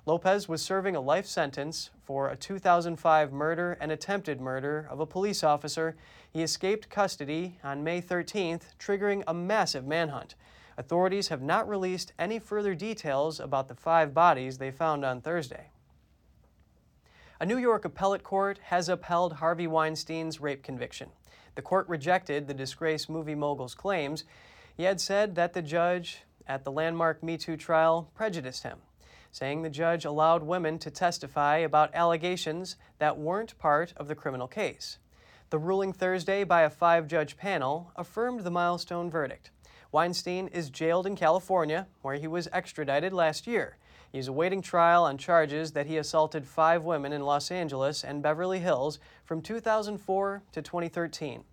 Lopez 0.09 0.49
was 0.49 0.63
serving 0.63 0.95
a 0.95 1.01
life 1.01 1.27
sentence 1.27 1.91
for 2.05 2.29
a 2.29 2.37
2005 2.37 3.33
murder 3.33 3.77
and 3.81 3.91
attempted 3.91 4.41
murder 4.41 4.87
of 4.89 5.01
a 5.01 5.07
police 5.07 5.43
officer. 5.43 5.97
He 6.33 6.45
escaped 6.45 6.89
custody 6.89 7.59
on 7.65 7.83
May 7.83 8.01
13th, 8.01 8.77
triggering 8.79 9.25
a 9.27 9.35
massive 9.35 9.85
manhunt. 9.85 10.37
Authorities 10.79 11.27
have 11.27 11.43
not 11.43 11.69
released 11.69 12.13
any 12.21 12.39
further 12.39 12.73
details 12.73 13.41
about 13.41 13.67
the 13.67 13.75
five 13.75 14.15
bodies 14.15 14.59
they 14.59 14.71
found 14.71 15.05
on 15.05 15.21
Thursday. 15.21 15.71
A 17.41 17.47
New 17.47 17.59
York 17.59 17.85
appellate 17.85 18.23
court 18.23 18.61
has 18.67 18.89
upheld 18.89 19.33
Harvey 19.33 19.67
Weinstein's 19.67 20.41
rape 20.41 20.63
conviction. 20.63 21.11
The 21.57 21.63
court 21.63 21.89
rejected 21.89 22.47
the 22.47 22.55
disgraced 22.55 23.11
movie 23.11 23.35
mogul's 23.35 23.75
claims. 23.75 24.23
He 24.77 24.85
had 24.85 25.01
said 25.01 25.35
that 25.35 25.53
the 25.53 25.63
judge 25.63 26.23
at 26.47 26.63
the 26.63 26.71
landmark 26.71 27.25
Me 27.25 27.37
Too 27.37 27.57
trial 27.57 28.09
prejudiced 28.15 28.63
him 28.63 28.79
saying 29.37 29.61
the 29.61 29.69
judge 29.69 30.07
allowed 30.07 30.43
women 30.43 30.79
to 30.79 30.91
testify 30.91 31.59
about 31.59 31.95
allegations 31.95 32.77
that 32.99 33.19
weren't 33.19 33.59
part 33.59 33.93
of 33.99 34.09
the 34.09 34.15
criminal 34.15 34.49
case. 34.49 34.97
The 35.51 35.59
ruling 35.59 35.93
Thursday 35.93 36.43
by 36.43 36.63
a 36.63 36.71
five 36.71 37.07
judge 37.07 37.37
panel 37.37 37.93
affirmed 37.97 38.41
the 38.41 38.51
milestone 38.51 39.11
verdict. 39.11 39.51
Weinstein 39.93 40.49
is 40.49 40.71
jailed 40.71 41.07
in 41.07 41.17
California, 41.17 41.87
where 42.01 42.15
he 42.15 42.27
was 42.27 42.49
extradited 42.51 43.13
last 43.13 43.47
year. 43.47 43.77
He's 44.11 44.27
awaiting 44.27 44.63
trial 44.63 45.05
on 45.05 45.19
charges 45.19 45.73
that 45.73 45.87
he 45.87 45.99
assaulted 45.99 46.47
five 46.47 46.85
women 46.85 47.13
in 47.13 47.21
Los 47.21 47.51
Angeles 47.51 48.03
and 48.03 48.23
Beverly 48.23 48.61
Hills 48.61 48.99
from 49.27 49.43
2004 49.43 50.45
to 50.53 50.63
2013. 50.63 51.45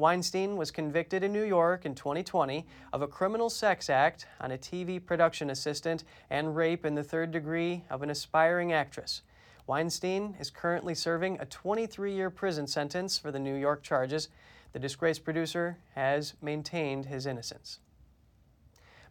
Weinstein 0.00 0.56
was 0.56 0.70
convicted 0.70 1.22
in 1.22 1.30
New 1.30 1.44
York 1.44 1.84
in 1.84 1.94
2020 1.94 2.66
of 2.90 3.02
a 3.02 3.06
criminal 3.06 3.50
sex 3.50 3.90
act 3.90 4.26
on 4.40 4.50
a 4.50 4.56
TV 4.56 5.04
production 5.04 5.50
assistant 5.50 6.04
and 6.30 6.56
rape 6.56 6.86
in 6.86 6.94
the 6.94 7.04
third 7.04 7.30
degree 7.30 7.84
of 7.90 8.02
an 8.02 8.08
aspiring 8.08 8.72
actress. 8.72 9.20
Weinstein 9.66 10.36
is 10.40 10.50
currently 10.50 10.94
serving 10.94 11.38
a 11.38 11.44
23 11.44 12.14
year 12.14 12.30
prison 12.30 12.66
sentence 12.66 13.18
for 13.18 13.30
the 13.30 13.38
New 13.38 13.54
York 13.54 13.82
charges. 13.82 14.30
The 14.72 14.78
disgraced 14.78 15.22
producer 15.22 15.76
has 15.94 16.32
maintained 16.40 17.04
his 17.04 17.26
innocence. 17.26 17.78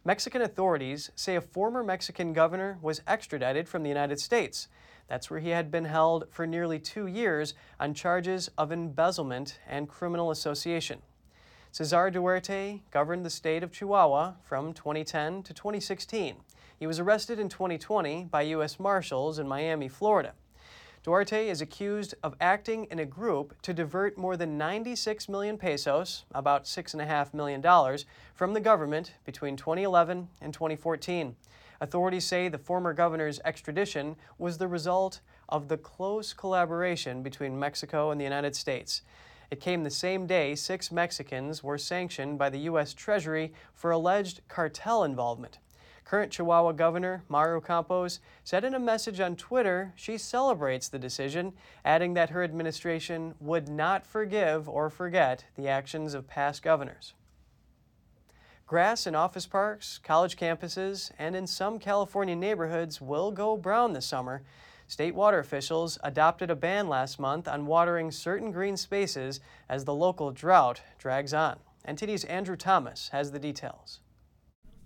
Mexican 0.04 0.42
authorities 0.42 1.12
say 1.14 1.36
a 1.36 1.40
former 1.40 1.84
Mexican 1.84 2.32
governor 2.32 2.78
was 2.82 3.00
extradited 3.06 3.68
from 3.68 3.84
the 3.84 3.88
United 3.88 4.18
States. 4.18 4.66
That's 5.10 5.28
where 5.28 5.40
he 5.40 5.48
had 5.48 5.72
been 5.72 5.86
held 5.86 6.26
for 6.30 6.46
nearly 6.46 6.78
two 6.78 7.08
years 7.08 7.54
on 7.80 7.94
charges 7.94 8.48
of 8.56 8.70
embezzlement 8.70 9.58
and 9.68 9.88
criminal 9.88 10.30
association. 10.30 11.02
Cesar 11.72 12.10
Duarte 12.10 12.82
governed 12.92 13.26
the 13.26 13.30
state 13.30 13.64
of 13.64 13.72
Chihuahua 13.72 14.34
from 14.44 14.72
2010 14.72 15.42
to 15.42 15.52
2016. 15.52 16.36
He 16.78 16.86
was 16.86 17.00
arrested 17.00 17.40
in 17.40 17.48
2020 17.48 18.28
by 18.30 18.42
U.S. 18.42 18.78
Marshals 18.78 19.40
in 19.40 19.48
Miami, 19.48 19.88
Florida. 19.88 20.32
Duarte 21.02 21.48
is 21.48 21.62
accused 21.62 22.14
of 22.22 22.36
acting 22.42 22.84
in 22.90 22.98
a 22.98 23.06
group 23.06 23.60
to 23.62 23.72
divert 23.72 24.18
more 24.18 24.36
than 24.36 24.58
96 24.58 25.30
million 25.30 25.56
pesos, 25.56 26.26
about 26.34 26.64
$6.5 26.64 27.32
million, 27.32 27.62
from 28.34 28.52
the 28.52 28.60
government 28.60 29.14
between 29.24 29.56
2011 29.56 30.28
and 30.42 30.52
2014. 30.52 31.36
Authorities 31.80 32.26
say 32.26 32.48
the 32.48 32.58
former 32.58 32.92
governor's 32.92 33.40
extradition 33.46 34.14
was 34.36 34.58
the 34.58 34.68
result 34.68 35.20
of 35.48 35.68
the 35.68 35.78
close 35.78 36.34
collaboration 36.34 37.22
between 37.22 37.58
Mexico 37.58 38.10
and 38.10 38.20
the 38.20 38.24
United 38.24 38.54
States. 38.54 39.00
It 39.50 39.58
came 39.58 39.84
the 39.84 39.90
same 39.90 40.26
day 40.26 40.54
six 40.54 40.92
Mexicans 40.92 41.64
were 41.64 41.78
sanctioned 41.78 42.38
by 42.38 42.50
the 42.50 42.60
U.S. 42.60 42.92
Treasury 42.92 43.54
for 43.72 43.90
alleged 43.90 44.42
cartel 44.48 45.04
involvement. 45.04 45.60
Current 46.10 46.32
Chihuahua 46.32 46.72
Governor 46.72 47.22
Maru 47.28 47.60
Campos 47.60 48.18
said 48.42 48.64
in 48.64 48.74
a 48.74 48.80
message 48.80 49.20
on 49.20 49.36
Twitter 49.36 49.92
she 49.94 50.18
celebrates 50.18 50.88
the 50.88 50.98
decision, 50.98 51.52
adding 51.84 52.14
that 52.14 52.30
her 52.30 52.42
administration 52.42 53.36
would 53.38 53.68
not 53.68 54.04
forgive 54.04 54.68
or 54.68 54.90
forget 54.90 55.44
the 55.54 55.68
actions 55.68 56.12
of 56.12 56.26
past 56.26 56.64
governors. 56.64 57.14
Grass 58.66 59.06
in 59.06 59.14
office 59.14 59.46
parks, 59.46 60.00
college 60.02 60.36
campuses, 60.36 61.12
and 61.16 61.36
in 61.36 61.46
some 61.46 61.78
California 61.78 62.34
neighborhoods 62.34 63.00
will 63.00 63.30
go 63.30 63.56
brown 63.56 63.92
this 63.92 64.06
summer. 64.06 64.42
State 64.88 65.14
water 65.14 65.38
officials 65.38 65.96
adopted 66.02 66.50
a 66.50 66.56
ban 66.56 66.88
last 66.88 67.20
month 67.20 67.46
on 67.46 67.66
watering 67.66 68.10
certain 68.10 68.50
green 68.50 68.76
spaces 68.76 69.38
as 69.68 69.84
the 69.84 69.94
local 69.94 70.32
drought 70.32 70.80
drags 70.98 71.32
on. 71.32 71.60
NTD's 71.86 72.24
Andrew 72.24 72.56
Thomas 72.56 73.10
has 73.12 73.30
the 73.30 73.38
details. 73.38 74.00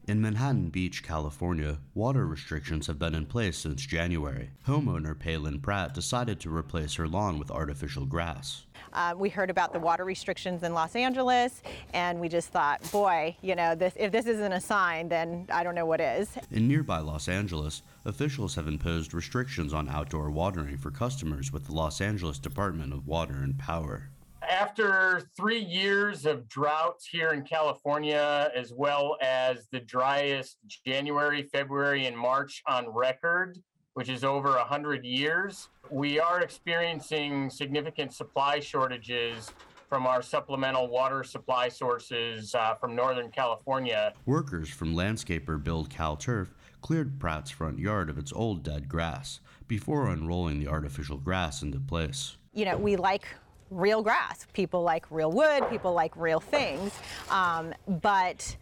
In 0.06 0.20
Manhattan 0.20 0.68
Beach, 0.68 1.02
California, 1.02 1.78
water 1.94 2.26
restrictions 2.26 2.88
have 2.88 2.98
been 2.98 3.14
in 3.14 3.24
place 3.24 3.56
since 3.56 3.86
January. 3.86 4.50
Homeowner 4.66 5.18
Palin 5.18 5.60
Pratt 5.60 5.94
decided 5.94 6.40
to 6.40 6.54
replace 6.54 6.96
her 6.96 7.08
lawn 7.08 7.38
with 7.38 7.50
artificial 7.50 8.04
grass. 8.04 8.66
Uh, 8.92 9.14
we 9.16 9.30
heard 9.30 9.48
about 9.48 9.72
the 9.72 9.78
water 9.78 10.04
restrictions 10.04 10.62
in 10.62 10.74
Los 10.74 10.94
Angeles, 10.94 11.62
and 11.94 12.20
we 12.20 12.28
just 12.28 12.50
thought, 12.50 12.82
boy, 12.92 13.34
you 13.40 13.54
know, 13.54 13.74
this, 13.74 13.94
if 13.96 14.12
this 14.12 14.26
isn't 14.26 14.52
a 14.52 14.60
sign, 14.60 15.08
then 15.08 15.46
I 15.50 15.64
don't 15.64 15.74
know 15.74 15.86
what 15.86 16.02
is. 16.02 16.28
In 16.50 16.68
nearby 16.68 16.98
Los 16.98 17.26
Angeles, 17.26 17.80
officials 18.04 18.56
have 18.56 18.68
imposed 18.68 19.14
restrictions 19.14 19.72
on 19.72 19.88
outdoor 19.88 20.30
watering 20.30 20.76
for 20.76 20.90
customers 20.90 21.50
with 21.50 21.64
the 21.64 21.72
Los 21.72 22.02
Angeles 22.02 22.38
Department 22.38 22.92
of 22.92 23.06
Water 23.06 23.40
and 23.42 23.58
Power 23.58 24.10
after 24.50 25.22
three 25.36 25.62
years 25.62 26.26
of 26.26 26.48
droughts 26.48 27.06
here 27.06 27.30
in 27.30 27.42
California, 27.42 28.50
as 28.54 28.72
well 28.72 29.16
as 29.20 29.68
the 29.72 29.80
driest 29.80 30.58
January, 30.86 31.42
February, 31.42 32.06
and 32.06 32.16
March 32.16 32.62
on 32.66 32.88
record, 32.88 33.58
which 33.94 34.08
is 34.08 34.24
over 34.24 34.50
100 34.50 35.04
years, 35.04 35.68
we 35.90 36.18
are 36.18 36.40
experiencing 36.40 37.50
significant 37.50 38.12
supply 38.12 38.60
shortages 38.60 39.52
from 39.88 40.06
our 40.06 40.22
supplemental 40.22 40.88
water 40.88 41.22
supply 41.22 41.68
sources 41.68 42.54
uh, 42.54 42.74
from 42.74 42.96
Northern 42.96 43.30
California. 43.30 44.12
Workers 44.26 44.68
from 44.68 44.94
landscaper 44.94 45.62
Build 45.62 45.90
Cal 45.90 46.16
Turf 46.16 46.54
cleared 46.80 47.20
Pratt's 47.20 47.50
front 47.50 47.78
yard 47.78 48.10
of 48.10 48.18
its 48.18 48.32
old 48.32 48.62
dead 48.62 48.88
grass 48.88 49.40
before 49.68 50.08
unrolling 50.08 50.58
the 50.58 50.68
artificial 50.68 51.16
grass 51.16 51.62
into 51.62 51.78
place. 51.78 52.36
You 52.52 52.64
know, 52.64 52.76
we 52.76 52.96
like 52.96 53.26
real 53.74 54.02
grass. 54.02 54.46
People 54.52 54.82
like 54.82 55.04
real 55.10 55.32
wood, 55.32 55.68
people 55.70 55.92
like 55.92 56.16
real 56.16 56.40
things. 56.40 56.92
Um, 57.30 57.74
but 57.86 58.56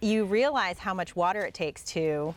you 0.00 0.24
realize 0.24 0.78
how 0.78 0.94
much 0.94 1.14
water 1.14 1.40
it 1.40 1.54
takes 1.54 1.84
to 1.84 2.34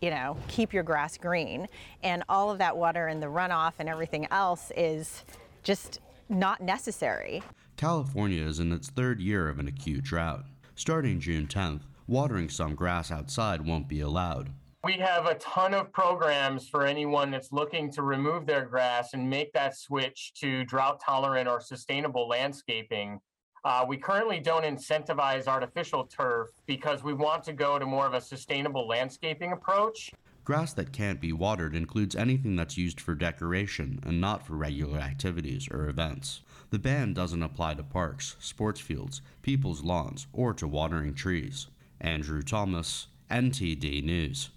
you 0.00 0.10
know, 0.10 0.36
keep 0.48 0.72
your 0.72 0.82
grass 0.82 1.16
green. 1.16 1.68
And 2.02 2.22
all 2.28 2.50
of 2.50 2.58
that 2.58 2.76
water 2.76 3.06
and 3.06 3.22
the 3.22 3.26
runoff 3.26 3.74
and 3.78 3.88
everything 3.88 4.26
else 4.30 4.72
is 4.76 5.24
just 5.62 6.00
not 6.28 6.60
necessary. 6.60 7.42
California 7.76 8.42
is 8.42 8.60
in 8.60 8.72
its 8.72 8.88
third 8.88 9.20
year 9.20 9.48
of 9.48 9.58
an 9.58 9.68
acute 9.68 10.04
drought. 10.04 10.44
Starting 10.74 11.20
June 11.20 11.46
10th, 11.46 11.82
watering 12.06 12.48
some 12.48 12.74
grass 12.74 13.10
outside 13.10 13.66
won't 13.66 13.88
be 13.88 14.00
allowed. 14.00 14.50
We 14.82 14.94
have 14.94 15.26
a 15.26 15.34
ton 15.34 15.74
of 15.74 15.92
programs 15.92 16.66
for 16.66 16.86
anyone 16.86 17.30
that's 17.30 17.52
looking 17.52 17.92
to 17.92 18.02
remove 18.02 18.46
their 18.46 18.64
grass 18.64 19.12
and 19.12 19.28
make 19.28 19.52
that 19.52 19.76
switch 19.76 20.32
to 20.36 20.64
drought 20.64 21.02
tolerant 21.04 21.46
or 21.50 21.60
sustainable 21.60 22.26
landscaping. 22.26 23.20
Uh, 23.62 23.84
we 23.86 23.98
currently 23.98 24.40
don't 24.40 24.64
incentivize 24.64 25.46
artificial 25.46 26.04
turf 26.04 26.48
because 26.64 27.04
we 27.04 27.12
want 27.12 27.44
to 27.44 27.52
go 27.52 27.78
to 27.78 27.84
more 27.84 28.06
of 28.06 28.14
a 28.14 28.22
sustainable 28.22 28.88
landscaping 28.88 29.52
approach. 29.52 30.12
Grass 30.44 30.72
that 30.72 30.94
can't 30.94 31.20
be 31.20 31.34
watered 31.34 31.76
includes 31.76 32.16
anything 32.16 32.56
that's 32.56 32.78
used 32.78 33.02
for 33.02 33.14
decoration 33.14 34.00
and 34.06 34.18
not 34.18 34.46
for 34.46 34.54
regular 34.54 34.98
activities 34.98 35.68
or 35.70 35.90
events. 35.90 36.40
The 36.70 36.78
ban 36.78 37.12
doesn't 37.12 37.42
apply 37.42 37.74
to 37.74 37.82
parks, 37.82 38.36
sports 38.40 38.80
fields, 38.80 39.20
people's 39.42 39.84
lawns, 39.84 40.26
or 40.32 40.54
to 40.54 40.66
watering 40.66 41.12
trees. 41.12 41.66
Andrew 42.00 42.40
Thomas, 42.40 43.08
NTD 43.30 44.02
News. 44.02 44.48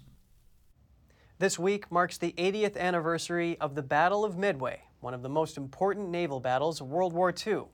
This 1.40 1.58
week 1.58 1.90
marks 1.90 2.16
the 2.16 2.32
80th 2.38 2.76
anniversary 2.76 3.58
of 3.60 3.74
the 3.74 3.82
Battle 3.82 4.24
of 4.24 4.38
Midway, 4.38 4.82
one 5.00 5.14
of 5.14 5.22
the 5.22 5.28
most 5.28 5.56
important 5.56 6.08
naval 6.08 6.38
battles 6.38 6.80
of 6.80 6.86
World 6.86 7.12
War 7.12 7.34
II. 7.44 7.64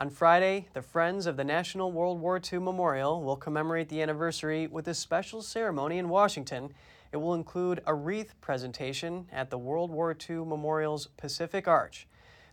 On 0.00 0.10
Friday, 0.10 0.66
the 0.72 0.82
Friends 0.82 1.26
of 1.26 1.36
the 1.36 1.44
National 1.44 1.92
World 1.92 2.18
War 2.20 2.40
II 2.40 2.58
Memorial 2.58 3.22
will 3.22 3.36
commemorate 3.36 3.88
the 3.88 4.02
anniversary 4.02 4.66
with 4.66 4.88
a 4.88 4.94
special 4.94 5.42
ceremony 5.42 5.98
in 5.98 6.08
Washington. 6.08 6.72
It 7.12 7.18
will 7.18 7.34
include 7.34 7.82
a 7.86 7.94
wreath 7.94 8.34
presentation 8.40 9.28
at 9.30 9.50
the 9.50 9.58
World 9.58 9.92
War 9.92 10.16
II 10.28 10.38
Memorial's 10.38 11.06
Pacific 11.16 11.68
Arch. 11.68 12.08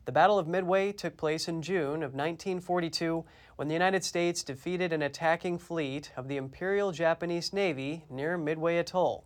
The 0.05 0.11
Battle 0.11 0.37
of 0.37 0.47
Midway 0.47 0.91
took 0.91 1.17
place 1.17 1.47
in 1.47 1.63
June 1.63 2.03
of 2.03 2.13
1942 2.13 3.25
when 3.55 3.67
the 3.67 3.73
United 3.73 4.03
States 4.03 4.43
defeated 4.43 4.93
an 4.93 5.01
attacking 5.01 5.57
fleet 5.57 6.11
of 6.15 6.27
the 6.27 6.37
Imperial 6.37 6.91
Japanese 6.91 7.51
Navy 7.51 8.05
near 8.11 8.37
Midway 8.37 8.77
Atoll. 8.77 9.25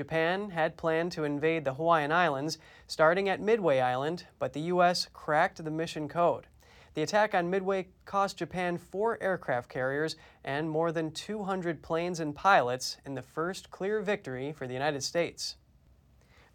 Japan 0.00 0.48
had 0.48 0.78
planned 0.78 1.12
to 1.12 1.24
invade 1.24 1.62
the 1.62 1.74
Hawaiian 1.74 2.10
Islands, 2.10 2.56
starting 2.86 3.28
at 3.28 3.38
Midway 3.38 3.80
Island, 3.80 4.24
but 4.38 4.54
the 4.54 4.62
U.S. 4.72 5.06
cracked 5.12 5.62
the 5.62 5.70
mission 5.70 6.08
code. 6.08 6.46
The 6.94 7.02
attack 7.02 7.34
on 7.34 7.50
Midway 7.50 7.88
cost 8.06 8.38
Japan 8.38 8.78
four 8.78 9.22
aircraft 9.22 9.68
carriers 9.68 10.16
and 10.42 10.70
more 10.70 10.90
than 10.90 11.10
200 11.10 11.82
planes 11.82 12.18
and 12.18 12.34
pilots 12.34 12.96
in 13.04 13.14
the 13.14 13.20
first 13.20 13.70
clear 13.70 14.00
victory 14.00 14.52
for 14.52 14.66
the 14.66 14.72
United 14.72 15.02
States. 15.02 15.56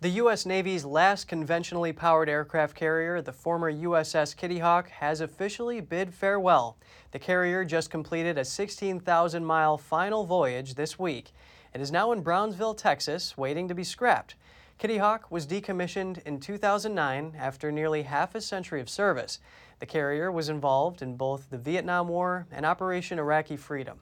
The 0.01 0.09
U.S. 0.21 0.47
Navy's 0.47 0.83
last 0.83 1.27
conventionally 1.27 1.93
powered 1.93 2.29
aircraft 2.29 2.75
carrier, 2.75 3.21
the 3.21 3.31
former 3.31 3.71
USS 3.71 4.35
Kitty 4.35 4.57
Hawk, 4.57 4.89
has 4.89 5.21
officially 5.21 5.81
bid 5.81 6.15
farewell. 6.15 6.77
The 7.11 7.19
carrier 7.19 7.63
just 7.63 7.91
completed 7.91 8.39
a 8.39 8.45
16,000 8.45 9.45
mile 9.45 9.77
final 9.77 10.25
voyage 10.25 10.73
this 10.73 10.97
week. 10.97 11.31
It 11.75 11.81
is 11.81 11.91
now 11.91 12.13
in 12.13 12.21
Brownsville, 12.21 12.75
Texas, 12.75 13.37
waiting 13.37 13.67
to 13.67 13.75
be 13.75 13.83
scrapped. 13.83 14.35
Kitty 14.77 14.99
Hawk 14.99 15.29
was 15.29 15.45
decommissioned 15.45 16.23
in 16.25 16.39
2009 16.39 17.35
after 17.37 17.69
nearly 17.69 18.03
half 18.03 18.33
a 18.33 18.39
century 18.39 18.79
of 18.79 18.89
service. 18.89 19.39
The 19.79 19.85
carrier 19.85 20.31
was 20.31 20.47
involved 20.47 21.01
in 21.01 21.17
both 21.17 21.49
the 21.49 21.57
Vietnam 21.57 22.07
War 22.07 22.47
and 22.49 22.65
Operation 22.65 23.19
Iraqi 23.19 23.57
Freedom. 23.57 23.99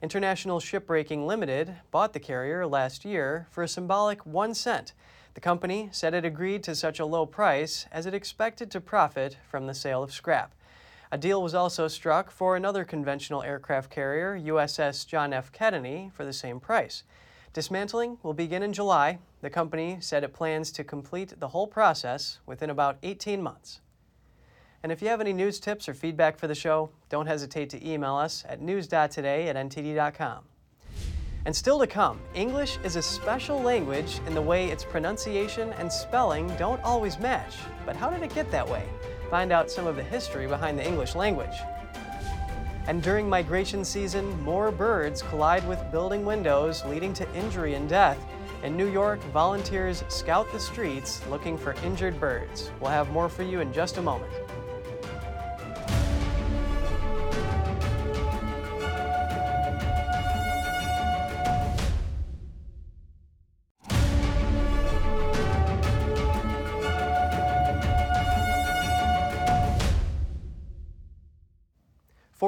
International 0.00 0.60
Shipbreaking 0.60 1.26
Limited 1.26 1.74
bought 1.90 2.12
the 2.12 2.20
carrier 2.20 2.64
last 2.68 3.04
year 3.04 3.48
for 3.50 3.64
a 3.64 3.68
symbolic 3.68 4.24
one 4.24 4.54
cent. 4.54 4.92
The 5.34 5.40
company 5.40 5.88
said 5.90 6.14
it 6.14 6.24
agreed 6.24 6.62
to 6.62 6.76
such 6.76 7.00
a 7.00 7.04
low 7.04 7.26
price 7.26 7.86
as 7.90 8.06
it 8.06 8.14
expected 8.14 8.70
to 8.70 8.80
profit 8.80 9.38
from 9.50 9.66
the 9.66 9.74
sale 9.74 10.04
of 10.04 10.12
scrap. 10.12 10.54
A 11.10 11.16
deal 11.18 11.42
was 11.42 11.54
also 11.54 11.88
struck 11.88 12.30
for 12.30 12.54
another 12.54 12.84
conventional 12.84 13.42
aircraft 13.42 13.90
carrier, 13.90 14.38
USS 14.38 15.06
John 15.06 15.32
F. 15.32 15.50
Kennedy, 15.52 16.10
for 16.12 16.24
the 16.24 16.32
same 16.32 16.60
price. 16.60 17.02
Dismantling 17.54 18.18
will 18.22 18.34
begin 18.34 18.62
in 18.62 18.74
July. 18.74 19.18
The 19.40 19.48
company 19.48 19.98
said 20.00 20.22
it 20.22 20.34
plans 20.34 20.70
to 20.72 20.84
complete 20.84 21.40
the 21.40 21.48
whole 21.48 21.66
process 21.66 22.40
within 22.44 22.68
about 22.68 22.98
18 23.02 23.42
months. 23.42 23.80
And 24.82 24.92
if 24.92 25.00
you 25.00 25.08
have 25.08 25.20
any 25.20 25.32
news 25.32 25.58
tips 25.58 25.88
or 25.88 25.94
feedback 25.94 26.38
for 26.38 26.46
the 26.46 26.54
show, 26.54 26.90
don't 27.08 27.26
hesitate 27.26 27.70
to 27.70 27.88
email 27.88 28.14
us 28.14 28.44
at 28.46 28.60
news.today 28.60 29.48
at 29.48 29.56
ntd.com. 29.56 30.44
And 31.46 31.56
still 31.56 31.78
to 31.78 31.86
come, 31.86 32.20
English 32.34 32.78
is 32.84 32.96
a 32.96 33.02
special 33.02 33.60
language 33.60 34.20
in 34.26 34.34
the 34.34 34.42
way 34.42 34.70
its 34.70 34.84
pronunciation 34.84 35.72
and 35.74 35.90
spelling 35.90 36.46
don't 36.56 36.82
always 36.82 37.18
match. 37.18 37.56
But 37.86 37.96
how 37.96 38.10
did 38.10 38.22
it 38.22 38.34
get 38.34 38.50
that 38.50 38.68
way? 38.68 38.84
Find 39.30 39.52
out 39.52 39.70
some 39.70 39.86
of 39.86 39.96
the 39.96 40.02
history 40.02 40.46
behind 40.46 40.78
the 40.78 40.86
English 40.86 41.14
language. 41.14 41.54
And 42.86 43.02
during 43.02 43.28
migration 43.28 43.84
season, 43.84 44.42
more 44.42 44.70
birds 44.72 45.20
collide 45.20 45.68
with 45.68 45.92
building 45.92 46.24
windows, 46.24 46.82
leading 46.86 47.12
to 47.14 47.34
injury 47.34 47.74
and 47.74 47.86
death. 47.86 48.18
In 48.62 48.76
New 48.76 48.90
York, 48.90 49.22
volunteers 49.24 50.02
scout 50.08 50.50
the 50.50 50.58
streets 50.58 51.24
looking 51.26 51.58
for 51.58 51.74
injured 51.84 52.18
birds. 52.18 52.70
We'll 52.80 52.90
have 52.90 53.10
more 53.10 53.28
for 53.28 53.42
you 53.42 53.60
in 53.60 53.72
just 53.72 53.98
a 53.98 54.02
moment. 54.02 54.32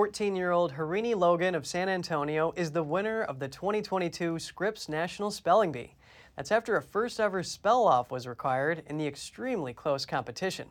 14 0.01 0.35
year 0.35 0.51
old 0.51 0.73
Harini 0.73 1.15
Logan 1.15 1.55
of 1.55 1.67
San 1.67 1.87
Antonio 1.87 2.55
is 2.57 2.71
the 2.71 2.83
winner 2.83 3.23
of 3.23 3.39
the 3.39 3.49
2022 3.49 4.39
Scripps 4.39 4.89
National 4.89 5.31
Spelling 5.31 5.73
Bee. 5.73 5.95
That's 6.35 6.51
after 6.51 6.75
a 6.75 6.81
first 6.81 7.21
ever 7.21 7.43
spell 7.43 7.87
off 7.87 8.11
was 8.11 8.27
required 8.27 8.83
in 8.87 8.97
the 8.97 9.07
extremely 9.07 9.75
close 9.75 10.07
competition. 10.07 10.69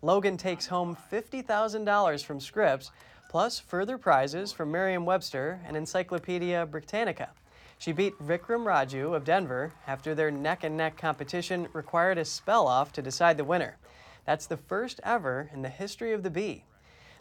Logan 0.00 0.38
takes 0.38 0.68
home 0.68 0.96
$50,000 1.12 2.24
from 2.24 2.40
Scripps, 2.40 2.90
plus 3.28 3.60
further 3.60 3.98
prizes 3.98 4.52
from 4.52 4.72
Merriam 4.72 5.04
Webster 5.04 5.60
and 5.66 5.76
Encyclopedia 5.76 6.64
Britannica. 6.64 7.28
She 7.76 7.92
beat 7.92 8.18
Vikram 8.20 8.64
Raju 8.64 9.14
of 9.14 9.26
Denver 9.26 9.74
after 9.86 10.14
their 10.14 10.30
neck 10.30 10.64
and 10.64 10.78
neck 10.78 10.96
competition 10.96 11.68
required 11.74 12.16
a 12.16 12.24
spell 12.24 12.66
off 12.66 12.90
to 12.92 13.02
decide 13.02 13.36
the 13.36 13.44
winner. 13.44 13.76
That's 14.24 14.46
the 14.46 14.56
first 14.56 14.98
ever 15.04 15.50
in 15.52 15.60
the 15.60 15.68
history 15.68 16.14
of 16.14 16.22
the 16.22 16.30
bee. 16.30 16.64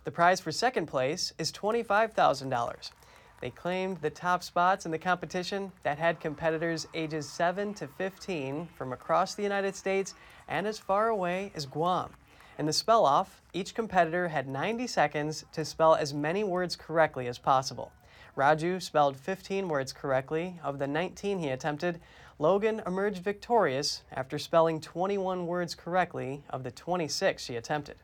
The 0.04 0.12
prize 0.12 0.40
for 0.40 0.52
second 0.52 0.88
place 0.88 1.32
is 1.38 1.52
$25,000. 1.52 2.92
They 3.40 3.52
claimed 3.52 3.98
the 3.98 4.10
top 4.10 4.42
spots 4.42 4.84
in 4.84 4.92
the 4.92 4.98
competition 4.98 5.72
that 5.84 6.00
had 6.00 6.20
competitors 6.20 6.88
ages 6.96 7.30
7 7.30 7.76
to 7.76 7.88
15 7.88 8.68
from 8.76 8.94
across 8.94 9.36
the 9.36 9.44
United 9.44 9.76
States 9.76 10.16
and 10.48 10.66
as 10.66 10.80
far 10.80 11.10
away 11.10 11.52
as 11.54 11.68
Guam. 11.68 12.14
In 12.58 12.66
the 12.66 12.74
spell 12.74 13.06
off, 13.06 13.44
each 13.54 13.76
competitor 13.76 14.30
had 14.30 14.48
90 14.48 14.88
seconds 14.88 15.46
to 15.54 15.64
spell 15.64 15.94
as 15.94 16.16
many 16.16 16.44
words 16.44 16.76
correctly 16.76 17.28
as 17.28 17.38
possible. 17.38 17.92
Raju 18.36 18.82
spelled 18.82 19.18
15 19.18 19.70
words 19.70 19.94
correctly 19.94 20.60
of 20.64 20.80
the 20.80 20.88
19 20.88 21.38
he 21.38 21.50
attempted. 21.50 22.02
Logan 22.40 22.82
emerged 22.88 23.24
victorious 23.24 24.02
after 24.12 24.40
spelling 24.40 24.82
21 24.82 25.46
words 25.46 25.76
correctly 25.76 26.42
of 26.50 26.64
the 26.64 26.72
26 26.72 27.44
she 27.44 27.56
attempted. 27.56 27.98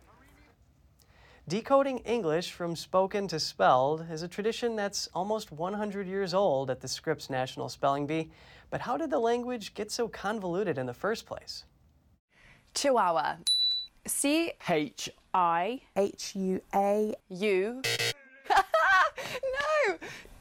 Decoding 1.50 2.00
English 2.00 2.52
from 2.52 2.76
spoken 2.76 3.26
to 3.30 3.40
spelled 3.40 4.06
is 4.12 4.22
a 4.22 4.28
tradition 4.28 4.76
that's 4.76 5.08
almost 5.14 5.50
100 5.50 6.06
years 6.06 6.34
old 6.34 6.70
at 6.70 6.82
the 6.82 6.90
Scripps 6.90 7.30
National 7.30 7.70
Spelling 7.70 8.06
Bee. 8.06 8.30
But 8.70 8.82
how 8.82 8.98
did 8.98 9.12
the 9.12 9.20
language 9.20 9.74
get 9.74 9.90
so 9.90 10.10
convoluted 10.10 10.78
in 10.78 10.86
the 10.88 10.94
first 10.94 11.26
place? 11.26 11.64
Chihuahua. 12.74 13.38
C 14.06 14.52
H 14.68 15.10
I 15.34 15.80
H 15.96 16.36
U 16.36 16.62
A 16.76 17.16
U. 17.30 17.82
no! 18.50 19.98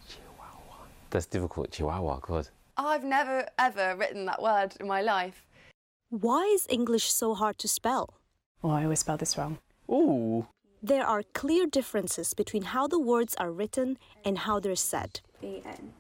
Chihuahua. 0.09 0.77
That's 1.11 1.27
difficult, 1.27 1.71
Chihuahua, 1.71 2.19
God. 2.19 2.49
I've 2.77 3.05
never 3.05 3.47
ever 3.61 3.95
written 3.97 4.27
that 4.27 4.43
word 4.43 4.75
in 4.81 4.89
my 4.89 5.03
life. 5.03 5.47
Why 6.11 6.43
is 6.53 6.67
English 6.69 7.13
so 7.13 7.35
hard 7.35 7.59
to 7.59 7.69
spell? 7.69 8.15
Oh, 8.65 8.71
I 8.71 8.83
always 8.83 8.99
spell 8.99 9.17
this 9.17 9.39
wrong. 9.39 9.59
Ooh. 9.89 10.49
There 10.87 11.05
are 11.05 11.25
clear 11.33 11.67
differences 11.67 12.33
between 12.33 12.63
how 12.63 12.87
the 12.87 13.01
words 13.01 13.35
are 13.41 13.51
written 13.51 13.99
and 14.25 14.39
how 14.39 14.61
they're 14.61 14.77
said. 14.77 15.19
B-N. 15.41 15.93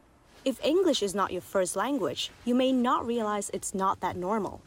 If 0.45 0.65
English 0.65 1.03
is 1.03 1.13
not 1.13 1.33
your 1.33 1.43
first 1.43 1.75
language, 1.75 2.31
you 2.45 2.55
may 2.55 2.71
not 2.71 3.05
realize 3.05 3.51
it's 3.53 3.75
not 3.75 3.99
that 3.99 4.17
normal. 4.17 4.61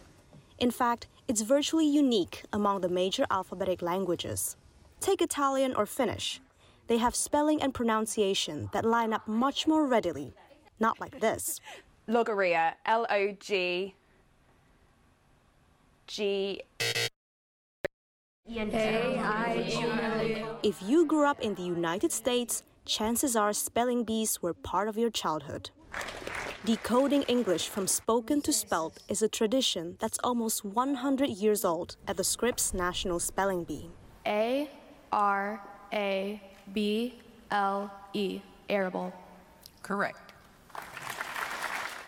In 0.57 0.71
fact, 0.71 1.07
it's 1.29 1.41
virtually 1.41 1.87
unique 1.87 2.43
among 2.51 2.81
the 2.81 2.89
major 2.89 3.25
alphabetic 3.31 3.81
languages. 3.81 4.57
Take 4.99 5.21
Italian 5.21 5.73
or 5.73 5.85
Finnish. 5.85 6.41
They 6.87 6.97
have 6.97 7.15
spelling 7.15 7.61
and 7.61 7.73
pronunciation 7.73 8.69
that 8.73 8.83
line 8.83 9.13
up 9.13 9.25
much 9.25 9.67
more 9.67 9.85
readily, 9.85 10.33
not 10.81 10.99
like 10.99 11.21
this. 11.21 11.61
Logorrhea, 12.09 12.73
L 12.85 13.07
O 13.09 13.31
G 13.39 13.95
G 16.07 16.61
if 20.63 20.81
you 20.81 21.05
grew 21.05 21.27
up 21.27 21.39
in 21.39 21.53
the 21.53 21.61
United 21.61 22.11
States, 22.11 22.63
chances 22.83 23.35
are 23.35 23.53
spelling 23.53 24.03
bees 24.03 24.41
were 24.41 24.55
part 24.55 24.87
of 24.87 24.97
your 24.97 25.11
childhood. 25.11 25.69
Decoding 26.65 27.21
English 27.23 27.69
from 27.69 27.85
spoken 27.85 28.41
to 28.41 28.51
spelt 28.51 28.97
is 29.07 29.21
a 29.21 29.29
tradition 29.29 29.97
that's 29.99 30.17
almost 30.23 30.65
100 30.65 31.29
years 31.29 31.63
old 31.63 31.95
at 32.07 32.17
the 32.17 32.23
Scripps 32.23 32.73
National 32.73 33.19
Spelling 33.19 33.65
Bee. 33.65 33.91
A 34.25 34.67
R 35.11 35.61
A 35.93 36.41
B 36.73 37.19
L 37.51 37.91
E. 38.13 38.41
Arable. 38.67 39.13
Correct. 39.83 40.33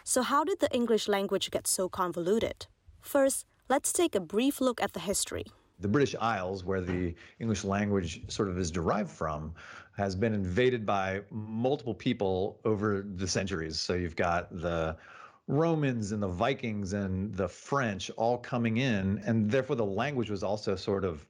So, 0.03 0.23
how 0.23 0.43
did 0.43 0.59
the 0.59 0.73
English 0.73 1.07
language 1.07 1.51
get 1.51 1.67
so 1.67 1.87
convoluted? 1.87 2.65
First, 2.99 3.45
let's 3.69 3.93
take 3.93 4.15
a 4.15 4.19
brief 4.19 4.59
look 4.59 4.81
at 4.81 4.93
the 4.93 4.99
history 4.99 5.45
the 5.81 5.87
British 5.87 6.15
Isles, 6.19 6.63
where 6.63 6.81
the 6.81 7.15
English 7.39 7.63
language 7.63 8.21
sort 8.29 8.49
of 8.49 8.57
is 8.57 8.71
derived 8.71 9.09
from, 9.09 9.53
has 9.97 10.15
been 10.15 10.33
invaded 10.33 10.85
by 10.85 11.21
multiple 11.31 11.93
people 11.93 12.59
over 12.65 13.05
the 13.15 13.27
centuries. 13.27 13.79
So 13.79 13.93
you've 13.93 14.15
got 14.15 14.49
the 14.61 14.97
Romans 15.47 16.11
and 16.11 16.23
the 16.23 16.27
Vikings 16.27 16.93
and 16.93 17.35
the 17.35 17.47
French 17.47 18.09
all 18.11 18.37
coming 18.37 18.77
in, 18.77 19.21
and 19.25 19.49
therefore 19.49 19.75
the 19.75 19.85
language 19.85 20.29
was 20.29 20.43
also 20.43 20.75
sort 20.75 21.03
of 21.03 21.25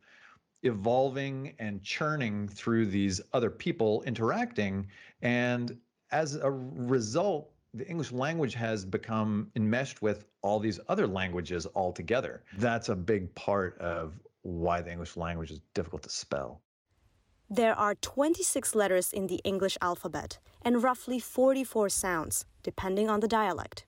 evolving 0.64 1.56
and 1.58 1.82
churning 1.82 2.48
through 2.48 2.86
these 2.86 3.20
other 3.34 3.50
people 3.50 4.04
interacting. 4.04 4.88
And 5.22 5.76
as 6.12 6.36
a 6.36 6.52
result, 6.52 7.52
the 7.74 7.88
English 7.88 8.12
language 8.12 8.54
has 8.54 8.86
become 8.86 9.50
enmeshed 9.56 10.02
with 10.02 10.26
all 10.42 10.60
these 10.60 10.80
other 10.90 11.08
languages 11.08 11.66
altogether. 11.74 12.44
That's 12.58 12.90
a 12.90 12.96
big 12.96 13.34
part 13.34 13.78
of 13.80 14.20
why 14.44 14.82
the 14.82 14.92
English 14.92 15.18
language 15.18 15.52
is 15.52 15.62
difficult 15.74 16.04
to 16.04 16.10
spell. 16.10 16.62
There 17.50 17.76
are 17.76 17.96
26 17.96 18.76
letters 18.76 19.12
in 19.12 19.28
the 19.28 19.42
English 19.44 19.78
alphabet 19.82 20.40
and 20.62 20.82
roughly 20.82 21.20
44 21.20 21.90
sounds, 21.90 22.46
depending 22.64 23.10
on 23.10 23.20
the 23.20 23.28
dialect. 23.28 23.86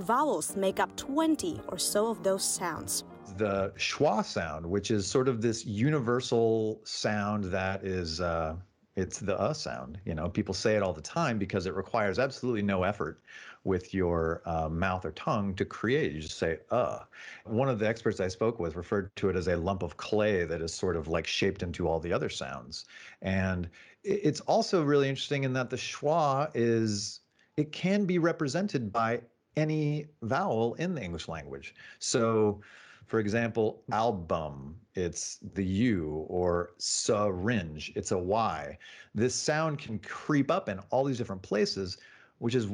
Vowels 0.00 0.54
make 0.56 0.78
up 0.78 0.94
20 0.96 1.60
or 1.68 1.78
so 1.78 2.08
of 2.08 2.22
those 2.22 2.44
sounds. 2.44 3.04
The 3.36 3.72
schwa 3.76 4.24
sound, 4.24 4.66
which 4.66 4.90
is 4.90 5.06
sort 5.06 5.28
of 5.28 5.40
this 5.40 5.64
universal 5.64 6.80
sound 6.84 7.44
that 7.44 7.84
is 7.84 8.20
uh, 8.20 8.56
It's 8.98 9.20
the 9.20 9.38
uh 9.38 9.52
sound. 9.52 10.00
You 10.04 10.16
know, 10.16 10.28
people 10.28 10.52
say 10.52 10.74
it 10.74 10.82
all 10.82 10.92
the 10.92 11.00
time 11.00 11.38
because 11.38 11.66
it 11.66 11.74
requires 11.76 12.18
absolutely 12.18 12.62
no 12.62 12.82
effort 12.82 13.22
with 13.62 13.94
your 13.94 14.42
uh, 14.44 14.68
mouth 14.68 15.04
or 15.04 15.12
tongue 15.12 15.54
to 15.54 15.64
create. 15.64 16.10
You 16.12 16.20
just 16.20 16.36
say 16.36 16.58
uh. 16.72 17.00
One 17.44 17.68
of 17.68 17.78
the 17.78 17.86
experts 17.86 18.18
I 18.18 18.26
spoke 18.26 18.58
with 18.58 18.74
referred 18.74 19.14
to 19.14 19.28
it 19.28 19.36
as 19.36 19.46
a 19.46 19.56
lump 19.56 19.84
of 19.84 19.96
clay 19.96 20.44
that 20.44 20.60
is 20.60 20.74
sort 20.74 20.96
of 20.96 21.06
like 21.06 21.28
shaped 21.28 21.62
into 21.62 21.86
all 21.86 22.00
the 22.00 22.12
other 22.12 22.28
sounds. 22.28 22.86
And 23.22 23.70
it's 24.02 24.40
also 24.40 24.82
really 24.82 25.08
interesting 25.08 25.44
in 25.44 25.52
that 25.52 25.70
the 25.70 25.76
schwa 25.76 26.50
is 26.54 27.20
it 27.56 27.70
can 27.70 28.04
be 28.04 28.18
represented 28.18 28.90
by 28.92 29.20
any 29.56 30.06
vowel 30.22 30.74
in 30.74 30.96
the 30.96 31.02
English 31.02 31.28
language. 31.28 31.72
So 32.00 32.62
for 33.08 33.20
example, 33.20 33.82
album, 33.90 34.76
it's 34.98 35.38
the 35.54 35.64
U, 35.64 36.26
or 36.28 36.70
syringe, 36.78 37.92
it's 37.94 38.10
a 38.10 38.18
Y. 38.18 38.76
This 39.14 39.34
sound 39.34 39.78
can 39.78 39.98
creep 40.00 40.50
up 40.50 40.68
in 40.68 40.80
all 40.90 41.04
these 41.04 41.18
different 41.18 41.42
places, 41.42 41.98
which 42.38 42.54
is 42.54 42.68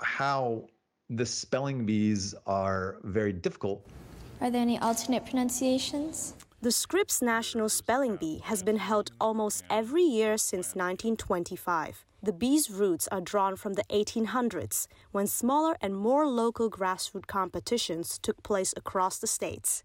how 0.00 0.68
the 1.08 1.26
spelling 1.26 1.84
bees 1.86 2.34
are 2.46 2.98
very 3.02 3.32
difficult. 3.32 3.84
Are 4.40 4.50
there 4.50 4.62
any 4.62 4.78
alternate 4.78 5.24
pronunciations? 5.24 6.34
The 6.62 6.70
Scripps 6.70 7.22
National 7.22 7.70
Spelling 7.70 8.16
Bee 8.16 8.42
has 8.44 8.62
been 8.62 8.76
held 8.76 9.12
almost 9.18 9.64
every 9.70 10.02
year 10.02 10.36
since 10.36 10.74
1925. 10.74 12.04
The 12.22 12.34
bee's 12.34 12.70
roots 12.70 13.08
are 13.08 13.22
drawn 13.22 13.56
from 13.56 13.72
the 13.72 13.84
1800s, 13.84 14.86
when 15.10 15.26
smaller 15.26 15.76
and 15.80 15.96
more 15.96 16.26
local 16.26 16.70
grassroots 16.70 17.26
competitions 17.26 18.18
took 18.18 18.42
place 18.42 18.74
across 18.76 19.18
the 19.18 19.26
states. 19.26 19.82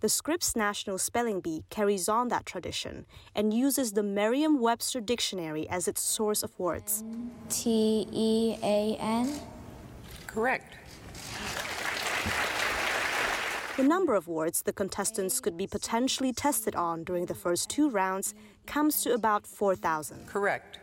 The 0.00 0.08
Scripps 0.08 0.54
National 0.54 0.96
Spelling 0.96 1.40
Bee 1.40 1.64
carries 1.70 2.08
on 2.08 2.28
that 2.28 2.46
tradition 2.46 3.04
and 3.34 3.52
uses 3.52 3.94
the 3.94 4.02
Merriam 4.04 4.60
Webster 4.60 5.00
Dictionary 5.00 5.68
as 5.68 5.88
its 5.88 6.00
source 6.00 6.44
of 6.44 6.56
words. 6.56 7.02
T 7.48 8.06
E 8.12 8.56
A 8.62 8.96
N? 9.00 9.40
Correct. 10.28 10.76
The 13.76 13.82
number 13.82 14.14
of 14.14 14.28
words 14.28 14.62
the 14.62 14.72
contestants 14.72 15.40
could 15.40 15.56
be 15.56 15.66
potentially 15.66 16.32
tested 16.32 16.76
on 16.76 17.02
during 17.02 17.26
the 17.26 17.34
first 17.34 17.68
two 17.68 17.90
rounds 17.90 18.34
comes 18.66 19.02
to 19.02 19.14
about 19.14 19.48
4,000. 19.48 20.28
Correct. 20.28 20.78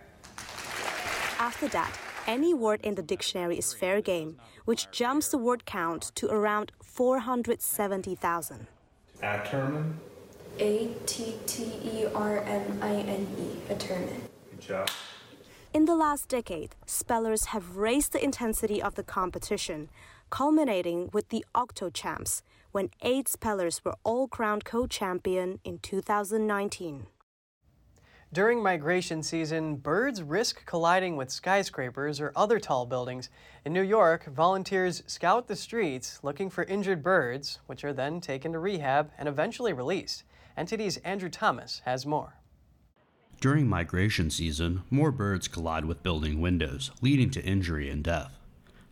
After 1.39 1.69
that, 1.69 1.97
any 2.27 2.53
word 2.53 2.81
in 2.83 2.95
the 2.95 3.01
dictionary 3.01 3.57
is 3.57 3.73
fair 3.73 4.01
game, 4.01 4.35
which 4.65 4.91
jumps 4.91 5.29
the 5.29 5.37
word 5.37 5.65
count 5.65 6.11
to 6.15 6.27
around 6.29 6.73
470,000. 6.83 8.67
Atterman? 9.21 9.93
A 10.59 10.89
T 11.05 11.35
T 11.45 11.63
E 11.83 12.05
R 12.13 12.39
M 12.39 12.79
I 12.81 12.93
N 12.93 13.27
E, 13.39 13.73
Atterman. 13.73 14.21
Good 14.51 14.61
job. 14.61 14.89
In 15.73 15.85
the 15.85 15.95
last 15.95 16.29
decade, 16.29 16.75
spellers 16.85 17.45
have 17.47 17.75
raised 17.75 18.13
the 18.13 18.23
intensity 18.23 18.81
of 18.81 18.95
the 18.95 19.03
competition, 19.03 19.89
culminating 20.29 21.09
with 21.11 21.29
the 21.29 21.45
Octo 21.53 21.89
Champs, 21.89 22.43
when 22.71 22.89
eight 23.01 23.27
spellers 23.27 23.83
were 23.83 23.95
all 24.05 24.27
crowned 24.27 24.63
co 24.63 24.87
champion 24.87 25.59
in 25.65 25.79
2019. 25.79 27.07
During 28.35 28.61
migration 28.61 29.23
season, 29.23 29.77
birds 29.77 30.21
risk 30.21 30.65
colliding 30.65 31.15
with 31.15 31.31
skyscrapers 31.31 32.19
or 32.19 32.33
other 32.35 32.59
tall 32.59 32.85
buildings. 32.85 33.29
In 33.63 33.71
New 33.71 33.81
York, 33.81 34.25
volunteers 34.25 35.03
scout 35.07 35.47
the 35.47 35.55
streets 35.55 36.19
looking 36.21 36.49
for 36.49 36.65
injured 36.65 37.01
birds, 37.01 37.59
which 37.67 37.85
are 37.85 37.93
then 37.93 38.19
taken 38.19 38.51
to 38.51 38.59
rehab 38.59 39.09
and 39.17 39.29
eventually 39.29 39.71
released. 39.71 40.25
NTD's 40.57 40.97
Andrew 40.97 41.29
Thomas 41.29 41.81
has 41.85 42.05
more. 42.05 42.35
During 43.39 43.69
migration 43.69 44.29
season, 44.29 44.81
more 44.89 45.13
birds 45.13 45.47
collide 45.47 45.85
with 45.85 46.03
building 46.03 46.41
windows, 46.41 46.91
leading 47.01 47.29
to 47.29 47.45
injury 47.45 47.89
and 47.89 48.03
death. 48.03 48.37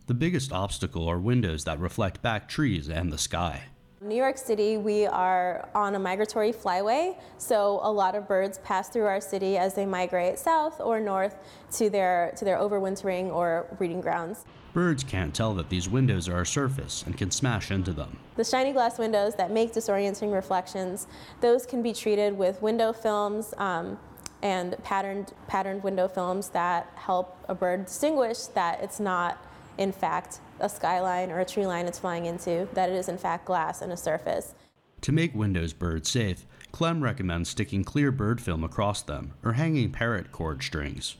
The 0.06 0.14
biggest 0.14 0.54
obstacle 0.54 1.06
are 1.06 1.20
windows 1.20 1.64
that 1.64 1.78
reflect 1.78 2.22
back 2.22 2.48
trees 2.48 2.88
and 2.88 3.12
the 3.12 3.18
sky. 3.18 3.64
New 4.04 4.16
York 4.16 4.36
City, 4.36 4.76
we 4.76 5.06
are 5.06 5.66
on 5.74 5.94
a 5.94 5.98
migratory 5.98 6.52
flyway, 6.52 7.16
so 7.38 7.80
a 7.82 7.90
lot 7.90 8.14
of 8.14 8.28
birds 8.28 8.58
pass 8.58 8.90
through 8.90 9.06
our 9.06 9.20
city 9.20 9.56
as 9.56 9.72
they 9.72 9.86
migrate 9.86 10.38
south 10.38 10.78
or 10.78 11.00
north 11.00 11.36
to 11.72 11.88
their, 11.88 12.34
to 12.36 12.44
their 12.44 12.58
overwintering 12.58 13.32
or 13.32 13.66
breeding 13.78 14.02
grounds. 14.02 14.44
Birds 14.74 15.02
can't 15.02 15.34
tell 15.34 15.54
that 15.54 15.70
these 15.70 15.88
windows 15.88 16.28
are 16.28 16.42
a 16.42 16.46
surface 16.46 17.02
and 17.06 17.16
can 17.16 17.30
smash 17.30 17.70
into 17.70 17.94
them. 17.94 18.18
The 18.36 18.44
shiny 18.44 18.74
glass 18.74 18.98
windows 18.98 19.36
that 19.36 19.50
make 19.50 19.72
disorienting 19.72 20.34
reflections, 20.34 21.06
those 21.40 21.64
can 21.64 21.82
be 21.82 21.94
treated 21.94 22.36
with 22.36 22.60
window 22.60 22.92
films 22.92 23.54
um, 23.56 23.98
and 24.42 24.76
patterned, 24.84 25.32
patterned 25.46 25.82
window 25.82 26.08
films 26.08 26.50
that 26.50 26.92
help 26.96 27.38
a 27.48 27.54
bird 27.54 27.86
distinguish 27.86 28.40
that 28.48 28.82
it's 28.82 29.00
not, 29.00 29.42
in 29.78 29.92
fact, 29.92 30.40
a 30.60 30.68
skyline 30.68 31.30
or 31.30 31.40
a 31.40 31.44
tree 31.44 31.66
line 31.66 31.86
it's 31.86 31.98
flying 31.98 32.26
into, 32.26 32.68
that 32.74 32.90
it 32.90 32.96
is 32.96 33.08
in 33.08 33.18
fact 33.18 33.44
glass 33.44 33.82
and 33.82 33.92
a 33.92 33.96
surface. 33.96 34.54
To 35.02 35.12
make 35.12 35.34
windows 35.34 35.72
bird 35.72 36.06
safe, 36.06 36.46
Clem 36.72 37.02
recommends 37.02 37.50
sticking 37.50 37.84
clear 37.84 38.10
bird 38.10 38.40
film 38.40 38.64
across 38.64 39.02
them 39.02 39.34
or 39.44 39.52
hanging 39.52 39.92
paracord 39.92 40.62
strings. 40.62 41.16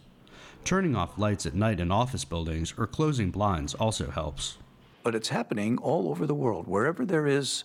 Turning 0.64 0.97
off 0.97 1.18
lights 1.18 1.45
at 1.45 1.55
night 1.55 1.78
in 1.78 1.93
office 1.93 2.24
buildings 2.24 2.72
or 2.78 2.87
closing 2.87 3.30
blinds 3.30 3.74
also 3.74 4.11
helps. 4.11 4.57
But 5.03 5.14
it's 5.14 5.28
happening 5.28 5.76
all 5.78 6.09
over 6.09 6.26
the 6.26 6.35
world. 6.35 6.66
Wherever 6.66 7.05
there 7.05 7.26
is 7.26 7.64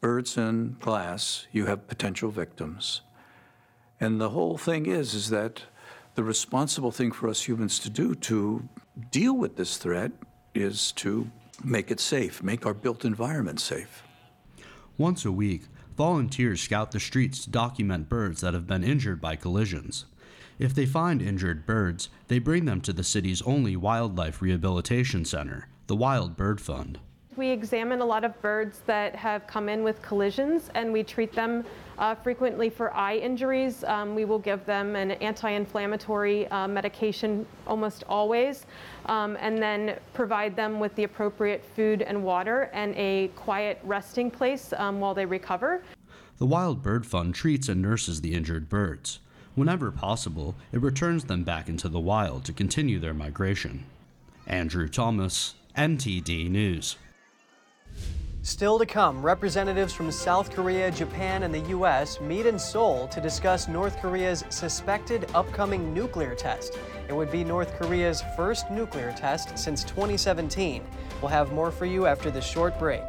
birds 0.00 0.38
and 0.38 0.80
glass, 0.80 1.46
you 1.52 1.66
have 1.66 1.88
potential 1.88 2.30
victims. 2.30 3.02
And 4.00 4.20
the 4.20 4.30
whole 4.30 4.56
thing 4.56 4.86
is 4.86 5.14
is 5.14 5.30
that 5.30 5.64
the 6.14 6.24
responsible 6.24 6.90
thing 6.90 7.12
for 7.12 7.28
us 7.28 7.46
humans 7.46 7.78
to 7.80 7.90
do 7.90 8.14
to 8.14 8.68
deal 9.10 9.36
with 9.36 9.56
this 9.56 9.76
threat 9.76 10.12
is 10.56 10.92
to 10.92 11.30
make 11.62 11.90
it 11.90 12.00
safe, 12.00 12.42
make 12.42 12.66
our 12.66 12.74
built 12.74 13.04
environment 13.04 13.60
safe. 13.60 14.02
Once 14.98 15.24
a 15.24 15.32
week, 15.32 15.62
volunteers 15.96 16.60
scout 16.60 16.90
the 16.92 17.00
streets 17.00 17.44
to 17.44 17.50
document 17.50 18.08
birds 18.08 18.40
that 18.40 18.54
have 18.54 18.66
been 18.66 18.84
injured 18.84 19.20
by 19.20 19.36
collisions. 19.36 20.06
If 20.58 20.74
they 20.74 20.86
find 20.86 21.20
injured 21.20 21.66
birds, 21.66 22.08
they 22.28 22.38
bring 22.38 22.64
them 22.64 22.80
to 22.82 22.92
the 22.92 23.04
city's 23.04 23.42
only 23.42 23.76
wildlife 23.76 24.40
rehabilitation 24.40 25.24
center, 25.24 25.68
the 25.86 25.96
Wild 25.96 26.36
Bird 26.36 26.60
Fund. 26.60 26.98
We 27.36 27.50
examine 27.50 28.00
a 28.00 28.06
lot 28.06 28.24
of 28.24 28.40
birds 28.40 28.80
that 28.86 29.14
have 29.14 29.46
come 29.46 29.68
in 29.68 29.84
with 29.84 30.00
collisions 30.00 30.70
and 30.74 30.90
we 30.90 31.02
treat 31.02 31.32
them 31.32 31.64
uh, 31.98 32.14
frequently 32.14 32.70
for 32.70 32.94
eye 32.94 33.16
injuries. 33.16 33.84
Um, 33.84 34.14
we 34.14 34.24
will 34.24 34.38
give 34.38 34.64
them 34.66 34.96
an 34.96 35.12
anti 35.12 35.50
inflammatory 35.50 36.46
uh, 36.48 36.68
medication 36.68 37.46
almost 37.66 38.04
always 38.08 38.66
um, 39.06 39.36
and 39.40 39.58
then 39.58 39.98
provide 40.14 40.56
them 40.56 40.80
with 40.80 40.94
the 40.94 41.04
appropriate 41.04 41.64
food 41.74 42.02
and 42.02 42.22
water 42.22 42.70
and 42.72 42.94
a 42.96 43.28
quiet 43.36 43.78
resting 43.84 44.30
place 44.30 44.72
um, 44.76 45.00
while 45.00 45.14
they 45.14 45.26
recover. 45.26 45.82
The 46.38 46.46
Wild 46.46 46.82
Bird 46.82 47.06
Fund 47.06 47.34
treats 47.34 47.68
and 47.68 47.80
nurses 47.80 48.20
the 48.20 48.34
injured 48.34 48.68
birds. 48.68 49.20
Whenever 49.54 49.90
possible, 49.90 50.54
it 50.70 50.82
returns 50.82 51.24
them 51.24 51.44
back 51.44 51.66
into 51.66 51.88
the 51.88 51.98
wild 51.98 52.44
to 52.44 52.52
continue 52.52 52.98
their 52.98 53.14
migration. 53.14 53.84
Andrew 54.46 54.86
Thomas, 54.86 55.54
NTD 55.76 56.50
News. 56.50 56.96
Still 58.46 58.78
to 58.78 58.86
come, 58.86 59.26
representatives 59.26 59.92
from 59.92 60.12
South 60.12 60.52
Korea, 60.52 60.88
Japan, 60.92 61.42
and 61.42 61.52
the 61.52 61.68
U.S. 61.70 62.20
meet 62.20 62.46
in 62.46 62.60
Seoul 62.60 63.08
to 63.08 63.20
discuss 63.20 63.66
North 63.66 64.00
Korea's 64.00 64.44
suspected 64.50 65.28
upcoming 65.34 65.92
nuclear 65.92 66.32
test. 66.36 66.78
It 67.08 67.12
would 67.12 67.32
be 67.32 67.42
North 67.42 67.76
Korea's 67.76 68.22
first 68.36 68.70
nuclear 68.70 69.10
test 69.10 69.58
since 69.58 69.82
2017. 69.82 70.84
We'll 71.20 71.28
have 71.28 71.52
more 71.52 71.72
for 71.72 71.86
you 71.86 72.06
after 72.06 72.30
this 72.30 72.46
short 72.46 72.78
break. 72.78 73.02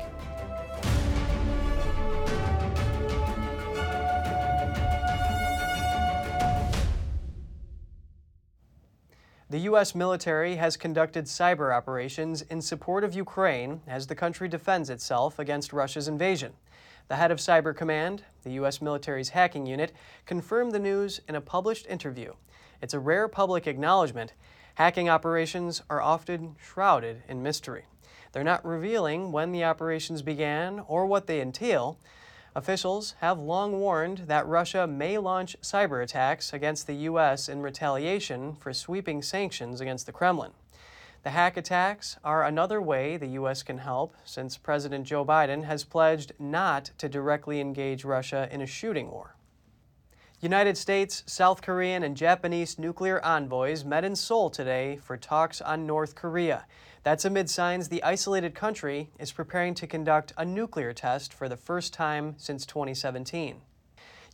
The 9.50 9.60
U.S. 9.60 9.96
military 9.96 10.58
has 10.58 10.76
conducted 10.76 11.24
cyber 11.24 11.74
operations 11.74 12.42
in 12.42 12.62
support 12.62 13.06
of 13.06 13.16
Ukraine 13.16 13.80
as 13.88 14.06
the 14.06 14.16
country 14.16 14.50
defends 14.50 14.90
itself 14.90 15.40
against 15.40 15.72
Russia's 15.72 16.10
invasion. 16.10 16.52
The 17.08 17.16
head 17.16 17.32
of 17.32 17.38
Cyber 17.38 17.74
Command, 17.74 18.24
the 18.44 18.52
U.S. 18.54 18.82
military's 18.82 19.30
hacking 19.30 19.66
unit, 19.66 19.94
confirmed 20.26 20.74
the 20.74 20.80
news 20.80 21.22
in 21.30 21.36
a 21.36 21.40
published 21.40 21.88
interview. 21.88 22.34
It's 22.82 22.94
a 22.94 23.00
rare 23.00 23.30
public 23.30 23.68
acknowledgement. 23.68 24.34
Hacking 24.76 25.08
operations 25.08 25.82
are 25.90 26.02
often 26.02 26.58
shrouded 26.62 27.24
in 27.30 27.42
mystery. 27.42 27.86
They're 28.34 28.44
not 28.44 28.66
revealing 28.66 29.32
when 29.32 29.54
the 29.54 29.64
operations 29.64 30.22
began 30.22 30.82
or 30.90 31.06
what 31.06 31.26
they 31.26 31.40
entail. 31.40 31.98
Officials 32.58 33.14
have 33.20 33.38
long 33.38 33.80
warned 33.80 34.24
that 34.26 34.48
Russia 34.48 34.88
may 34.88 35.20
launch 35.20 35.56
cyber 35.62 36.02
attacks 36.02 36.52
against 36.52 36.88
the 36.88 36.96
U.S. 36.96 37.48
in 37.48 37.62
retaliation 37.62 38.56
for 38.56 38.74
sweeping 38.74 39.22
sanctions 39.22 39.80
against 39.80 40.08
the 40.08 40.12
Kremlin. 40.12 40.54
The 41.22 41.30
hack 41.30 41.56
attacks 41.56 42.18
are 42.24 42.44
another 42.44 42.82
way 42.82 43.16
the 43.16 43.28
U.S. 43.28 43.62
can 43.62 43.78
help 43.78 44.16
since 44.26 44.58
President 44.58 45.06
Joe 45.06 45.24
Biden 45.24 45.66
has 45.66 45.84
pledged 45.84 46.32
not 46.40 46.90
to 46.98 47.08
directly 47.08 47.62
engage 47.62 48.04
Russia 48.04 48.50
in 48.52 48.62
a 48.62 48.66
shooting 48.66 49.12
war. 49.12 49.36
United 50.40 50.80
States, 50.80 51.22
South 51.28 51.62
Korean, 51.62 52.02
and 52.02 52.18
Japanese 52.18 52.80
nuclear 52.80 53.24
envoys 53.24 53.86
met 53.86 54.04
in 54.04 54.16
Seoul 54.16 54.50
today 54.50 54.98
for 55.04 55.16
talks 55.16 55.62
on 55.62 55.86
North 55.86 56.16
Korea. 56.16 56.66
That's 57.08 57.24
amid 57.24 57.50
signs 57.50 57.88
the 57.88 58.04
isolated 58.04 58.54
country 58.54 59.12
is 59.18 59.32
preparing 59.32 59.74
to 59.76 59.88
conduct 59.88 60.34
a 60.38 60.44
nuclear 60.44 60.92
test 60.92 61.34
for 61.34 61.48
the 61.48 61.56
first 61.56 61.94
time 61.94 62.36
since 62.36 62.66
2017. 62.66 63.62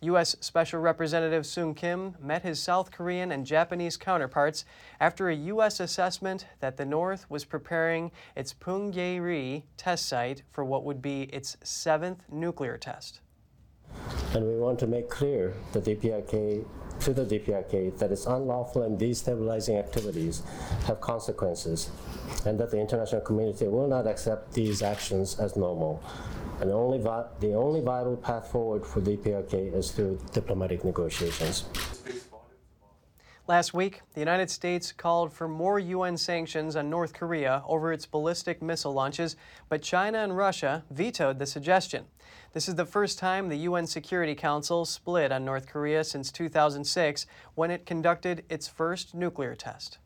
U.S. 0.01 0.35
Special 0.39 0.79
Representative 0.81 1.45
Sung 1.45 1.75
Kim 1.75 2.15
met 2.19 2.41
his 2.41 2.59
South 2.59 2.89
Korean 2.89 3.31
and 3.31 3.45
Japanese 3.45 3.95
counterparts 3.95 4.65
after 4.99 5.29
a 5.29 5.35
U.S. 5.35 5.79
assessment 5.79 6.47
that 6.61 6.77
the 6.77 6.83
North 6.83 7.29
was 7.29 7.45
preparing 7.45 8.09
its 8.35 8.55
Punggye-ri 8.55 9.65
test 9.77 10.07
site 10.07 10.41
for 10.51 10.65
what 10.65 10.83
would 10.83 10.99
be 10.99 11.25
its 11.25 11.57
seventh 11.61 12.23
nuclear 12.31 12.79
test. 12.79 13.19
And 14.33 14.47
we 14.47 14.55
want 14.55 14.79
to 14.79 14.87
make 14.87 15.11
clear 15.11 15.53
that 15.73 15.85
the 15.85 15.95
DPRK 15.95 16.65
to 17.03 17.13
the 17.13 17.25
DPRK 17.25 17.97
that 17.99 18.11
its 18.11 18.25
unlawful 18.25 18.83
and 18.83 18.97
destabilizing 18.97 19.77
activities 19.77 20.41
have 20.85 21.01
consequences, 21.01 21.89
and 22.45 22.59
that 22.59 22.71
the 22.71 22.79
international 22.79 23.21
community 23.21 23.67
will 23.67 23.87
not 23.87 24.07
accept 24.07 24.53
these 24.53 24.81
actions 24.81 25.39
as 25.39 25.55
normal. 25.57 26.01
And 26.61 26.69
the 26.69 26.75
only, 26.75 26.99
the 26.99 27.53
only 27.53 27.81
viable 27.81 28.15
path 28.15 28.51
forward 28.51 28.85
for 28.85 29.01
DPRK 29.01 29.73
is 29.75 29.91
through 29.91 30.19
diplomatic 30.31 30.85
negotiations. 30.85 31.65
Last 33.45 33.73
week, 33.73 34.03
the 34.13 34.21
United 34.21 34.49
States 34.49 34.93
called 34.93 35.33
for 35.33 35.49
more 35.49 35.77
UN 35.77 36.15
sanctions 36.15 36.77
on 36.77 36.89
North 36.89 37.11
Korea 37.11 37.61
over 37.67 37.91
its 37.91 38.05
ballistic 38.05 38.61
missile 38.61 38.93
launches, 38.93 39.35
but 39.67 39.81
China 39.81 40.19
and 40.19 40.37
Russia 40.37 40.85
vetoed 40.89 41.39
the 41.39 41.45
suggestion. 41.45 42.05
This 42.53 42.69
is 42.69 42.75
the 42.75 42.85
first 42.85 43.19
time 43.19 43.49
the 43.49 43.57
UN 43.57 43.85
Security 43.85 44.33
Council 44.33 44.85
split 44.85 45.29
on 45.29 45.43
North 45.43 45.67
Korea 45.67 46.05
since 46.05 46.31
2006 46.31 47.25
when 47.53 47.69
it 47.69 47.85
conducted 47.85 48.45
its 48.47 48.69
first 48.69 49.13
nuclear 49.13 49.55
test. 49.55 49.97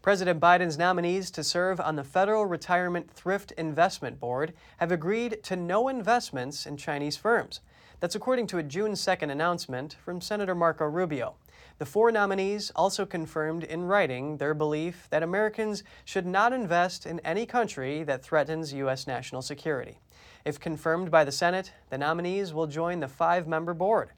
President 0.00 0.38
Biden's 0.38 0.78
nominees 0.78 1.32
to 1.32 1.42
serve 1.42 1.80
on 1.80 1.96
the 1.96 2.04
Federal 2.04 2.46
Retirement 2.46 3.10
Thrift 3.10 3.50
Investment 3.58 4.20
Board 4.20 4.52
have 4.76 4.92
agreed 4.92 5.42
to 5.42 5.56
no 5.56 5.88
investments 5.88 6.66
in 6.66 6.76
Chinese 6.76 7.16
firms. 7.16 7.62
That's 7.98 8.14
according 8.14 8.46
to 8.46 8.58
a 8.58 8.62
June 8.62 8.92
2nd 8.92 9.30
announcement 9.30 9.96
from 10.04 10.20
Senator 10.20 10.54
Marco 10.54 10.84
Rubio. 10.84 11.34
The 11.80 11.86
four 11.86 12.12
nominees 12.12 12.70
also 12.76 13.06
confirmed 13.06 13.64
in 13.64 13.84
writing 13.84 14.36
their 14.36 14.52
belief 14.52 15.08
that 15.08 15.22
Americans 15.22 15.82
should 16.04 16.26
not 16.26 16.52
invest 16.52 17.06
in 17.06 17.20
any 17.20 17.46
country 17.46 18.02
that 18.02 18.22
threatens 18.22 18.74
U.S. 18.74 19.06
national 19.06 19.40
security. 19.40 19.98
If 20.44 20.60
confirmed 20.60 21.10
by 21.10 21.24
the 21.24 21.32
Senate, 21.32 21.72
the 21.88 21.96
nominees 21.96 22.52
will 22.52 22.66
join 22.66 23.00
the 23.00 23.08
five 23.08 23.48
member 23.48 23.72
board. 23.72 24.10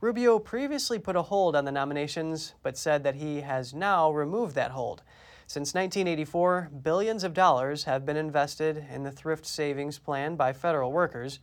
Rubio 0.00 0.38
previously 0.38 0.98
put 0.98 1.14
a 1.14 1.20
hold 1.20 1.54
on 1.54 1.66
the 1.66 1.72
nominations, 1.72 2.54
but 2.62 2.78
said 2.78 3.04
that 3.04 3.16
he 3.16 3.42
has 3.42 3.74
now 3.74 4.10
removed 4.10 4.54
that 4.54 4.70
hold. 4.70 5.02
Since 5.46 5.74
1984, 5.74 6.70
billions 6.82 7.22
of 7.22 7.34
dollars 7.34 7.84
have 7.84 8.06
been 8.06 8.16
invested 8.16 8.86
in 8.90 9.02
the 9.02 9.12
thrift 9.12 9.44
savings 9.44 9.98
plan 9.98 10.36
by 10.36 10.54
federal 10.54 10.90
workers. 10.90 11.38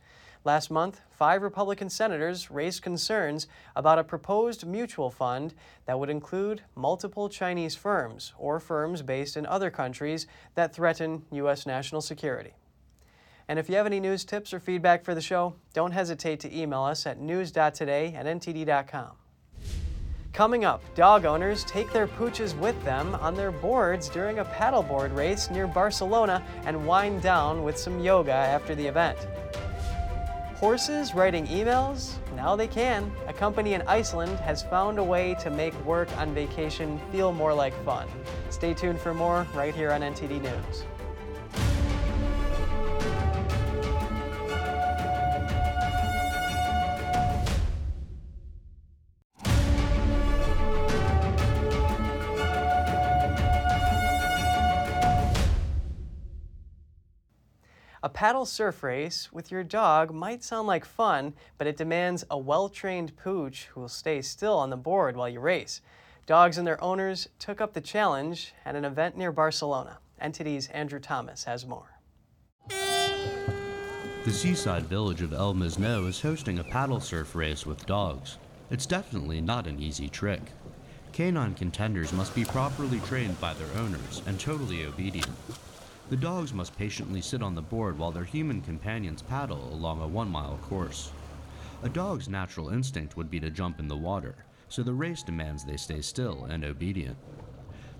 Last 0.48 0.70
month, 0.70 1.02
five 1.10 1.42
Republican 1.42 1.90
senators 1.90 2.50
raised 2.50 2.80
concerns 2.80 3.48
about 3.76 3.98
a 3.98 4.02
proposed 4.02 4.66
mutual 4.66 5.10
fund 5.10 5.52
that 5.84 5.98
would 6.00 6.08
include 6.08 6.62
multiple 6.74 7.28
Chinese 7.28 7.74
firms 7.74 8.32
or 8.38 8.58
firms 8.58 9.02
based 9.02 9.36
in 9.36 9.44
other 9.44 9.70
countries 9.70 10.26
that 10.54 10.74
threaten 10.74 11.24
U.S. 11.32 11.66
national 11.66 12.00
security. 12.00 12.54
And 13.46 13.58
if 13.58 13.68
you 13.68 13.76
have 13.76 13.84
any 13.84 14.00
news 14.00 14.24
tips 14.24 14.54
or 14.54 14.58
feedback 14.58 15.04
for 15.04 15.14
the 15.14 15.20
show, 15.20 15.54
don't 15.74 15.92
hesitate 15.92 16.40
to 16.40 16.58
email 16.58 16.82
us 16.82 17.04
at 17.04 17.20
news.today 17.20 18.14
at 18.14 18.24
ntd.com. 18.24 19.10
Coming 20.32 20.64
up, 20.64 20.82
dog 20.94 21.26
owners 21.26 21.62
take 21.64 21.92
their 21.92 22.06
pooches 22.06 22.56
with 22.56 22.82
them 22.86 23.14
on 23.16 23.34
their 23.34 23.52
boards 23.52 24.08
during 24.08 24.38
a 24.38 24.46
paddleboard 24.46 25.14
race 25.14 25.50
near 25.50 25.66
Barcelona 25.66 26.42
and 26.64 26.86
wind 26.86 27.20
down 27.20 27.64
with 27.64 27.76
some 27.76 28.00
yoga 28.00 28.32
after 28.32 28.74
the 28.74 28.86
event. 28.86 29.18
Horses 30.58 31.14
writing 31.14 31.46
emails? 31.46 32.14
Now 32.34 32.56
they 32.56 32.66
can. 32.66 33.12
A 33.28 33.32
company 33.32 33.74
in 33.74 33.82
Iceland 33.82 34.40
has 34.40 34.60
found 34.60 34.98
a 34.98 35.04
way 35.04 35.36
to 35.38 35.50
make 35.50 35.72
work 35.84 36.08
on 36.18 36.34
vacation 36.34 37.00
feel 37.12 37.30
more 37.30 37.54
like 37.54 37.72
fun. 37.84 38.08
Stay 38.50 38.74
tuned 38.74 38.98
for 38.98 39.14
more 39.14 39.46
right 39.54 39.72
here 39.72 39.92
on 39.92 40.00
NTD 40.00 40.42
News. 40.42 40.84
Paddle 58.18 58.46
surf 58.46 58.82
race 58.82 59.32
with 59.32 59.52
your 59.52 59.62
dog 59.62 60.12
might 60.12 60.42
sound 60.42 60.66
like 60.66 60.84
fun, 60.84 61.34
but 61.56 61.68
it 61.68 61.76
demands 61.76 62.24
a 62.28 62.36
well 62.36 62.68
trained 62.68 63.16
pooch 63.16 63.66
who 63.66 63.80
will 63.80 63.88
stay 63.88 64.22
still 64.22 64.54
on 64.54 64.70
the 64.70 64.76
board 64.76 65.16
while 65.16 65.28
you 65.28 65.38
race. 65.38 65.80
Dogs 66.26 66.58
and 66.58 66.66
their 66.66 66.82
owners 66.82 67.28
took 67.38 67.60
up 67.60 67.74
the 67.74 67.80
challenge 67.80 68.54
at 68.64 68.74
an 68.74 68.84
event 68.84 69.16
near 69.16 69.30
Barcelona. 69.30 70.00
NTD's 70.20 70.66
Andrew 70.70 70.98
Thomas 70.98 71.44
has 71.44 71.64
more. 71.64 72.00
The 72.68 74.32
seaside 74.32 74.86
village 74.86 75.22
of 75.22 75.32
El 75.32 75.54
Masnou 75.54 76.08
is 76.08 76.20
hosting 76.20 76.58
a 76.58 76.64
paddle 76.64 76.98
surf 76.98 77.36
race 77.36 77.64
with 77.64 77.86
dogs. 77.86 78.36
It's 78.68 78.84
definitely 78.84 79.40
not 79.40 79.68
an 79.68 79.78
easy 79.78 80.08
trick. 80.08 80.42
Canine 81.12 81.54
contenders 81.54 82.12
must 82.12 82.34
be 82.34 82.44
properly 82.44 82.98
trained 82.98 83.40
by 83.40 83.54
their 83.54 83.80
owners 83.80 84.22
and 84.26 84.40
totally 84.40 84.84
obedient. 84.84 85.30
The 86.10 86.16
dogs 86.16 86.54
must 86.54 86.78
patiently 86.78 87.20
sit 87.20 87.42
on 87.42 87.54
the 87.54 87.60
board 87.60 87.98
while 87.98 88.12
their 88.12 88.24
human 88.24 88.62
companions 88.62 89.20
paddle 89.20 89.68
along 89.74 90.00
a 90.00 90.08
one 90.08 90.30
mile 90.30 90.58
course. 90.62 91.12
A 91.82 91.88
dog's 91.90 92.30
natural 92.30 92.70
instinct 92.70 93.16
would 93.16 93.30
be 93.30 93.38
to 93.40 93.50
jump 93.50 93.78
in 93.78 93.88
the 93.88 93.96
water, 93.96 94.34
so 94.70 94.82
the 94.82 94.94
race 94.94 95.22
demands 95.22 95.64
they 95.64 95.76
stay 95.76 96.00
still 96.00 96.46
and 96.46 96.64
obedient. 96.64 97.18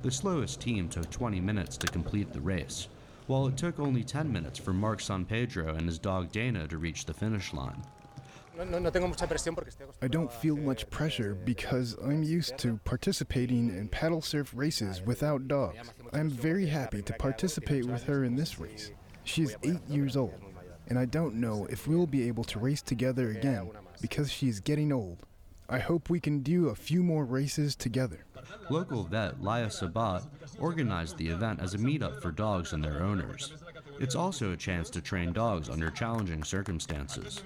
The 0.01 0.11
slowest 0.11 0.59
team 0.59 0.89
took 0.89 1.11
20 1.11 1.39
minutes 1.41 1.77
to 1.77 1.87
complete 1.87 2.33
the 2.33 2.41
race, 2.41 2.89
while 3.27 3.47
it 3.47 3.59
took 3.59 3.79
only 3.79 4.03
10 4.03 4.33
minutes 4.33 4.59
for 4.59 4.73
Mark 4.73 5.01
San 5.01 5.27
Pedro 5.27 5.75
and 5.75 5.87
his 5.87 5.99
dog 5.99 6.33
Dana 6.33 6.67
to 6.69 6.79
reach 6.79 7.05
the 7.05 7.13
finish 7.13 7.53
line. 7.53 7.83
I 10.03 10.09
don't 10.09 10.33
feel 10.33 10.57
much 10.57 10.91
pressure 10.91 11.35
because 11.35 11.97
I'm 12.03 12.23
used 12.23 12.59
to 12.59 12.81
participating 12.85 13.69
in 13.69 13.89
paddle 13.89 14.23
surf 14.23 14.53
races 14.55 15.01
without 15.03 15.47
dogs. 15.47 15.93
I'm 16.13 16.31
very 16.31 16.67
happy 16.67 17.03
to 17.03 17.13
participate 17.15 17.85
with 17.85 18.05
her 18.05 18.25
in 18.25 18.37
this 18.37 18.59
race. 18.59 18.91
She's 19.25 19.57
eight 19.63 19.87
years 19.89 20.17
old, 20.17 20.41
and 20.89 20.99
I 20.99 21.05
don't 21.05 21.35
know 21.35 21.67
if 21.71 21.87
we'll 21.87 22.07
be 22.07 22.27
able 22.29 22.45
to 22.45 22.59
race 22.59 22.83
together 22.83 23.31
again 23.31 23.71
because 24.01 24.31
she's 24.31 24.61
getting 24.61 24.93
old. 24.93 25.25
I 25.69 25.79
hope 25.79 26.09
we 26.09 26.19
can 26.19 26.41
do 26.41 26.69
a 26.69 26.75
few 26.75 27.03
more 27.03 27.27
races 27.27 27.77
together. 27.77 28.25
Local 28.71 29.05
vet 29.05 29.43
Laya 29.43 29.71
Sabat 29.71 30.23
organized 30.59 31.19
the 31.19 31.29
event 31.29 31.61
as 31.61 31.75
a 31.75 31.79
meetup 31.79 32.23
for 32.23 32.31
dogs 32.31 32.73
and 32.73 32.83
their 32.83 33.03
owners. 33.03 33.53
It's 34.01 34.15
also 34.15 34.53
a 34.53 34.57
chance 34.57 34.89
to 34.91 35.03
train 35.03 35.33
dogs 35.33 35.69
under 35.69 35.91
challenging 35.91 36.43
circumstances. 36.43 37.43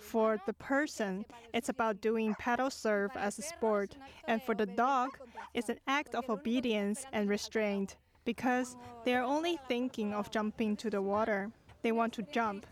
For 0.00 0.40
the 0.46 0.52
person, 0.54 1.24
it's 1.52 1.68
about 1.68 2.00
doing 2.00 2.34
paddle 2.38 2.70
surf 2.70 3.12
as 3.14 3.38
a 3.38 3.42
sport, 3.42 3.96
and 4.26 4.42
for 4.42 4.54
the 4.54 4.66
dog, 4.66 5.18
it's 5.54 5.68
an 5.68 5.78
act 5.86 6.14
of 6.14 6.28
obedience 6.30 7.04
and 7.12 7.28
restraint 7.28 7.96
because 8.24 8.76
they're 9.04 9.22
only 9.22 9.58
thinking 9.68 10.14
of 10.14 10.30
jumping 10.30 10.76
to 10.76 10.90
the 10.90 11.02
water. 11.02 11.50
They 11.82 11.92
want 11.92 12.12
to 12.14 12.22
jump. 12.22 12.66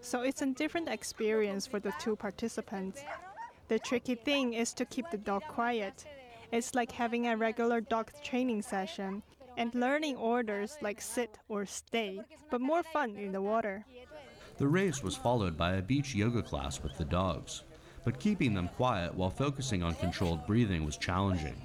So 0.00 0.22
it's 0.22 0.42
a 0.42 0.46
different 0.46 0.88
experience 0.88 1.66
for 1.66 1.80
the 1.80 1.92
two 1.98 2.16
participants. 2.16 3.02
The 3.68 3.78
tricky 3.78 4.14
thing 4.14 4.54
is 4.54 4.72
to 4.74 4.84
keep 4.84 5.10
the 5.10 5.18
dog 5.18 5.42
quiet. 5.48 6.04
It's 6.52 6.74
like 6.74 6.92
having 6.92 7.26
a 7.26 7.36
regular 7.36 7.80
dog 7.80 8.10
training 8.22 8.62
session 8.62 9.22
and 9.56 9.74
learning 9.74 10.16
orders 10.16 10.76
like 10.80 11.00
sit 11.00 11.38
or 11.48 11.66
stay, 11.66 12.20
but 12.50 12.60
more 12.60 12.82
fun 12.82 13.16
in 13.16 13.32
the 13.32 13.42
water. 13.42 13.84
The 14.58 14.66
race 14.66 15.02
was 15.02 15.16
followed 15.16 15.56
by 15.56 15.74
a 15.74 15.82
beach 15.82 16.14
yoga 16.14 16.42
class 16.42 16.82
with 16.82 16.96
the 16.96 17.04
dogs, 17.04 17.64
but 18.04 18.18
keeping 18.18 18.54
them 18.54 18.68
quiet 18.68 19.14
while 19.14 19.28
focusing 19.28 19.82
on 19.82 19.94
controlled 19.96 20.46
breathing 20.46 20.86
was 20.86 20.96
challenging. 20.96 21.60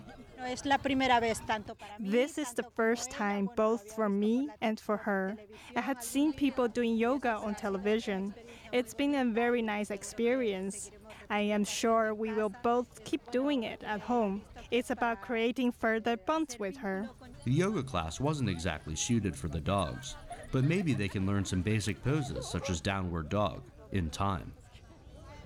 This 2.00 2.38
is 2.38 2.54
the 2.54 2.66
first 2.76 3.12
time 3.12 3.50
both 3.56 3.94
for 3.94 4.10
me 4.10 4.50
and 4.60 4.78
for 4.78 4.98
her. 4.98 5.38
I 5.76 5.82
had 5.82 6.04
seen 6.04 6.34
people 6.34 6.68
doing 6.68 6.98
yoga 6.98 7.36
on 7.36 7.56
television. 7.56 8.34
It's 8.74 8.94
been 8.94 9.16
a 9.16 9.24
very 9.24 9.62
nice 9.62 9.90
experience. 9.92 10.92
I 11.30 11.42
am 11.42 11.64
sure 11.64 12.14
we 12.14 12.34
will 12.34 12.52
both 12.62 13.06
keep 13.06 13.32
doing 13.32 13.64
it 13.64 13.84
at 13.86 14.02
home. 14.02 14.42
It's 14.70 14.90
about 14.90 15.22
creating 15.22 15.72
further 15.72 16.18
bonds 16.18 16.60
with 16.60 16.76
her. 16.78 17.08
The 17.46 17.52
yoga 17.52 17.84
class 17.84 18.20
wasn't 18.20 18.50
exactly 18.50 18.96
suited 18.96 19.36
for 19.36 19.48
the 19.48 19.62
dogs, 19.62 20.16
but 20.52 20.64
maybe 20.64 20.94
they 20.94 21.08
can 21.08 21.26
learn 21.26 21.46
some 21.46 21.62
basic 21.62 22.04
poses 22.04 22.48
such 22.48 22.70
as 22.70 22.82
downward 22.82 23.30
dog 23.30 23.62
in 23.92 24.10
time. 24.10 24.52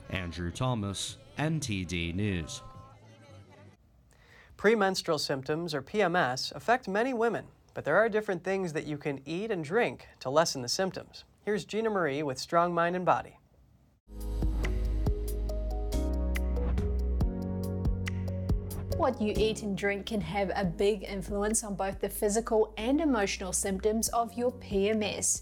Andrew 0.09 0.51
Thomas, 0.51 1.17
NTD 1.37 2.13
News. 2.15 2.61
Premenstrual 4.57 5.19
symptoms, 5.19 5.73
or 5.73 5.81
PMS, 5.81 6.53
affect 6.55 6.87
many 6.87 7.13
women, 7.13 7.45
but 7.73 7.85
there 7.85 7.97
are 7.97 8.09
different 8.09 8.43
things 8.43 8.73
that 8.73 8.87
you 8.87 8.97
can 8.97 9.21
eat 9.25 9.51
and 9.51 9.63
drink 9.63 10.07
to 10.21 10.29
lessen 10.29 10.61
the 10.61 10.69
symptoms. 10.69 11.25
Here's 11.43 11.65
Gina 11.65 11.89
Marie 11.89 12.23
with 12.23 12.39
Strong 12.39 12.73
Mind 12.73 12.95
and 12.95 13.05
Body. 13.05 13.37
What 18.97 19.21
you 19.21 19.33
eat 19.35 19.61
and 19.61 19.77
drink 19.77 20.05
can 20.05 20.21
have 20.21 20.51
a 20.55 20.63
big 20.63 21.03
influence 21.03 21.65
on 21.65 21.75
both 21.75 21.99
the 21.99 22.07
physical 22.07 22.73
and 22.77 23.01
emotional 23.01 23.51
symptoms 23.51 24.07
of 24.09 24.33
your 24.33 24.53
PMS. 24.53 25.41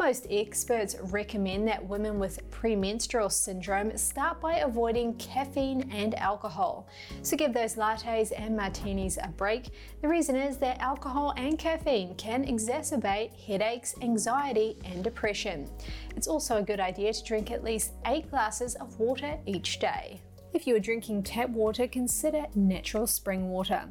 Most 0.00 0.26
experts 0.28 0.96
recommend 1.00 1.68
that 1.68 1.88
women 1.88 2.18
with 2.18 2.50
premenstrual 2.50 3.30
syndrome 3.30 3.96
start 3.96 4.40
by 4.40 4.58
avoiding 4.58 5.14
caffeine 5.14 5.88
and 5.92 6.16
alcohol. 6.16 6.88
So 7.22 7.36
give 7.36 7.54
those 7.54 7.76
lattes 7.76 8.32
and 8.36 8.56
martinis 8.56 9.16
a 9.22 9.28
break. 9.28 9.70
The 10.02 10.08
reason 10.08 10.34
is 10.34 10.58
that 10.58 10.80
alcohol 10.80 11.34
and 11.36 11.56
caffeine 11.56 12.16
can 12.16 12.44
exacerbate 12.44 13.32
headaches, 13.46 13.94
anxiety, 14.02 14.76
and 14.84 15.04
depression. 15.04 15.70
It's 16.16 16.28
also 16.28 16.56
a 16.56 16.62
good 16.62 16.80
idea 16.80 17.12
to 17.12 17.24
drink 17.24 17.52
at 17.52 17.62
least 17.62 17.92
eight 18.06 18.28
glasses 18.28 18.74
of 18.74 18.98
water 18.98 19.38
each 19.46 19.78
day. 19.78 20.20
If 20.54 20.66
you 20.66 20.74
are 20.76 20.80
drinking 20.80 21.24
tap 21.24 21.50
water, 21.50 21.86
consider 21.86 22.46
natural 22.54 23.06
spring 23.06 23.50
water. 23.50 23.88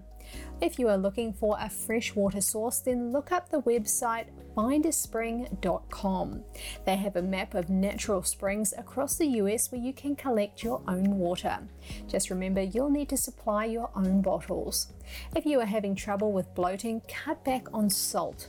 If 0.59 0.79
you 0.79 0.89
are 0.89 0.97
looking 0.97 1.33
for 1.33 1.57
a 1.59 1.69
fresh 1.69 2.15
water 2.15 2.41
source, 2.41 2.79
then 2.79 3.11
look 3.11 3.31
up 3.31 3.49
the 3.49 3.61
website 3.61 4.27
findaspring.com. 4.57 6.43
They 6.83 6.95
have 6.95 7.15
a 7.15 7.21
map 7.21 7.53
of 7.53 7.69
natural 7.69 8.23
springs 8.23 8.73
across 8.75 9.15
the 9.15 9.27
US 9.27 9.71
where 9.71 9.79
you 9.79 9.93
can 9.93 10.15
collect 10.15 10.63
your 10.63 10.81
own 10.87 11.19
water. 11.19 11.59
Just 12.07 12.31
remember 12.31 12.63
you'll 12.63 12.89
need 12.89 13.09
to 13.09 13.17
supply 13.17 13.65
your 13.65 13.91
own 13.95 14.23
bottles. 14.23 14.93
If 15.35 15.45
you 15.45 15.59
are 15.59 15.65
having 15.65 15.93
trouble 15.93 16.31
with 16.31 16.55
bloating, 16.55 17.01
cut 17.07 17.45
back 17.45 17.67
on 17.71 17.91
salt. 17.91 18.47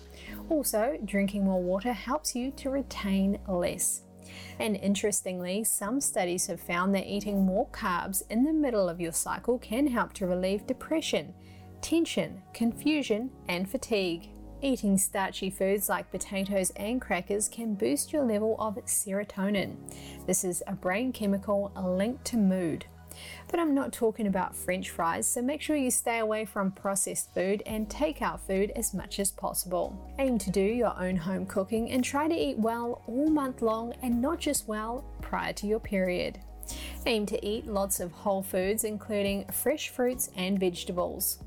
Also, 0.48 0.98
drinking 1.04 1.44
more 1.44 1.62
water 1.62 1.92
helps 1.92 2.34
you 2.34 2.52
to 2.52 2.70
retain 2.70 3.38
less. 3.46 4.07
And 4.58 4.76
interestingly, 4.76 5.64
some 5.64 6.00
studies 6.00 6.46
have 6.46 6.60
found 6.60 6.94
that 6.94 7.06
eating 7.06 7.44
more 7.44 7.68
carbs 7.68 8.22
in 8.30 8.44
the 8.44 8.52
middle 8.52 8.88
of 8.88 9.00
your 9.00 9.12
cycle 9.12 9.58
can 9.58 9.86
help 9.86 10.12
to 10.14 10.26
relieve 10.26 10.66
depression, 10.66 11.34
tension, 11.80 12.42
confusion, 12.54 13.30
and 13.48 13.70
fatigue. 13.70 14.30
Eating 14.60 14.98
starchy 14.98 15.50
foods 15.50 15.88
like 15.88 16.10
potatoes 16.10 16.70
and 16.70 17.00
crackers 17.00 17.48
can 17.48 17.74
boost 17.74 18.12
your 18.12 18.24
level 18.24 18.56
of 18.58 18.74
serotonin. 18.86 19.76
This 20.26 20.42
is 20.42 20.62
a 20.66 20.72
brain 20.72 21.12
chemical 21.12 21.72
linked 21.80 22.24
to 22.26 22.36
mood. 22.36 22.86
But 23.48 23.60
I'm 23.60 23.74
not 23.74 23.92
talking 23.92 24.26
about 24.26 24.54
french 24.54 24.90
fries, 24.90 25.26
so 25.26 25.42
make 25.42 25.62
sure 25.62 25.76
you 25.76 25.90
stay 25.90 26.18
away 26.18 26.44
from 26.44 26.70
processed 26.70 27.32
food 27.34 27.62
and 27.66 27.88
takeout 27.88 28.40
food 28.40 28.72
as 28.76 28.94
much 28.94 29.18
as 29.18 29.30
possible. 29.30 30.14
Aim 30.18 30.38
to 30.38 30.50
do 30.50 30.60
your 30.60 30.98
own 31.00 31.16
home 31.16 31.46
cooking 31.46 31.90
and 31.90 32.04
try 32.04 32.28
to 32.28 32.34
eat 32.34 32.58
well 32.58 33.02
all 33.06 33.28
month 33.28 33.62
long 33.62 33.94
and 34.02 34.20
not 34.20 34.38
just 34.38 34.68
well 34.68 35.04
prior 35.20 35.52
to 35.54 35.66
your 35.66 35.80
period. 35.80 36.38
Aim 37.06 37.24
to 37.26 37.46
eat 37.46 37.66
lots 37.66 38.00
of 38.00 38.12
whole 38.12 38.42
foods, 38.42 38.84
including 38.84 39.46
fresh 39.46 39.88
fruits 39.88 40.30
and 40.36 40.60
vegetables. 40.60 41.38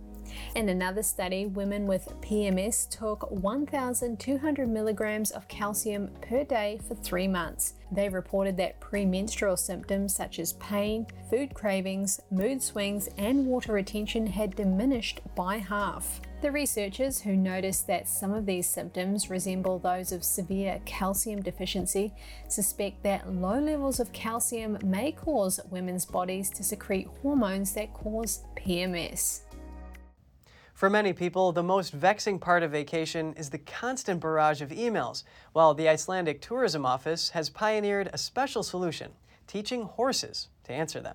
In 0.55 0.69
another 0.69 1.03
study, 1.03 1.45
women 1.45 1.88
with 1.88 2.13
PMS 2.21 2.89
took 2.89 3.29
1,200 3.32 4.69
milligrams 4.69 5.32
of 5.32 5.47
calcium 5.47 6.09
per 6.21 6.43
day 6.43 6.79
for 6.88 6.95
three 6.95 7.27
months. 7.27 7.73
They 7.91 8.09
reported 8.09 8.57
that 8.57 8.79
premenstrual 8.79 9.57
symptoms 9.57 10.15
such 10.15 10.39
as 10.39 10.53
pain, 10.53 11.07
food 11.29 11.53
cravings, 11.53 12.21
mood 12.32 12.63
swings, 12.63 13.09
and 13.17 13.45
water 13.45 13.73
retention 13.73 14.27
had 14.27 14.55
diminished 14.55 15.21
by 15.36 15.57
half. 15.57 16.21
The 16.41 16.51
researchers, 16.51 17.21
who 17.21 17.36
noticed 17.36 17.86
that 17.86 18.07
some 18.07 18.34
of 18.34 18.47
these 18.47 18.67
symptoms 18.67 19.29
resemble 19.29 19.77
those 19.77 20.11
of 20.11 20.23
severe 20.23 20.82
calcium 20.86 21.39
deficiency, 21.41 22.13
suspect 22.47 23.03
that 23.03 23.32
low 23.32 23.59
levels 23.59 23.99
of 23.99 24.11
calcium 24.11 24.79
may 24.84 25.11
cause 25.11 25.59
women's 25.69 26.05
bodies 26.05 26.49
to 26.51 26.63
secrete 26.63 27.07
hormones 27.21 27.73
that 27.73 27.93
cause 27.93 28.43
PMS. 28.55 29.41
For 30.82 30.89
many 30.89 31.13
people, 31.13 31.51
the 31.51 31.61
most 31.61 31.93
vexing 31.93 32.39
part 32.39 32.63
of 32.63 32.71
vacation 32.71 33.36
is 33.38 33.51
the 33.51 33.59
constant 33.59 34.19
barrage 34.19 34.63
of 34.63 34.69
emails, 34.69 35.21
while 35.53 35.75
the 35.75 35.88
Icelandic 35.88 36.41
Tourism 36.41 36.88
Office 36.88 37.29
has 37.29 37.51
pioneered 37.51 38.09
a 38.11 38.17
special 38.17 38.63
solution, 38.63 39.11
teaching 39.45 39.84
horses 39.84 40.47
to 40.63 40.73
answer 40.73 40.99
them. 40.99 41.13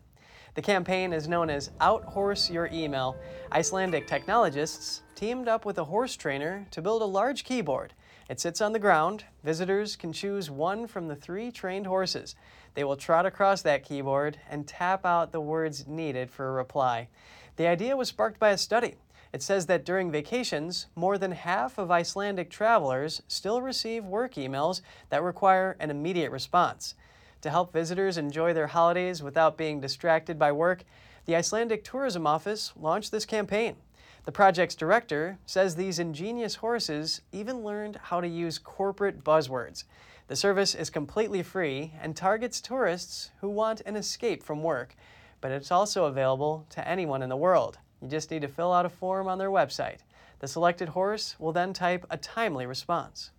The 0.54 0.62
campaign 0.62 1.12
is 1.12 1.26
known 1.26 1.50
as 1.50 1.72
Outhorse 1.80 2.48
Your 2.48 2.68
Email. 2.72 3.16
Icelandic 3.50 4.06
technologists 4.06 5.02
teamed 5.16 5.48
up 5.48 5.64
with 5.64 5.78
a 5.78 5.84
horse 5.84 6.14
trainer 6.14 6.64
to 6.70 6.80
build 6.80 7.02
a 7.02 7.04
large 7.04 7.42
keyboard. 7.42 7.92
It 8.30 8.38
sits 8.38 8.60
on 8.60 8.72
the 8.72 8.78
ground. 8.78 9.24
Visitors 9.42 9.96
can 9.96 10.12
choose 10.12 10.48
one 10.48 10.86
from 10.86 11.08
the 11.08 11.16
three 11.16 11.50
trained 11.50 11.88
horses. 11.88 12.36
They 12.74 12.84
will 12.84 12.94
trot 12.94 13.26
across 13.26 13.62
that 13.62 13.82
keyboard 13.82 14.38
and 14.48 14.64
tap 14.64 15.04
out 15.04 15.32
the 15.32 15.40
words 15.40 15.88
needed 15.88 16.30
for 16.30 16.50
a 16.50 16.52
reply. 16.52 17.08
The 17.56 17.66
idea 17.66 17.96
was 17.96 18.06
sparked 18.06 18.38
by 18.38 18.50
a 18.50 18.58
study. 18.58 18.94
It 19.32 19.42
says 19.42 19.66
that 19.66 19.84
during 19.84 20.10
vacations, 20.10 20.86
more 20.94 21.18
than 21.18 21.32
half 21.32 21.78
of 21.78 21.90
Icelandic 21.90 22.50
travelers 22.50 23.22
still 23.28 23.60
receive 23.60 24.04
work 24.04 24.34
emails 24.34 24.80
that 25.10 25.22
require 25.22 25.76
an 25.80 25.90
immediate 25.90 26.30
response. 26.30 26.94
To 27.42 27.50
help 27.50 27.72
visitors 27.72 28.18
enjoy 28.18 28.52
their 28.52 28.68
holidays 28.68 29.22
without 29.22 29.58
being 29.58 29.80
distracted 29.80 30.38
by 30.38 30.52
work, 30.52 30.84
the 31.26 31.36
Icelandic 31.36 31.84
Tourism 31.84 32.26
Office 32.26 32.72
launched 32.76 33.10
this 33.10 33.26
campaign. 33.26 33.76
The 34.24 34.32
project's 34.32 34.74
director 34.74 35.38
says 35.46 35.76
these 35.76 35.98
ingenious 35.98 36.56
horses 36.56 37.20
even 37.30 37.62
learned 37.62 38.00
how 38.04 38.20
to 38.20 38.26
use 38.26 38.58
corporate 38.58 39.22
buzzwords. 39.22 39.84
The 40.28 40.34
service 40.34 40.74
is 40.74 40.90
completely 40.90 41.44
free 41.44 41.92
and 42.00 42.16
targets 42.16 42.60
tourists 42.60 43.30
who 43.40 43.48
want 43.48 43.82
an 43.82 43.94
escape 43.94 44.42
from 44.42 44.64
work, 44.64 44.96
but 45.40 45.52
it's 45.52 45.70
also 45.70 46.06
available 46.06 46.66
to 46.70 46.88
anyone 46.88 47.22
in 47.22 47.28
the 47.28 47.36
world. 47.36 47.78
You 48.06 48.10
just 48.10 48.30
need 48.30 48.42
to 48.42 48.48
fill 48.48 48.72
out 48.72 48.86
a 48.86 48.88
form 48.88 49.26
on 49.26 49.38
their 49.38 49.50
website. 49.50 49.98
The 50.38 50.46
selected 50.46 50.90
horse 50.90 51.34
will 51.40 51.50
then 51.50 51.72
type 51.72 52.06
a 52.08 52.16
timely 52.16 52.64
response. 52.64 53.32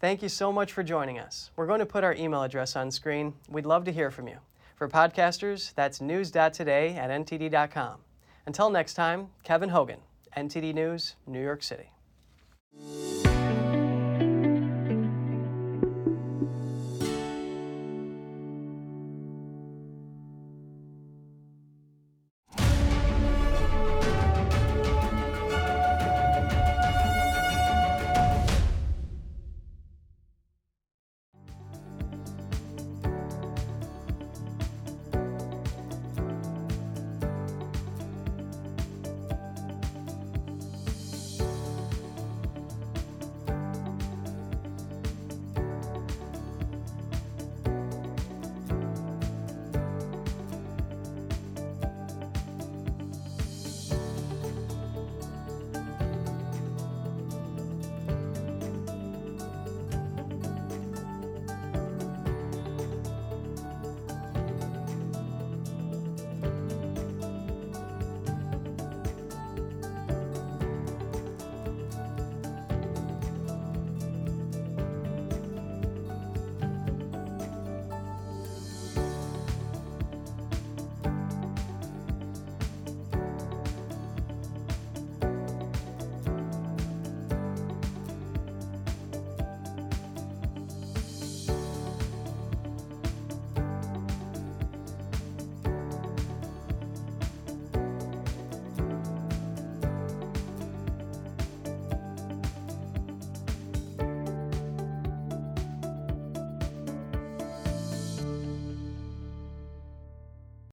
Thank 0.00 0.22
you 0.22 0.30
so 0.30 0.50
much 0.50 0.72
for 0.72 0.82
joining 0.82 1.18
us. 1.18 1.50
We're 1.56 1.66
going 1.66 1.80
to 1.80 1.84
put 1.84 2.02
our 2.02 2.14
email 2.14 2.42
address 2.42 2.74
on 2.74 2.90
screen. 2.90 3.34
We'd 3.50 3.66
love 3.66 3.84
to 3.84 3.92
hear 3.92 4.10
from 4.10 4.28
you. 4.28 4.38
For 4.76 4.88
podcasters, 4.88 5.74
that's 5.74 6.00
news.today 6.00 6.96
at 6.96 7.10
ntd.com. 7.10 7.98
Until 8.46 8.70
next 8.70 8.94
time, 8.94 9.28
Kevin 9.44 9.68
Hogan, 9.68 10.00
NTD 10.34 10.72
News, 10.72 11.16
New 11.26 11.42
York 11.42 11.62
City. 11.62 11.92